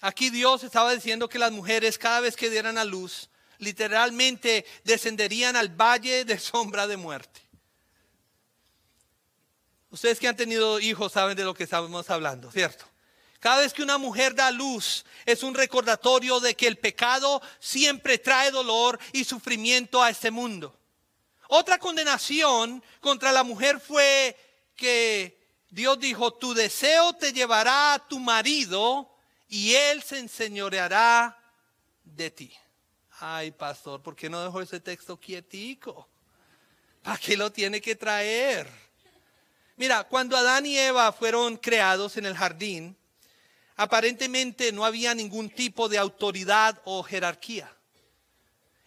Aquí 0.00 0.30
Dios 0.30 0.64
estaba 0.64 0.92
diciendo 0.92 1.28
que 1.28 1.38
las 1.38 1.52
mujeres 1.52 1.96
cada 1.96 2.20
vez 2.20 2.36
que 2.36 2.50
dieran 2.50 2.76
a 2.76 2.84
luz, 2.84 3.30
literalmente 3.62 4.66
descenderían 4.82 5.54
al 5.54 5.68
valle 5.68 6.24
de 6.24 6.38
sombra 6.38 6.88
de 6.88 6.96
muerte. 6.96 7.40
Ustedes 9.88 10.18
que 10.18 10.26
han 10.26 10.36
tenido 10.36 10.80
hijos 10.80 11.12
saben 11.12 11.36
de 11.36 11.44
lo 11.44 11.54
que 11.54 11.64
estamos 11.64 12.10
hablando, 12.10 12.50
¿cierto? 12.50 12.84
Cada 13.38 13.60
vez 13.60 13.72
que 13.72 13.82
una 13.82 13.98
mujer 13.98 14.34
da 14.34 14.50
luz 14.50 15.04
es 15.24 15.42
un 15.44 15.54
recordatorio 15.54 16.40
de 16.40 16.54
que 16.54 16.66
el 16.66 16.76
pecado 16.76 17.40
siempre 17.60 18.18
trae 18.18 18.50
dolor 18.50 18.98
y 19.12 19.24
sufrimiento 19.24 20.02
a 20.02 20.10
este 20.10 20.30
mundo. 20.30 20.76
Otra 21.48 21.78
condenación 21.78 22.82
contra 23.00 23.30
la 23.30 23.44
mujer 23.44 23.78
fue 23.78 24.36
que 24.74 25.38
Dios 25.70 26.00
dijo, 26.00 26.34
tu 26.34 26.52
deseo 26.52 27.12
te 27.12 27.32
llevará 27.32 27.94
a 27.94 28.08
tu 28.08 28.18
marido 28.18 29.08
y 29.48 29.74
él 29.74 30.02
se 30.02 30.18
enseñoreará 30.18 31.38
de 32.02 32.30
ti. 32.30 32.52
Ay, 33.24 33.52
pastor, 33.52 34.02
¿por 34.02 34.16
qué 34.16 34.28
no 34.28 34.42
dejó 34.42 34.60
ese 34.60 34.80
texto 34.80 35.16
quietico? 35.16 36.08
¿Para 37.04 37.16
qué 37.18 37.36
lo 37.36 37.52
tiene 37.52 37.80
que 37.80 37.94
traer? 37.94 38.68
Mira, 39.76 40.02
cuando 40.02 40.36
Adán 40.36 40.66
y 40.66 40.76
Eva 40.76 41.12
fueron 41.12 41.56
creados 41.56 42.16
en 42.16 42.26
el 42.26 42.36
jardín, 42.36 42.96
aparentemente 43.76 44.72
no 44.72 44.84
había 44.84 45.14
ningún 45.14 45.50
tipo 45.50 45.88
de 45.88 45.98
autoridad 45.98 46.82
o 46.84 47.04
jerarquía. 47.04 47.72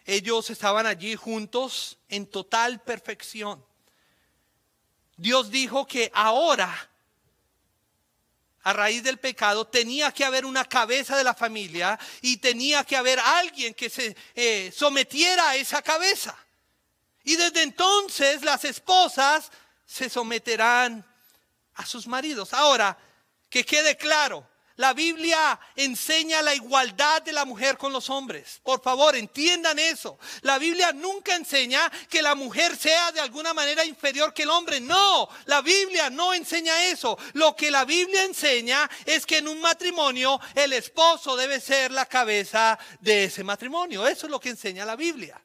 Ellos 0.04 0.50
estaban 0.50 0.84
allí 0.84 1.16
juntos 1.16 1.96
en 2.10 2.26
total 2.26 2.82
perfección. 2.82 3.64
Dios 5.16 5.50
dijo 5.50 5.86
que 5.86 6.10
ahora, 6.12 6.90
a 8.66 8.72
raíz 8.72 9.04
del 9.04 9.18
pecado, 9.18 9.68
tenía 9.68 10.10
que 10.10 10.24
haber 10.24 10.44
una 10.44 10.64
cabeza 10.64 11.16
de 11.16 11.22
la 11.22 11.34
familia 11.34 11.96
y 12.20 12.38
tenía 12.38 12.82
que 12.82 12.96
haber 12.96 13.20
alguien 13.20 13.74
que 13.74 13.88
se 13.88 14.16
eh, 14.34 14.72
sometiera 14.74 15.50
a 15.50 15.54
esa 15.54 15.82
cabeza. 15.82 16.36
Y 17.22 17.36
desde 17.36 17.62
entonces 17.62 18.42
las 18.42 18.64
esposas 18.64 19.52
se 19.84 20.10
someterán 20.10 21.06
a 21.74 21.86
sus 21.86 22.08
maridos. 22.08 22.52
Ahora, 22.52 22.98
que 23.48 23.64
quede 23.64 23.96
claro, 23.96 24.44
la 24.76 24.92
Biblia 24.92 25.58
enseña 25.74 26.42
la 26.42 26.54
igualdad 26.54 27.22
de 27.22 27.32
la 27.32 27.46
mujer 27.46 27.78
con 27.78 27.92
los 27.92 28.10
hombres. 28.10 28.60
Por 28.62 28.82
favor, 28.82 29.16
entiendan 29.16 29.78
eso. 29.78 30.18
La 30.42 30.58
Biblia 30.58 30.92
nunca 30.92 31.34
enseña 31.34 31.90
que 32.10 32.20
la 32.20 32.34
mujer 32.34 32.76
sea 32.76 33.10
de 33.10 33.20
alguna 33.20 33.54
manera 33.54 33.84
inferior 33.86 34.34
que 34.34 34.42
el 34.42 34.50
hombre. 34.50 34.78
No, 34.80 35.30
la 35.46 35.62
Biblia 35.62 36.10
no 36.10 36.34
enseña 36.34 36.84
eso. 36.84 37.18
Lo 37.32 37.56
que 37.56 37.70
la 37.70 37.86
Biblia 37.86 38.24
enseña 38.24 38.88
es 39.06 39.24
que 39.24 39.38
en 39.38 39.48
un 39.48 39.60
matrimonio 39.60 40.38
el 40.54 40.74
esposo 40.74 41.36
debe 41.36 41.58
ser 41.58 41.90
la 41.90 42.04
cabeza 42.04 42.78
de 43.00 43.24
ese 43.24 43.42
matrimonio. 43.42 44.06
Eso 44.06 44.26
es 44.26 44.30
lo 44.30 44.40
que 44.40 44.50
enseña 44.50 44.84
la 44.84 44.96
Biblia. 44.96 45.40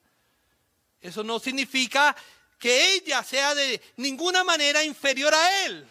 Eso 0.99 1.23
no 1.23 1.39
significa 1.39 2.13
que 2.59 2.95
ella 2.95 3.23
sea 3.23 3.55
de 3.55 3.81
ninguna 3.95 4.43
manera 4.43 4.83
inferior 4.83 5.33
a 5.33 5.65
él. 5.65 5.87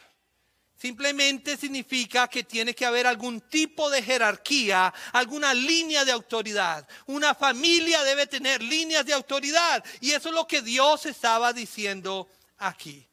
Simplemente 0.81 1.59
significa 1.59 2.27
que 2.27 2.43
tiene 2.43 2.75
que 2.75 2.87
haber 2.87 3.07
algún 3.07 3.43
tipo 3.43 3.91
de 3.91 4.03
jerarquía, 4.03 4.95
alguna 5.13 5.53
línea 5.53 6.07
de 6.07 6.13
autoridad. 6.13 6.89
Una 7.05 7.35
familia 7.35 8.03
debe 8.03 8.27
tener 8.27 8.63
líneas 8.63 9.05
de 9.05 9.13
autoridad. 9.13 9.85
Y 10.01 10.13
eso 10.13 10.31
es 10.31 10.35
lo 10.35 10.47
que 10.47 10.63
Dios 10.63 11.05
estaba 11.05 11.53
diciendo 11.53 12.31
aquí. 12.57 13.07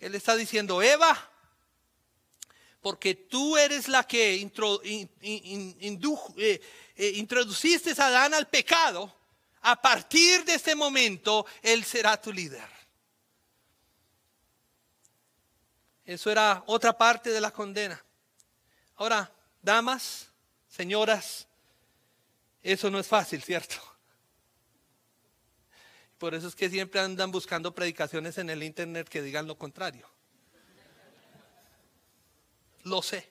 Él 0.00 0.16
está 0.16 0.34
diciendo, 0.34 0.82
Eva, 0.82 1.30
porque 2.80 3.14
tú 3.14 3.56
eres 3.56 3.86
la 3.86 4.04
que 4.04 4.34
eh, 4.34 5.10
eh, 6.96 7.12
introduciste 7.14 7.92
a 7.96 8.06
Adán 8.08 8.34
al 8.34 8.48
pecado, 8.48 9.14
a 9.60 9.80
partir 9.80 10.44
de 10.44 10.54
este 10.54 10.74
momento, 10.74 11.46
Él 11.62 11.84
será 11.84 12.20
tu 12.20 12.32
líder. 12.32 12.68
Eso 16.04 16.30
era 16.30 16.62
otra 16.66 16.96
parte 16.96 17.30
de 17.30 17.40
la 17.40 17.50
condena. 17.50 18.02
Ahora, 18.96 19.32
damas, 19.62 20.28
señoras, 20.68 21.46
eso 22.62 22.90
no 22.90 22.98
es 22.98 23.06
fácil, 23.06 23.42
¿cierto? 23.42 23.76
Por 26.18 26.34
eso 26.34 26.48
es 26.48 26.54
que 26.54 26.70
siempre 26.70 27.00
andan 27.00 27.30
buscando 27.30 27.74
predicaciones 27.74 28.38
en 28.38 28.50
el 28.50 28.62
internet 28.62 29.08
que 29.08 29.22
digan 29.22 29.46
lo 29.46 29.58
contrario. 29.58 30.08
Lo 32.84 33.02
sé. 33.02 33.28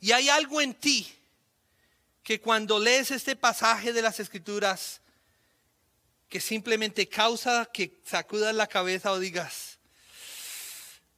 Y 0.00 0.12
hay 0.12 0.28
algo 0.28 0.60
en 0.60 0.74
ti 0.74 1.12
que 2.22 2.40
cuando 2.40 2.78
lees 2.78 3.10
este 3.10 3.36
pasaje 3.36 3.92
de 3.92 4.02
las 4.02 4.18
escrituras, 4.18 5.00
que 6.28 6.40
simplemente 6.40 7.08
causa 7.08 7.66
que 7.66 8.00
sacudas 8.04 8.54
la 8.54 8.66
cabeza 8.66 9.12
o 9.12 9.18
digas, 9.18 9.73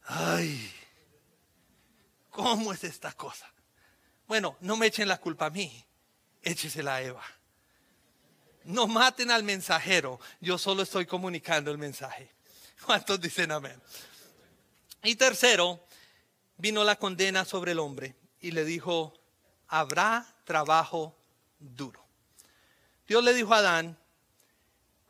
ay, 0.06 0.72
¿cómo 2.30 2.72
es 2.72 2.84
esta 2.84 3.12
cosa? 3.12 3.50
Bueno, 4.26 4.56
no 4.60 4.76
me 4.76 4.86
echen 4.86 5.08
la 5.08 5.18
culpa 5.18 5.46
a 5.46 5.50
mí, 5.50 5.84
échesela 6.42 6.96
a 6.96 7.02
Eva. 7.02 7.24
No 8.64 8.86
maten 8.86 9.30
al 9.30 9.44
mensajero, 9.44 10.18
yo 10.40 10.58
solo 10.58 10.82
estoy 10.82 11.06
comunicando 11.06 11.70
el 11.70 11.78
mensaje. 11.78 12.34
¿Cuántos 12.84 13.20
dicen 13.20 13.52
amén? 13.52 13.80
Y 15.04 15.14
tercero, 15.14 15.84
vino 16.56 16.82
la 16.82 16.96
condena 16.96 17.44
sobre 17.44 17.72
el 17.72 17.78
hombre 17.78 18.16
y 18.40 18.50
le 18.50 18.64
dijo, 18.64 19.14
habrá 19.68 20.26
trabajo 20.44 21.16
duro. 21.58 22.04
Dios 23.06 23.22
le 23.22 23.34
dijo 23.34 23.54
a 23.54 23.58
Adán, 23.58 23.98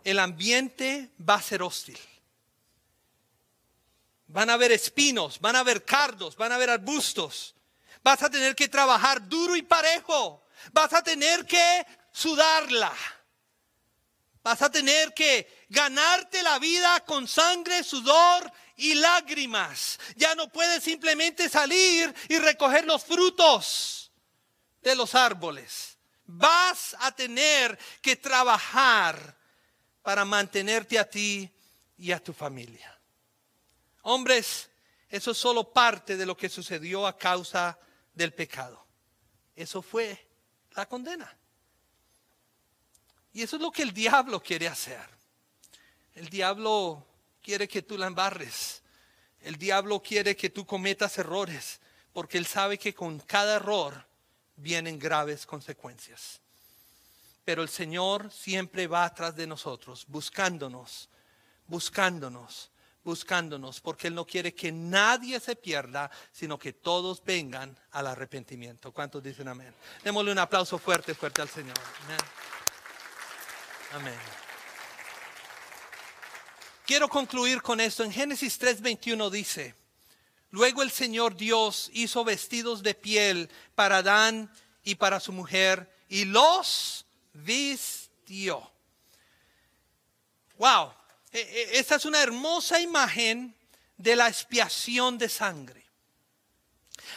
el 0.05 0.18
ambiente 0.18 1.11
va 1.18 1.36
a 1.36 1.42
ser 1.42 1.62
hostil. 1.62 1.99
Van 4.29 4.51
a 4.51 4.55
haber 4.55 4.72
espinos, 4.72 5.41
van 5.41 5.57
a 5.57 5.61
haber 5.61 5.85
cardos, 5.85 6.37
van 6.37 6.53
a 6.53 6.57
haber 6.57 6.70
arbustos. 6.70 7.55
Vas 8.03 8.22
a 8.22 8.31
tener 8.31 8.55
que 8.55 8.68
trabajar 8.68 9.29
duro 9.29 9.57
y 9.57 9.62
parejo. 9.62 10.45
Vas 10.72 10.93
a 10.93 11.03
tener 11.03 11.45
que 11.47 11.87
sudarla. 12.12 12.93
Vas 14.43 14.62
a 14.62 14.70
tener 14.70 15.12
que 15.12 15.66
ganarte 15.68 16.43
la 16.43 16.59
vida 16.59 17.01
con 17.01 17.27
sangre, 17.27 17.83
sudor 17.83 18.53
y 18.77 18.95
lágrimas. 18.95 19.99
Ya 20.14 20.35
no 20.35 20.49
puedes 20.49 20.85
simplemente 20.85 21.49
salir 21.49 22.14
y 22.29 22.39
recoger 22.39 22.85
los 22.85 23.05
frutos 23.05 24.12
de 24.83 24.95
los 24.95 25.14
árboles. 25.14 25.99
Vas 26.27 26.97
a 27.01 27.11
tener 27.12 27.79
que 28.01 28.16
trabajar 28.16 29.37
para 30.03 30.24
mantenerte 30.24 30.99
a 30.99 31.09
ti 31.09 31.51
y 31.99 32.12
a 32.12 32.22
tu 32.22 32.33
familia. 32.33 32.95
Hombres, 34.09 34.70
eso 35.09 35.32
es 35.32 35.36
solo 35.36 35.72
parte 35.72 36.16
de 36.16 36.26
lo 36.26 36.36
que 36.36 36.48
sucedió 36.48 37.09
a 37.09 37.18
causa 37.18 37.76
del 38.14 38.32
pecado. 38.32 38.86
Eso 39.57 39.82
fue 39.82 40.28
la 40.76 40.86
condena. 40.86 41.36
Y 43.32 43.42
eso 43.42 43.57
es 43.57 43.62
lo 43.62 43.72
que 43.72 43.82
el 43.82 43.92
diablo 43.92 44.40
quiere 44.40 44.68
hacer. 44.68 45.04
El 46.14 46.28
diablo 46.28 47.04
quiere 47.42 47.66
que 47.66 47.82
tú 47.82 47.98
la 47.98 48.07
embarres. 48.07 48.80
El 49.40 49.57
diablo 49.57 50.00
quiere 50.00 50.36
que 50.36 50.50
tú 50.50 50.64
cometas 50.64 51.18
errores, 51.18 51.80
porque 52.12 52.38
él 52.38 52.46
sabe 52.46 52.78
que 52.78 52.94
con 52.94 53.18
cada 53.18 53.57
error 53.57 54.07
vienen 54.54 55.00
graves 55.00 55.46
consecuencias. 55.46 56.40
Pero 57.44 57.61
el 57.61 57.68
Señor 57.68 58.30
siempre 58.30 58.86
va 58.86 59.04
atrás 59.04 59.34
de 59.34 59.48
nosotros, 59.48 60.04
buscándonos, 60.07 61.09
buscándonos, 61.66 62.70
buscándonos, 63.07 63.80
porque 63.80 64.09
Él 64.09 64.16
no 64.16 64.26
quiere 64.26 64.52
que 64.52 64.72
nadie 64.72 65.38
se 65.38 65.54
pierda, 65.54 66.11
sino 66.32 66.59
que 66.59 66.72
todos 66.72 67.22
vengan 67.24 67.78
al 67.92 68.09
arrepentimiento. 68.09 68.92
¿Cuántos 68.92 69.22
dicen 69.22 69.46
amén? 69.46 69.72
Démosle 70.02 70.32
un 70.32 70.40
aplauso 70.40 70.76
fuerte, 70.76 71.14
fuerte 71.14 71.40
al 71.40 71.48
Señor. 71.48 71.78
Amén. 73.92 74.18
Quiero 76.84 77.09
concluir 77.09 77.62
con 77.62 77.80
esto. 77.80 78.02
En 78.02 78.11
Génesis 78.11 78.61
3:21 78.61 79.30
dice, 79.30 79.76
luego 80.50 80.82
el 80.82 80.90
Señor 80.90 81.36
Dios 81.36 81.90
hizo 81.92 82.24
vestidos 82.24 82.82
de 82.82 82.94
piel 82.94 83.48
para 83.76 83.98
Adán 83.98 84.50
y 84.82 84.96
para 84.96 85.20
su 85.20 85.32
mujer 85.32 85.94
y 86.09 86.24
los 86.24 87.07
vistió. 87.32 88.68
Wow, 90.59 90.92
esta 91.72 91.97
es 91.97 92.05
una 92.05 92.22
hermosa 92.22 92.80
imagen 92.80 93.55
de 93.97 94.16
la 94.16 94.28
expiación 94.28 95.18
de 95.18 95.28
sangre. 95.28 95.87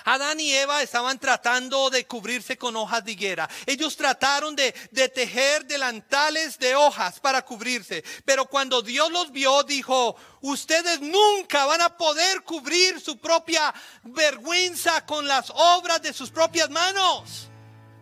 Adán 0.06 0.40
y 0.40 0.54
Eva 0.54 0.82
estaban 0.82 1.20
tratando 1.20 1.90
de 1.90 2.06
cubrirse 2.06 2.58
con 2.58 2.76
hojas 2.76 3.04
de 3.04 3.12
higuera. 3.14 3.50
Ellos 3.66 3.96
trataron 3.96 4.56
de, 4.56 4.72
tejer 5.14 5.66
delantales 5.66 6.58
de 6.58 6.76
hojas 6.76 7.20
para 7.20 7.44
cubrirse. 7.44 8.04
Pero 8.26 8.46
cuando 8.46 8.82
Dios 8.82 9.12
los 9.12 9.32
vio, 9.32 9.64
dijo, 9.64 10.16
ustedes 10.42 11.02
nunca 11.02 11.66
van 11.66 11.82
a 11.82 11.98
poder 11.98 12.44
cubrir 12.44 13.00
su 13.00 13.18
propia 13.18 13.74
vergüenza 14.04 15.06
con 15.06 15.28
las 15.28 15.52
obras 15.54 16.02
de 16.02 16.14
sus 16.14 16.30
propias 16.30 16.70
manos 16.70 17.50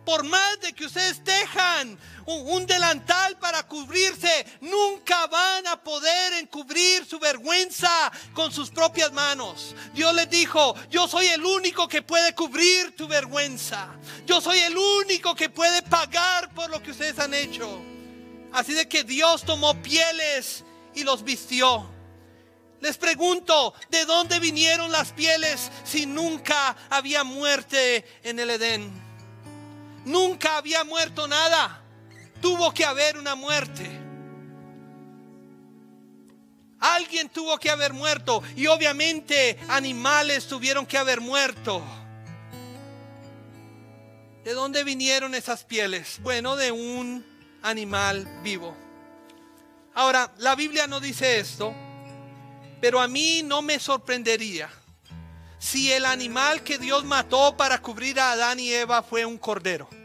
por 0.08 0.24
más 0.24 0.58
de 0.60 0.72
que 0.72 0.86
ustedes 0.86 1.22
tejan 1.22 1.98
un, 2.24 2.64
delantal 2.64 3.36
para 3.36 3.68
cubrirse, 3.68 4.46
nunca 4.62 5.26
van 5.26 5.66
a 5.66 5.84
poder 5.84 6.32
encubrir 6.32 7.04
su 7.04 7.18
vergüenza 7.18 8.10
con 8.32 8.50
sus 8.50 8.70
propias 8.70 9.12
manos. 9.12 9.76
Dios 9.92 10.14
les 10.14 10.30
dijo, 10.30 10.74
yo 10.88 11.06
soy 11.08 11.26
el 11.26 11.44
único 11.44 11.86
que 11.86 12.00
puede 12.00 12.34
cubrir 12.34 12.96
tu 12.96 13.06
vergüenza. 13.06 13.88
Yo 14.24 14.40
soy 14.40 14.60
el 14.60 14.78
único 14.78 15.34
que 15.34 15.50
puede 15.50 15.82
pagar 15.82 16.54
por 16.54 16.70
lo 16.70 16.82
que 16.82 16.92
ustedes 16.92 17.18
han 17.18 17.34
hecho. 17.34 17.68
Así 18.54 18.72
de 18.72 18.88
que 18.88 19.04
Dios 19.04 19.42
tomó 19.42 19.74
pieles 19.82 20.64
y 20.94 21.04
los 21.04 21.22
vistió. 21.22 21.86
Les 22.80 22.96
pregunto, 22.96 23.74
¿de 23.90 24.06
dónde 24.06 24.40
vinieron 24.40 24.90
las 24.90 25.12
pieles 25.12 25.70
si 25.84 26.06
nunca 26.06 26.74
había 26.88 27.24
muerte 27.24 28.06
en 28.22 28.38
el 28.38 28.48
Edén? 28.48 29.07
Nunca 30.08 30.56
había 30.56 30.84
muerto 30.84 31.28
nada. 31.28 31.82
Tuvo 32.40 32.72
que 32.72 32.82
haber 32.82 33.18
una 33.18 33.34
muerte. 33.34 33.86
Alguien 36.80 37.28
tuvo 37.28 37.58
que 37.58 37.70
haber 37.70 37.92
muerto 37.92 38.42
y 38.56 38.68
obviamente 38.68 39.58
animales 39.68 40.46
tuvieron 40.46 40.86
que 40.86 40.96
haber 40.96 41.20
muerto. 41.20 41.82
¿De 44.44 44.54
dónde 44.54 44.82
vinieron 44.82 45.34
esas 45.34 45.64
pieles? 45.64 46.20
Bueno, 46.22 46.56
de 46.56 46.72
un 46.72 47.22
animal 47.62 48.26
vivo. 48.42 48.74
Ahora, 49.94 50.32
la 50.38 50.54
Biblia 50.54 50.86
no 50.86 51.00
dice 51.00 51.38
esto, 51.38 51.74
pero 52.80 52.98
a 52.98 53.08
mí 53.08 53.42
no 53.42 53.60
me 53.60 53.78
sorprendería 53.78 54.70
si 55.58 55.92
el 55.92 56.06
animal 56.06 56.62
que 56.62 56.78
Dios 56.78 57.04
mató 57.04 57.58
para 57.58 57.82
cubrir 57.82 58.18
a 58.20 58.32
Adán 58.32 58.58
y 58.58 58.72
Eva 58.72 59.02
fue 59.02 59.26
un 59.26 59.36
cordero. 59.36 59.97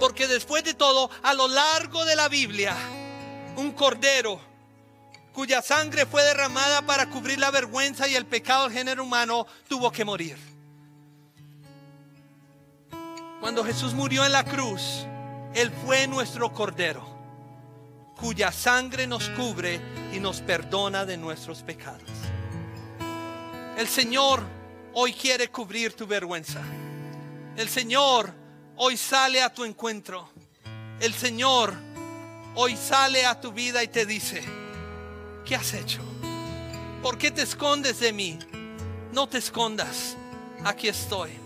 Porque 0.00 0.26
después 0.26 0.64
de 0.64 0.74
todo, 0.74 1.10
a 1.22 1.34
lo 1.34 1.46
largo 1.46 2.04
de 2.06 2.16
la 2.16 2.28
Biblia, 2.28 2.74
un 3.56 3.72
cordero 3.72 4.40
cuya 5.32 5.62
sangre 5.62 6.06
fue 6.06 6.24
derramada 6.24 6.82
para 6.82 7.08
cubrir 7.08 7.38
la 7.38 7.50
vergüenza 7.50 8.08
y 8.08 8.16
el 8.16 8.26
pecado 8.26 8.64
del 8.64 8.72
género 8.72 9.04
humano 9.04 9.46
tuvo 9.68 9.92
que 9.92 10.04
morir. 10.04 10.36
Cuando 13.40 13.64
Jesús 13.64 13.94
murió 13.94 14.24
en 14.24 14.32
la 14.32 14.44
cruz, 14.44 15.06
Él 15.54 15.70
fue 15.84 16.06
nuestro 16.06 16.52
cordero, 16.52 17.06
cuya 18.16 18.52
sangre 18.52 19.06
nos 19.06 19.28
cubre 19.30 19.80
y 20.12 20.18
nos 20.18 20.40
perdona 20.40 21.04
de 21.04 21.16
nuestros 21.16 21.62
pecados. 21.62 22.10
El 23.76 23.86
Señor 23.88 24.42
hoy 24.94 25.12
quiere 25.12 25.48
cubrir 25.48 25.94
tu 25.94 26.06
vergüenza. 26.06 26.60
El 27.56 27.68
Señor 27.68 28.34
hoy 28.82 28.96
sale 28.96 29.42
a 29.42 29.52
tu 29.52 29.64
encuentro. 29.64 30.26
El 31.00 31.12
Señor 31.12 31.74
hoy 32.54 32.76
sale 32.76 33.26
a 33.26 33.38
tu 33.38 33.52
vida 33.52 33.82
y 33.82 33.88
te 33.88 34.06
dice, 34.06 34.42
¿qué 35.44 35.54
has 35.54 35.74
hecho? 35.74 36.00
¿Por 37.02 37.18
qué 37.18 37.30
te 37.30 37.42
escondes 37.42 38.00
de 38.00 38.12
mí? 38.14 38.38
No 39.12 39.28
te 39.28 39.36
escondas, 39.36 40.16
aquí 40.64 40.88
estoy. 40.88 41.39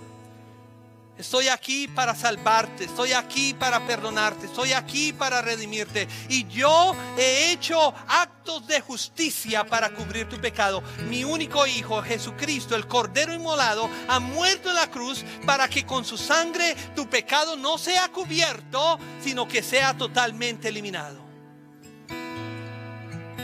Estoy 1.16 1.46
aquí 1.46 1.86
para 1.86 2.12
salvarte, 2.16 2.84
estoy 2.84 3.12
aquí 3.12 3.54
para 3.54 3.86
perdonarte, 3.86 4.46
estoy 4.46 4.72
aquí 4.72 5.12
para 5.12 5.40
redimirte. 5.42 6.08
Y 6.28 6.44
yo 6.48 6.96
he 7.16 7.52
hecho 7.52 7.94
actos 8.08 8.66
de 8.66 8.80
justicia 8.80 9.62
para 9.64 9.90
cubrir 9.90 10.28
tu 10.28 10.40
pecado. 10.40 10.82
Mi 11.08 11.22
único 11.22 11.68
Hijo, 11.68 12.02
Jesucristo, 12.02 12.74
el 12.74 12.88
Cordero 12.88 13.32
Inmolado, 13.32 13.88
ha 14.08 14.18
muerto 14.18 14.70
en 14.70 14.74
la 14.74 14.90
cruz 14.90 15.24
para 15.46 15.68
que 15.68 15.86
con 15.86 16.04
su 16.04 16.18
sangre 16.18 16.74
tu 16.96 17.08
pecado 17.08 17.56
no 17.56 17.78
sea 17.78 18.08
cubierto, 18.08 18.98
sino 19.22 19.46
que 19.46 19.62
sea 19.62 19.96
totalmente 19.96 20.68
eliminado. 20.68 21.22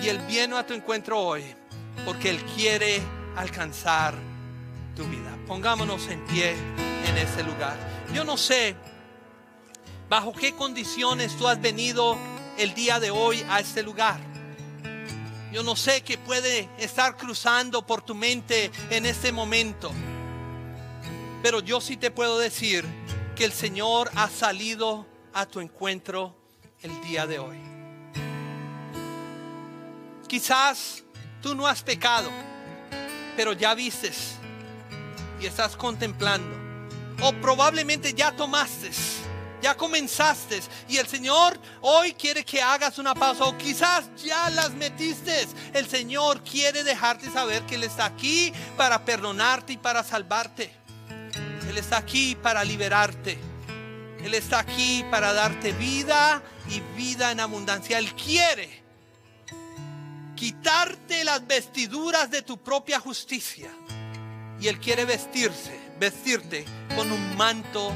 Y 0.02 0.08
Él 0.08 0.18
viene 0.26 0.56
a 0.56 0.66
tu 0.66 0.74
encuentro 0.74 1.20
hoy 1.20 1.44
porque 2.04 2.30
Él 2.30 2.44
quiere 2.56 3.00
alcanzar. 3.36 4.29
Pongámonos 5.50 6.06
en 6.06 6.24
pie 6.26 6.52
en 6.52 7.18
ese 7.18 7.42
lugar. 7.42 7.76
Yo 8.14 8.22
no 8.22 8.36
sé 8.36 8.76
bajo 10.08 10.32
qué 10.32 10.54
condiciones 10.54 11.36
tú 11.36 11.48
has 11.48 11.60
venido 11.60 12.16
el 12.56 12.72
día 12.72 13.00
de 13.00 13.10
hoy 13.10 13.44
a 13.48 13.58
este 13.58 13.82
lugar. 13.82 14.20
Yo 15.52 15.64
no 15.64 15.74
sé 15.74 16.02
qué 16.02 16.18
puede 16.18 16.68
estar 16.78 17.16
cruzando 17.16 17.84
por 17.84 18.00
tu 18.00 18.14
mente 18.14 18.70
en 18.90 19.06
este 19.06 19.32
momento. 19.32 19.90
Pero 21.42 21.58
yo 21.58 21.80
sí 21.80 21.96
te 21.96 22.12
puedo 22.12 22.38
decir 22.38 22.84
que 23.34 23.44
el 23.44 23.52
Señor 23.52 24.08
ha 24.14 24.28
salido 24.30 25.04
a 25.32 25.46
tu 25.46 25.58
encuentro 25.58 26.32
el 26.80 27.00
día 27.00 27.26
de 27.26 27.40
hoy. 27.40 27.58
Quizás 30.28 31.02
tú 31.42 31.56
no 31.56 31.66
has 31.66 31.82
pecado, 31.82 32.30
pero 33.36 33.52
ya 33.52 33.74
vistes 33.74 34.39
y 35.40 35.46
estás 35.46 35.76
contemplando. 35.76 36.56
O 37.22 37.32
probablemente 37.34 38.14
ya 38.14 38.32
tomaste 38.32 38.90
Ya 39.60 39.76
comenzaste 39.76 40.60
y 40.88 40.96
el 40.96 41.06
Señor 41.06 41.58
hoy 41.82 42.14
quiere 42.14 42.44
que 42.44 42.62
hagas 42.62 42.98
una 42.98 43.14
pausa 43.14 43.44
o 43.44 43.58
quizás 43.58 44.08
ya 44.16 44.48
las 44.50 44.70
metiste. 44.72 45.46
El 45.74 45.86
Señor 45.86 46.42
quiere 46.42 46.82
dejarte 46.82 47.30
saber 47.30 47.62
que 47.64 47.74
Él 47.74 47.84
está 47.84 48.06
aquí 48.06 48.52
para 48.76 49.04
perdonarte 49.04 49.74
y 49.74 49.76
para 49.76 50.02
salvarte. 50.02 50.72
Él 51.68 51.76
está 51.76 51.98
aquí 51.98 52.34
para 52.36 52.64
liberarte. 52.64 53.38
Él 54.24 54.34
está 54.34 54.60
aquí 54.60 55.04
para 55.10 55.32
darte 55.32 55.72
vida 55.72 56.42
y 56.68 56.80
vida 56.96 57.30
en 57.30 57.40
abundancia. 57.40 57.98
Él 57.98 58.14
quiere 58.14 58.82
quitarte 60.36 61.22
las 61.22 61.46
vestiduras 61.46 62.30
de 62.30 62.40
tu 62.40 62.56
propia 62.56 62.98
justicia. 62.98 63.70
Y 64.60 64.68
Él 64.68 64.78
quiere 64.78 65.04
vestirse, 65.04 65.78
vestirte 65.98 66.64
con 66.94 67.10
un 67.10 67.36
manto 67.36 67.92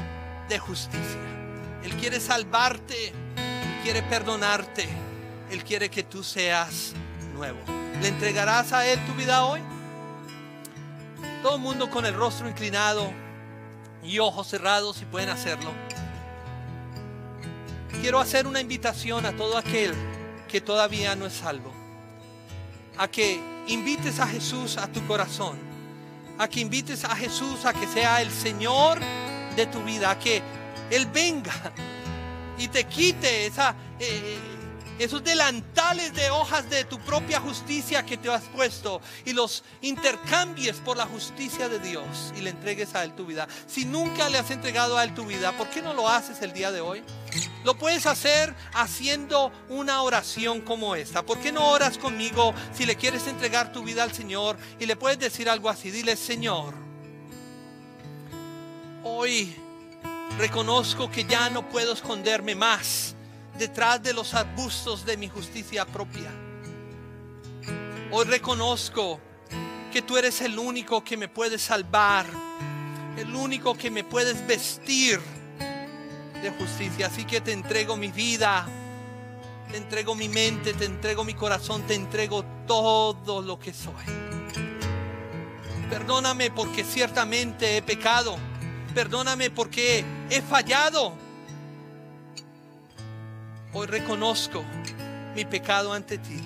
de 0.49 0.59
justicia. 0.59 1.19
Él 1.83 1.93
quiere 1.97 2.19
salvarte, 2.19 3.09
Él 3.09 3.79
quiere 3.83 4.01
perdonarte, 4.03 4.87
Él 5.51 5.63
quiere 5.63 5.89
que 5.89 6.03
tú 6.03 6.23
seas 6.23 6.93
nuevo. 7.35 7.59
¿Le 8.01 8.07
entregarás 8.07 8.73
a 8.73 8.85
Él 8.87 8.99
tu 9.05 9.13
vida 9.13 9.45
hoy? 9.45 9.61
Todo 11.43 11.57
el 11.57 11.61
mundo 11.61 11.89
con 11.91 12.05
el 12.05 12.15
rostro 12.15 12.49
inclinado 12.49 13.11
y 14.03 14.19
ojos 14.19 14.47
cerrados, 14.47 14.97
si 14.97 15.05
pueden 15.05 15.29
hacerlo. 15.29 15.71
Quiero 18.01 18.19
hacer 18.19 18.47
una 18.47 18.59
invitación 18.59 19.25
a 19.25 19.35
todo 19.35 19.57
aquel 19.57 19.93
que 20.47 20.61
todavía 20.61 21.15
no 21.15 21.25
es 21.25 21.33
salvo. 21.33 21.71
A 22.97 23.07
que 23.07 23.39
invites 23.67 24.19
a 24.19 24.27
Jesús 24.27 24.77
a 24.77 24.87
tu 24.87 25.05
corazón. 25.07 25.74
A 26.37 26.47
que 26.47 26.59
invites 26.59 27.03
a 27.05 27.15
Jesús 27.15 27.65
a 27.65 27.73
que 27.73 27.87
sea 27.87 28.21
el 28.21 28.31
Señor 28.31 28.99
de 29.55 29.65
tu 29.67 29.81
vida. 29.83 30.11
A 30.11 30.19
que 30.19 30.41
él 30.89 31.05
venga 31.07 31.53
y 32.57 32.67
te 32.67 32.85
quite 32.85 33.47
esa, 33.47 33.75
eh, 33.99 34.37
esos 34.99 35.23
delantales 35.23 36.13
de 36.13 36.29
hojas 36.29 36.69
de 36.69 36.83
tu 36.85 36.99
propia 36.99 37.39
justicia 37.39 38.05
que 38.05 38.17
te 38.17 38.29
has 38.29 38.43
puesto 38.43 39.01
y 39.25 39.33
los 39.33 39.63
intercambies 39.81 40.77
por 40.77 40.97
la 40.97 41.05
justicia 41.05 41.69
de 41.69 41.79
Dios 41.79 42.33
y 42.35 42.41
le 42.41 42.51
entregues 42.51 42.95
a 42.95 43.03
Él 43.03 43.13
tu 43.13 43.25
vida. 43.25 43.47
Si 43.67 43.85
nunca 43.85 44.29
le 44.29 44.37
has 44.37 44.51
entregado 44.51 44.97
a 44.97 45.03
Él 45.03 45.13
tu 45.13 45.25
vida, 45.25 45.51
¿por 45.53 45.69
qué 45.69 45.81
no 45.81 45.93
lo 45.93 46.07
haces 46.07 46.41
el 46.41 46.53
día 46.53 46.71
de 46.71 46.81
hoy? 46.81 47.03
Lo 47.63 47.77
puedes 47.77 48.05
hacer 48.05 48.55
haciendo 48.73 49.51
una 49.69 50.01
oración 50.01 50.61
como 50.61 50.95
esta. 50.95 51.23
¿Por 51.23 51.39
qué 51.39 51.51
no 51.51 51.69
oras 51.69 51.97
conmigo 51.97 52.53
si 52.73 52.85
le 52.85 52.95
quieres 52.95 53.27
entregar 53.27 53.71
tu 53.71 53.83
vida 53.83 54.03
al 54.03 54.13
Señor 54.13 54.57
y 54.79 54.85
le 54.85 54.95
puedes 54.95 55.19
decir 55.19 55.49
algo 55.49 55.69
así? 55.69 55.91
Dile, 55.91 56.15
Señor, 56.15 56.73
hoy 59.03 59.55
Reconozco 60.37 61.09
que 61.09 61.23
ya 61.23 61.49
no 61.49 61.69
puedo 61.69 61.93
esconderme 61.93 62.55
más 62.55 63.14
detrás 63.57 64.01
de 64.01 64.13
los 64.13 64.33
arbustos 64.33 65.05
de 65.05 65.17
mi 65.17 65.29
justicia 65.29 65.85
propia. 65.85 66.31
Hoy 68.11 68.25
reconozco 68.25 69.19
que 69.91 70.01
tú 70.01 70.17
eres 70.17 70.41
el 70.41 70.57
único 70.59 71.03
que 71.03 71.17
me 71.17 71.27
puede 71.27 71.57
salvar, 71.57 72.25
el 73.17 73.35
único 73.35 73.75
que 73.75 73.89
me 73.89 74.03
puedes 74.03 74.45
vestir 74.45 75.19
de 76.41 76.51
justicia. 76.51 77.07
Así 77.07 77.25
que 77.25 77.41
te 77.41 77.51
entrego 77.51 77.95
mi 77.95 78.11
vida, 78.11 78.67
te 79.71 79.77
entrego 79.77 80.15
mi 80.15 80.29
mente, 80.29 80.73
te 80.73 80.85
entrego 80.85 81.23
mi 81.23 81.33
corazón, 81.33 81.83
te 81.83 81.95
entrego 81.95 82.43
todo 82.67 83.41
lo 83.41 83.59
que 83.59 83.73
soy. 83.73 84.05
Perdóname 85.89 86.51
porque 86.51 86.83
ciertamente 86.83 87.77
he 87.77 87.81
pecado 87.81 88.37
perdóname 88.95 89.51
porque 89.51 90.05
he 90.29 90.41
fallado. 90.41 91.24
Hoy 93.77 93.87
reconozco 93.87 94.63
mi 95.35 95.43
pecado 95.43 95.91
ante 95.91 96.17
ti. 96.17 96.39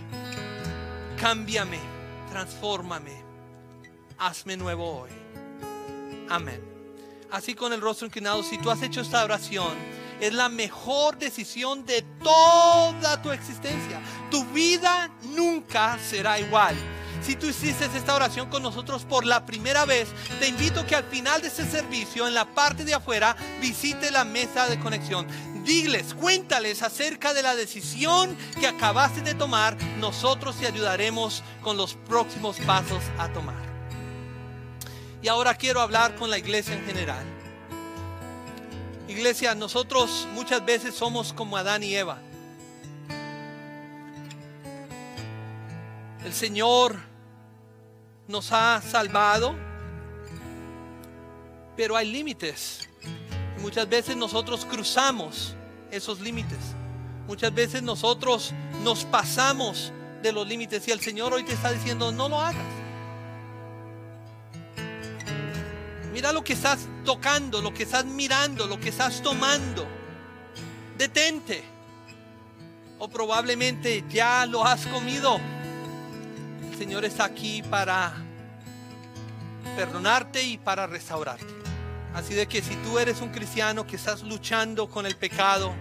Cámbiame, 1.21 1.77
transfórmame, 2.31 3.21
hazme 4.17 4.57
nuevo 4.57 5.01
hoy. 5.01 5.11
Amén. 6.27 6.59
Así 7.29 7.53
con 7.53 7.71
el 7.71 7.81
rostro 7.81 8.07
inclinado, 8.07 8.41
si 8.41 8.57
tú 8.57 8.71
has 8.71 8.81
hecho 8.81 9.01
esta 9.01 9.23
oración, 9.23 9.77
es 10.19 10.33
la 10.33 10.49
mejor 10.49 11.19
decisión 11.19 11.85
de 11.85 12.01
toda 12.23 13.21
tu 13.21 13.29
existencia. 13.29 14.01
Tu 14.31 14.43
vida 14.45 15.11
nunca 15.35 15.99
será 15.99 16.39
igual. 16.39 16.75
Si 17.29 17.35
tú 17.35 17.45
hiciste 17.45 17.85
esta 17.85 18.15
oración 18.15 18.49
con 18.49 18.63
nosotros 18.63 19.05
por 19.05 19.23
la 19.23 19.45
primera 19.45 19.85
vez, 19.85 20.09
te 20.39 20.47
invito 20.47 20.83
que 20.87 20.95
al 20.95 21.03
final 21.03 21.43
de 21.43 21.49
este 21.49 21.63
servicio, 21.63 22.27
en 22.27 22.33
la 22.33 22.45
parte 22.45 22.83
de 22.83 22.95
afuera, 22.95 23.35
visite 23.61 24.09
la 24.09 24.25
mesa 24.25 24.65
de 24.65 24.79
conexión. 24.79 25.27
Diles, 25.63 26.15
cuéntales 26.15 26.81
acerca 26.81 27.35
de 27.35 27.43
la 27.43 27.55
decisión 27.55 28.35
que 28.59 28.65
acabaste 28.65 29.21
de 29.21 29.35
tomar. 29.35 29.77
Nosotros 29.99 30.55
te 30.55 30.65
ayudaremos 30.65 31.43
con 31.61 31.77
los 31.77 31.93
próximos 31.93 32.57
pasos 32.61 33.03
a 33.19 33.31
tomar. 33.31 33.61
Y 35.21 35.27
ahora 35.27 35.53
quiero 35.53 35.81
hablar 35.81 36.15
con 36.15 36.31
la 36.31 36.39
iglesia 36.39 36.73
en 36.73 36.83
general. 36.87 37.23
Iglesia, 39.07 39.53
nosotros 39.53 40.27
muchas 40.33 40.65
veces 40.65 40.95
somos 40.95 41.31
como 41.31 41.57
Adán 41.57 41.83
y 41.83 41.95
Eva. 41.95 42.17
El 46.25 46.33
Señor 46.33 47.07
nos 48.29 48.51
ha 48.51 48.79
salvado, 48.81 49.55
pero 51.75 51.97
hay 51.97 52.09
límites. 52.09 52.87
Muchas 53.59 53.89
veces 53.89 54.15
nosotros 54.15 54.65
cruzamos 54.65 55.55
esos 55.91 56.21
límites. 56.21 56.59
Muchas 57.27 57.53
veces 57.53 57.81
nosotros 57.81 58.53
nos 58.83 59.03
pasamos 59.03 59.91
de 60.21 60.31
los 60.31 60.47
límites 60.47 60.87
y 60.87 60.91
el 60.91 60.99
Señor 60.99 61.33
hoy 61.33 61.43
te 61.43 61.53
está 61.53 61.71
diciendo, 61.71 62.11
no 62.11 62.29
lo 62.29 62.39
hagas. 62.39 62.63
Mira 66.13 66.31
lo 66.31 66.43
que 66.43 66.53
estás 66.53 66.87
tocando, 67.05 67.61
lo 67.61 67.73
que 67.73 67.83
estás 67.83 68.05
mirando, 68.05 68.67
lo 68.67 68.79
que 68.79 68.89
estás 68.89 69.23
tomando. 69.23 69.87
Detente. 70.97 71.63
O 72.99 73.07
probablemente 73.07 74.03
ya 74.09 74.45
lo 74.45 74.63
has 74.63 74.85
comido. 74.87 75.39
Señor 76.79 77.03
está 77.03 77.25
aquí 77.25 77.61
para 77.61 78.13
perdonarte 79.75 80.41
y 80.41 80.57
para 80.57 80.87
restaurarte. 80.87 81.53
Así 82.13 82.33
de 82.33 82.47
que 82.47 82.61
si 82.61 82.73
tú 82.77 82.97
eres 82.97 83.19
un 83.19 83.31
cristiano 83.31 83.85
que 83.85 83.97
estás 83.97 84.23
luchando 84.23 84.89
con 84.89 85.05
el 85.05 85.17
pecado, 85.17 85.73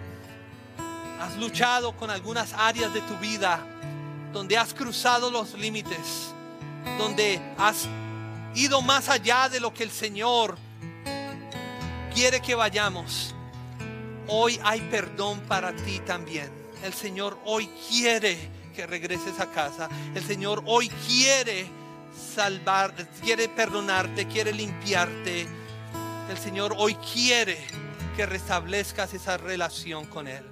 has 1.21 1.37
luchado 1.37 1.97
con 1.97 2.11
algunas 2.11 2.53
áreas 2.53 2.93
de 2.93 3.01
tu 3.03 3.17
vida 3.19 3.61
donde 4.33 4.59
has 4.59 4.75
cruzado 4.75 5.31
los 5.31 5.55
límites, 5.55 6.35
donde 6.99 7.41
has 7.57 7.87
ido 8.57 8.83
más 8.83 9.09
allá 9.09 9.49
de 9.49 9.61
lo 9.61 9.73
que 9.73 9.85
el 9.85 9.93
Señor 9.93 10.59
quiere 12.13 12.43
que 12.43 12.57
vayamos, 12.57 13.37
hoy 14.27 14.59
hay 14.65 14.81
perdón 14.91 15.43
para 15.43 15.71
ti 15.77 16.01
también. 16.01 16.51
El 16.83 16.93
Señor 16.93 17.39
hoy 17.45 17.71
quiere 17.89 18.58
que 18.79 18.87
regreses 18.87 19.41
a 19.41 19.51
casa. 19.51 19.89
El 20.15 20.23
Señor 20.23 20.63
hoy 20.65 20.89
quiere 21.09 21.67
salvar, 22.33 22.95
quiere 23.21 23.49
perdonarte, 23.49 24.29
quiere 24.29 24.53
limpiarte. 24.53 25.49
El 26.31 26.39
Señor 26.39 26.77
hoy 26.79 26.95
quiere 26.95 27.59
que 28.15 28.25
restablezcas 28.25 29.13
esa 29.15 29.37
relación 29.37 30.07
con 30.07 30.29
Él. 30.29 30.45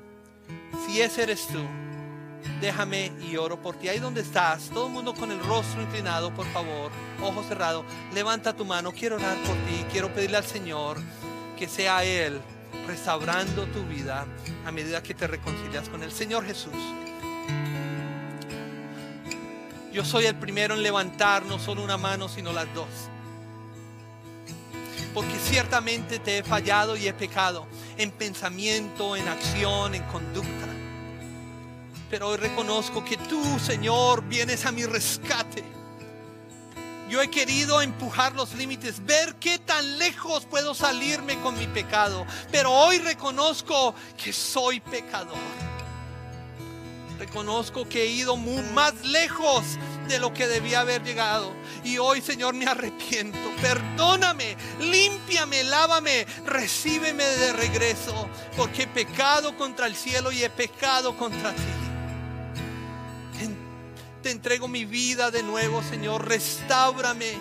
Si 0.85 1.01
ese 1.01 1.23
eres 1.23 1.47
tú, 1.47 1.63
déjame 2.61 3.13
y 3.31 3.37
oro 3.37 3.63
por 3.63 3.77
ti. 3.77 3.89
Ahí 3.89 4.01
donde 4.01 4.23
estás, 4.23 4.71
todo 4.71 4.89
el 4.89 4.93
mundo 4.93 5.15
con 5.15 5.31
el 5.31 5.39
rostro 5.39 5.81
inclinado, 5.81 6.35
por 6.35 6.47
favor, 6.47 6.91
ojos 7.23 7.47
cerrados, 7.47 7.85
levanta 8.13 8.57
tu 8.57 8.65
mano. 8.65 8.91
Quiero 8.91 9.17
orar 9.17 9.37
por 9.45 9.55
ti, 9.55 9.87
quiero 9.93 10.13
pedirle 10.13 10.39
al 10.39 10.45
Señor 10.45 10.99
que 11.57 11.69
sea 11.69 12.03
Él 12.03 12.41
restaurando 12.89 13.67
tu 13.67 13.85
vida 13.85 14.27
a 14.65 14.73
medida 14.73 15.01
que 15.01 15.15
te 15.15 15.29
reconcilias 15.29 15.89
con 15.89 16.03
el 16.03 16.11
Señor 16.11 16.45
Jesús. 16.45 16.75
Yo 19.97 20.05
soy 20.05 20.27
el 20.27 20.35
primero 20.35 20.75
en 20.75 20.83
levantar 20.83 21.47
no 21.47 21.59
solo 21.59 21.83
una 21.83 21.97
mano, 21.97 22.29
sino 22.29 22.53
las 22.53 22.67
dos. 22.75 22.87
Porque 25.15 25.39
ciertamente 25.39 26.19
te 26.19 26.37
he 26.37 26.43
fallado 26.43 26.99
y 26.99 27.09
he 27.09 27.15
pecado 27.15 27.67
en 27.97 28.11
pensamiento, 28.11 29.17
en 29.17 29.27
acción, 29.27 29.95
en 29.95 30.03
conducta. 30.03 30.67
Pero 32.11 32.29
hoy 32.29 32.37
reconozco 32.37 33.03
que 33.07 33.17
tú, 33.17 33.43
Señor, 33.59 34.23
vienes 34.25 34.67
a 34.67 34.71
mi 34.71 34.85
rescate. 34.85 35.65
Yo 37.09 37.23
he 37.23 37.31
querido 37.31 37.81
empujar 37.81 38.35
los 38.35 38.53
límites, 38.53 39.03
ver 39.03 39.37
qué 39.37 39.59
tan 39.59 39.97
lejos 39.99 40.45
puedo 40.45 40.75
salirme 40.75 41.41
con 41.41 41.59
mi 41.59 41.69
pecado. 41.69 42.27
Pero 42.53 42.71
hoy 42.71 42.99
reconozco 42.99 43.95
que 44.23 44.31
soy 44.31 44.81
pecador 44.81 45.39
Reconozco 47.19 47.89
que 47.89 48.03
he 48.03 48.07
ido 48.07 48.37
más 48.37 48.95
lejos 49.05 49.65
de 50.07 50.19
lo 50.19 50.35
que 50.35 50.47
debía 50.47 50.81
haber 50.81 51.03
llegado. 51.03 51.53
Y 51.83 51.99
hoy, 51.99 52.21
Señor, 52.21 52.55
me 52.55 52.67
arrepiento. 52.67 53.39
Perdóname, 53.63 54.57
límpiame, 54.81 55.65
lávame, 55.65 56.27
recíbeme 56.45 57.25
de 57.25 57.53
regreso. 57.55 58.29
Porque 58.57 58.83
he 58.83 58.87
pecado 58.87 59.57
contra 59.57 59.87
el 59.87 59.97
cielo 59.97 60.31
y 60.31 60.45
he 60.45 60.51
pecado 60.51 61.17
contra 61.17 61.53
ti. 61.53 61.63
Te 64.23 64.33
entrego 64.33 64.67
mi 64.67 64.85
vida 64.85 65.31
de 65.31 65.45
nuevo, 65.45 65.83
Señor. 65.85 66.27
Restáurame. 66.27 67.39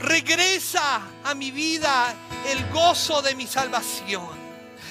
Regresa 0.00 1.00
a 1.22 1.34
mi 1.34 1.52
vida 1.52 2.12
el 2.48 2.68
gozo 2.70 3.22
de 3.22 3.36
mi 3.36 3.46
salvación. 3.46 4.39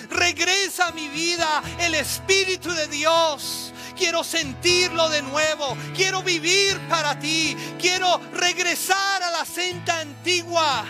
Regresa 0.09 0.87
a 0.87 0.91
mi 0.91 1.07
vida 1.07 1.61
el 1.79 1.95
Espíritu 1.95 2.71
de 2.71 2.87
Dios. 2.87 3.73
Quiero 3.95 4.23
sentirlo 4.23 5.09
de 5.09 5.21
nuevo. 5.21 5.77
Quiero 5.95 6.23
vivir 6.23 6.79
para 6.87 7.19
ti. 7.19 7.55
Quiero 7.79 8.19
regresar 8.33 9.21
a 9.21 9.31
la 9.31 9.45
senda 9.45 9.99
antigua. 9.99 10.85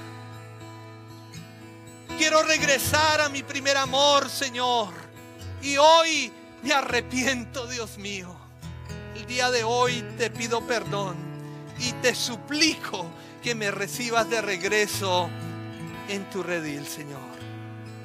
Quiero 2.17 2.43
regresar 2.43 3.21
a 3.21 3.29
mi 3.29 3.43
primer 3.43 3.77
amor, 3.77 4.29
Señor. 4.29 4.93
Y 5.61 5.77
hoy 5.77 6.31
me 6.63 6.73
arrepiento, 6.73 7.67
Dios 7.67 7.97
mío. 7.97 8.35
El 9.15 9.25
día 9.25 9.49
de 9.51 9.63
hoy 9.63 10.03
te 10.17 10.29
pido 10.29 10.65
perdón 10.65 11.17
y 11.79 11.91
te 11.93 12.13
suplico 12.13 13.05
que 13.41 13.55
me 13.55 13.71
recibas 13.71 14.29
de 14.29 14.41
regreso 14.41 15.29
en 16.07 16.29
tu 16.29 16.43
redil, 16.43 16.85
Señor. 16.87 17.19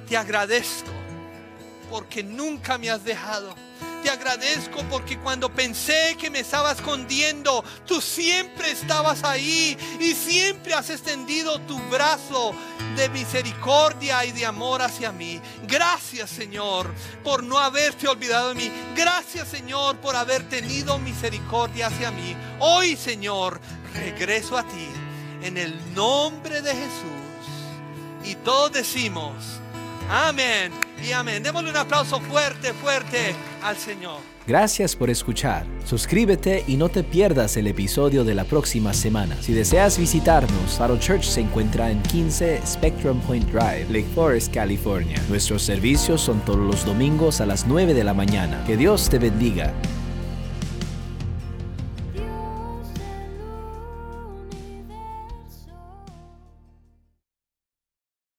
Te 0.09 0.17
agradezco 0.17 1.04
porque 1.95 2.25
nunca 2.25 2.77
me 2.77 2.91
has 2.91 3.05
dejado. 3.05 3.55
Te 4.03 4.11
agradezco 4.11 4.83
porque 4.91 5.17
cuando 5.17 5.49
pensé 5.49 6.17
que 6.19 6.29
me 6.29 6.41
estaba 6.41 6.73
escondiendo, 6.73 7.63
tú 7.87 8.01
siempre 8.01 8.73
estabas 8.73 9.23
ahí 9.23 9.79
y 10.01 10.13
siempre 10.13 10.75
has 10.75 10.91
extendido 10.91 11.61
tu 11.61 11.79
brazo 11.91 12.53
de 12.97 13.09
misericordia 13.11 14.25
y 14.25 14.33
de 14.33 14.45
amor 14.45 14.83
hacia 14.83 15.13
mí. 15.13 15.41
Gracias 15.69 16.31
Señor 16.31 16.93
por 17.23 17.45
no 17.45 17.61
haberte 17.61 18.09
olvidado 18.09 18.49
de 18.49 18.55
mí. 18.57 18.73
Gracias 18.97 19.47
Señor 19.47 19.97
por 19.99 20.17
haber 20.17 20.49
tenido 20.49 20.99
misericordia 20.99 21.87
hacia 21.87 22.11
mí. 22.11 22.37
Hoy 22.59 22.97
Señor 22.97 23.61
regreso 23.95 24.59
a 24.59 24.65
ti 24.65 24.89
en 25.45 25.57
el 25.59 25.95
nombre 25.95 26.61
de 26.61 26.75
Jesús. 26.75 27.15
Y 28.25 28.35
todos 28.35 28.73
decimos, 28.73 29.61
amén 30.11 30.73
y 31.03 31.13
amén. 31.13 31.43
Démosle 31.43 31.71
un 31.71 31.77
aplauso 31.77 32.21
fuerte, 32.21 32.73
fuerte 32.73 33.35
al 33.63 33.77
Señor. 33.77 34.19
Gracias 34.47 34.95
por 34.95 35.09
escuchar. 35.09 35.65
Suscríbete 35.87 36.65
y 36.67 36.77
no 36.77 36.91
te 36.91 37.03
pierdas 37.03 37.57
el 37.57 37.67
episodio 37.67 38.25
de 38.25 38.35
la 38.35 38.45
próxima 38.45 38.93
semana. 38.93 39.37
Si 39.41 39.55
deseas 39.55 39.99
visitarnos, 39.99 40.77
Faro 40.77 40.99
Church 40.99 41.25
se 41.25 41.41
encuentra 41.41 41.91
en 41.91 42.03
15 42.03 42.61
Spectrum 42.67 43.21
Point 43.23 43.49
Drive, 43.51 43.87
Lake 43.89 44.07
Forest, 44.15 44.53
California. 44.53 45.19
Nuestros 45.31 45.63
servicios 45.63 46.21
son 46.21 46.41
todos 46.45 46.59
los 46.59 46.85
domingos 46.85 47.41
a 47.41 47.47
las 47.47 47.67
9 47.67 47.95
de 47.95 48.05
la 48.05 48.13
mañana. 48.13 48.63
Que 48.67 48.77
Dios 48.77 49.09
te 49.09 49.19
bendiga. 49.19 49.73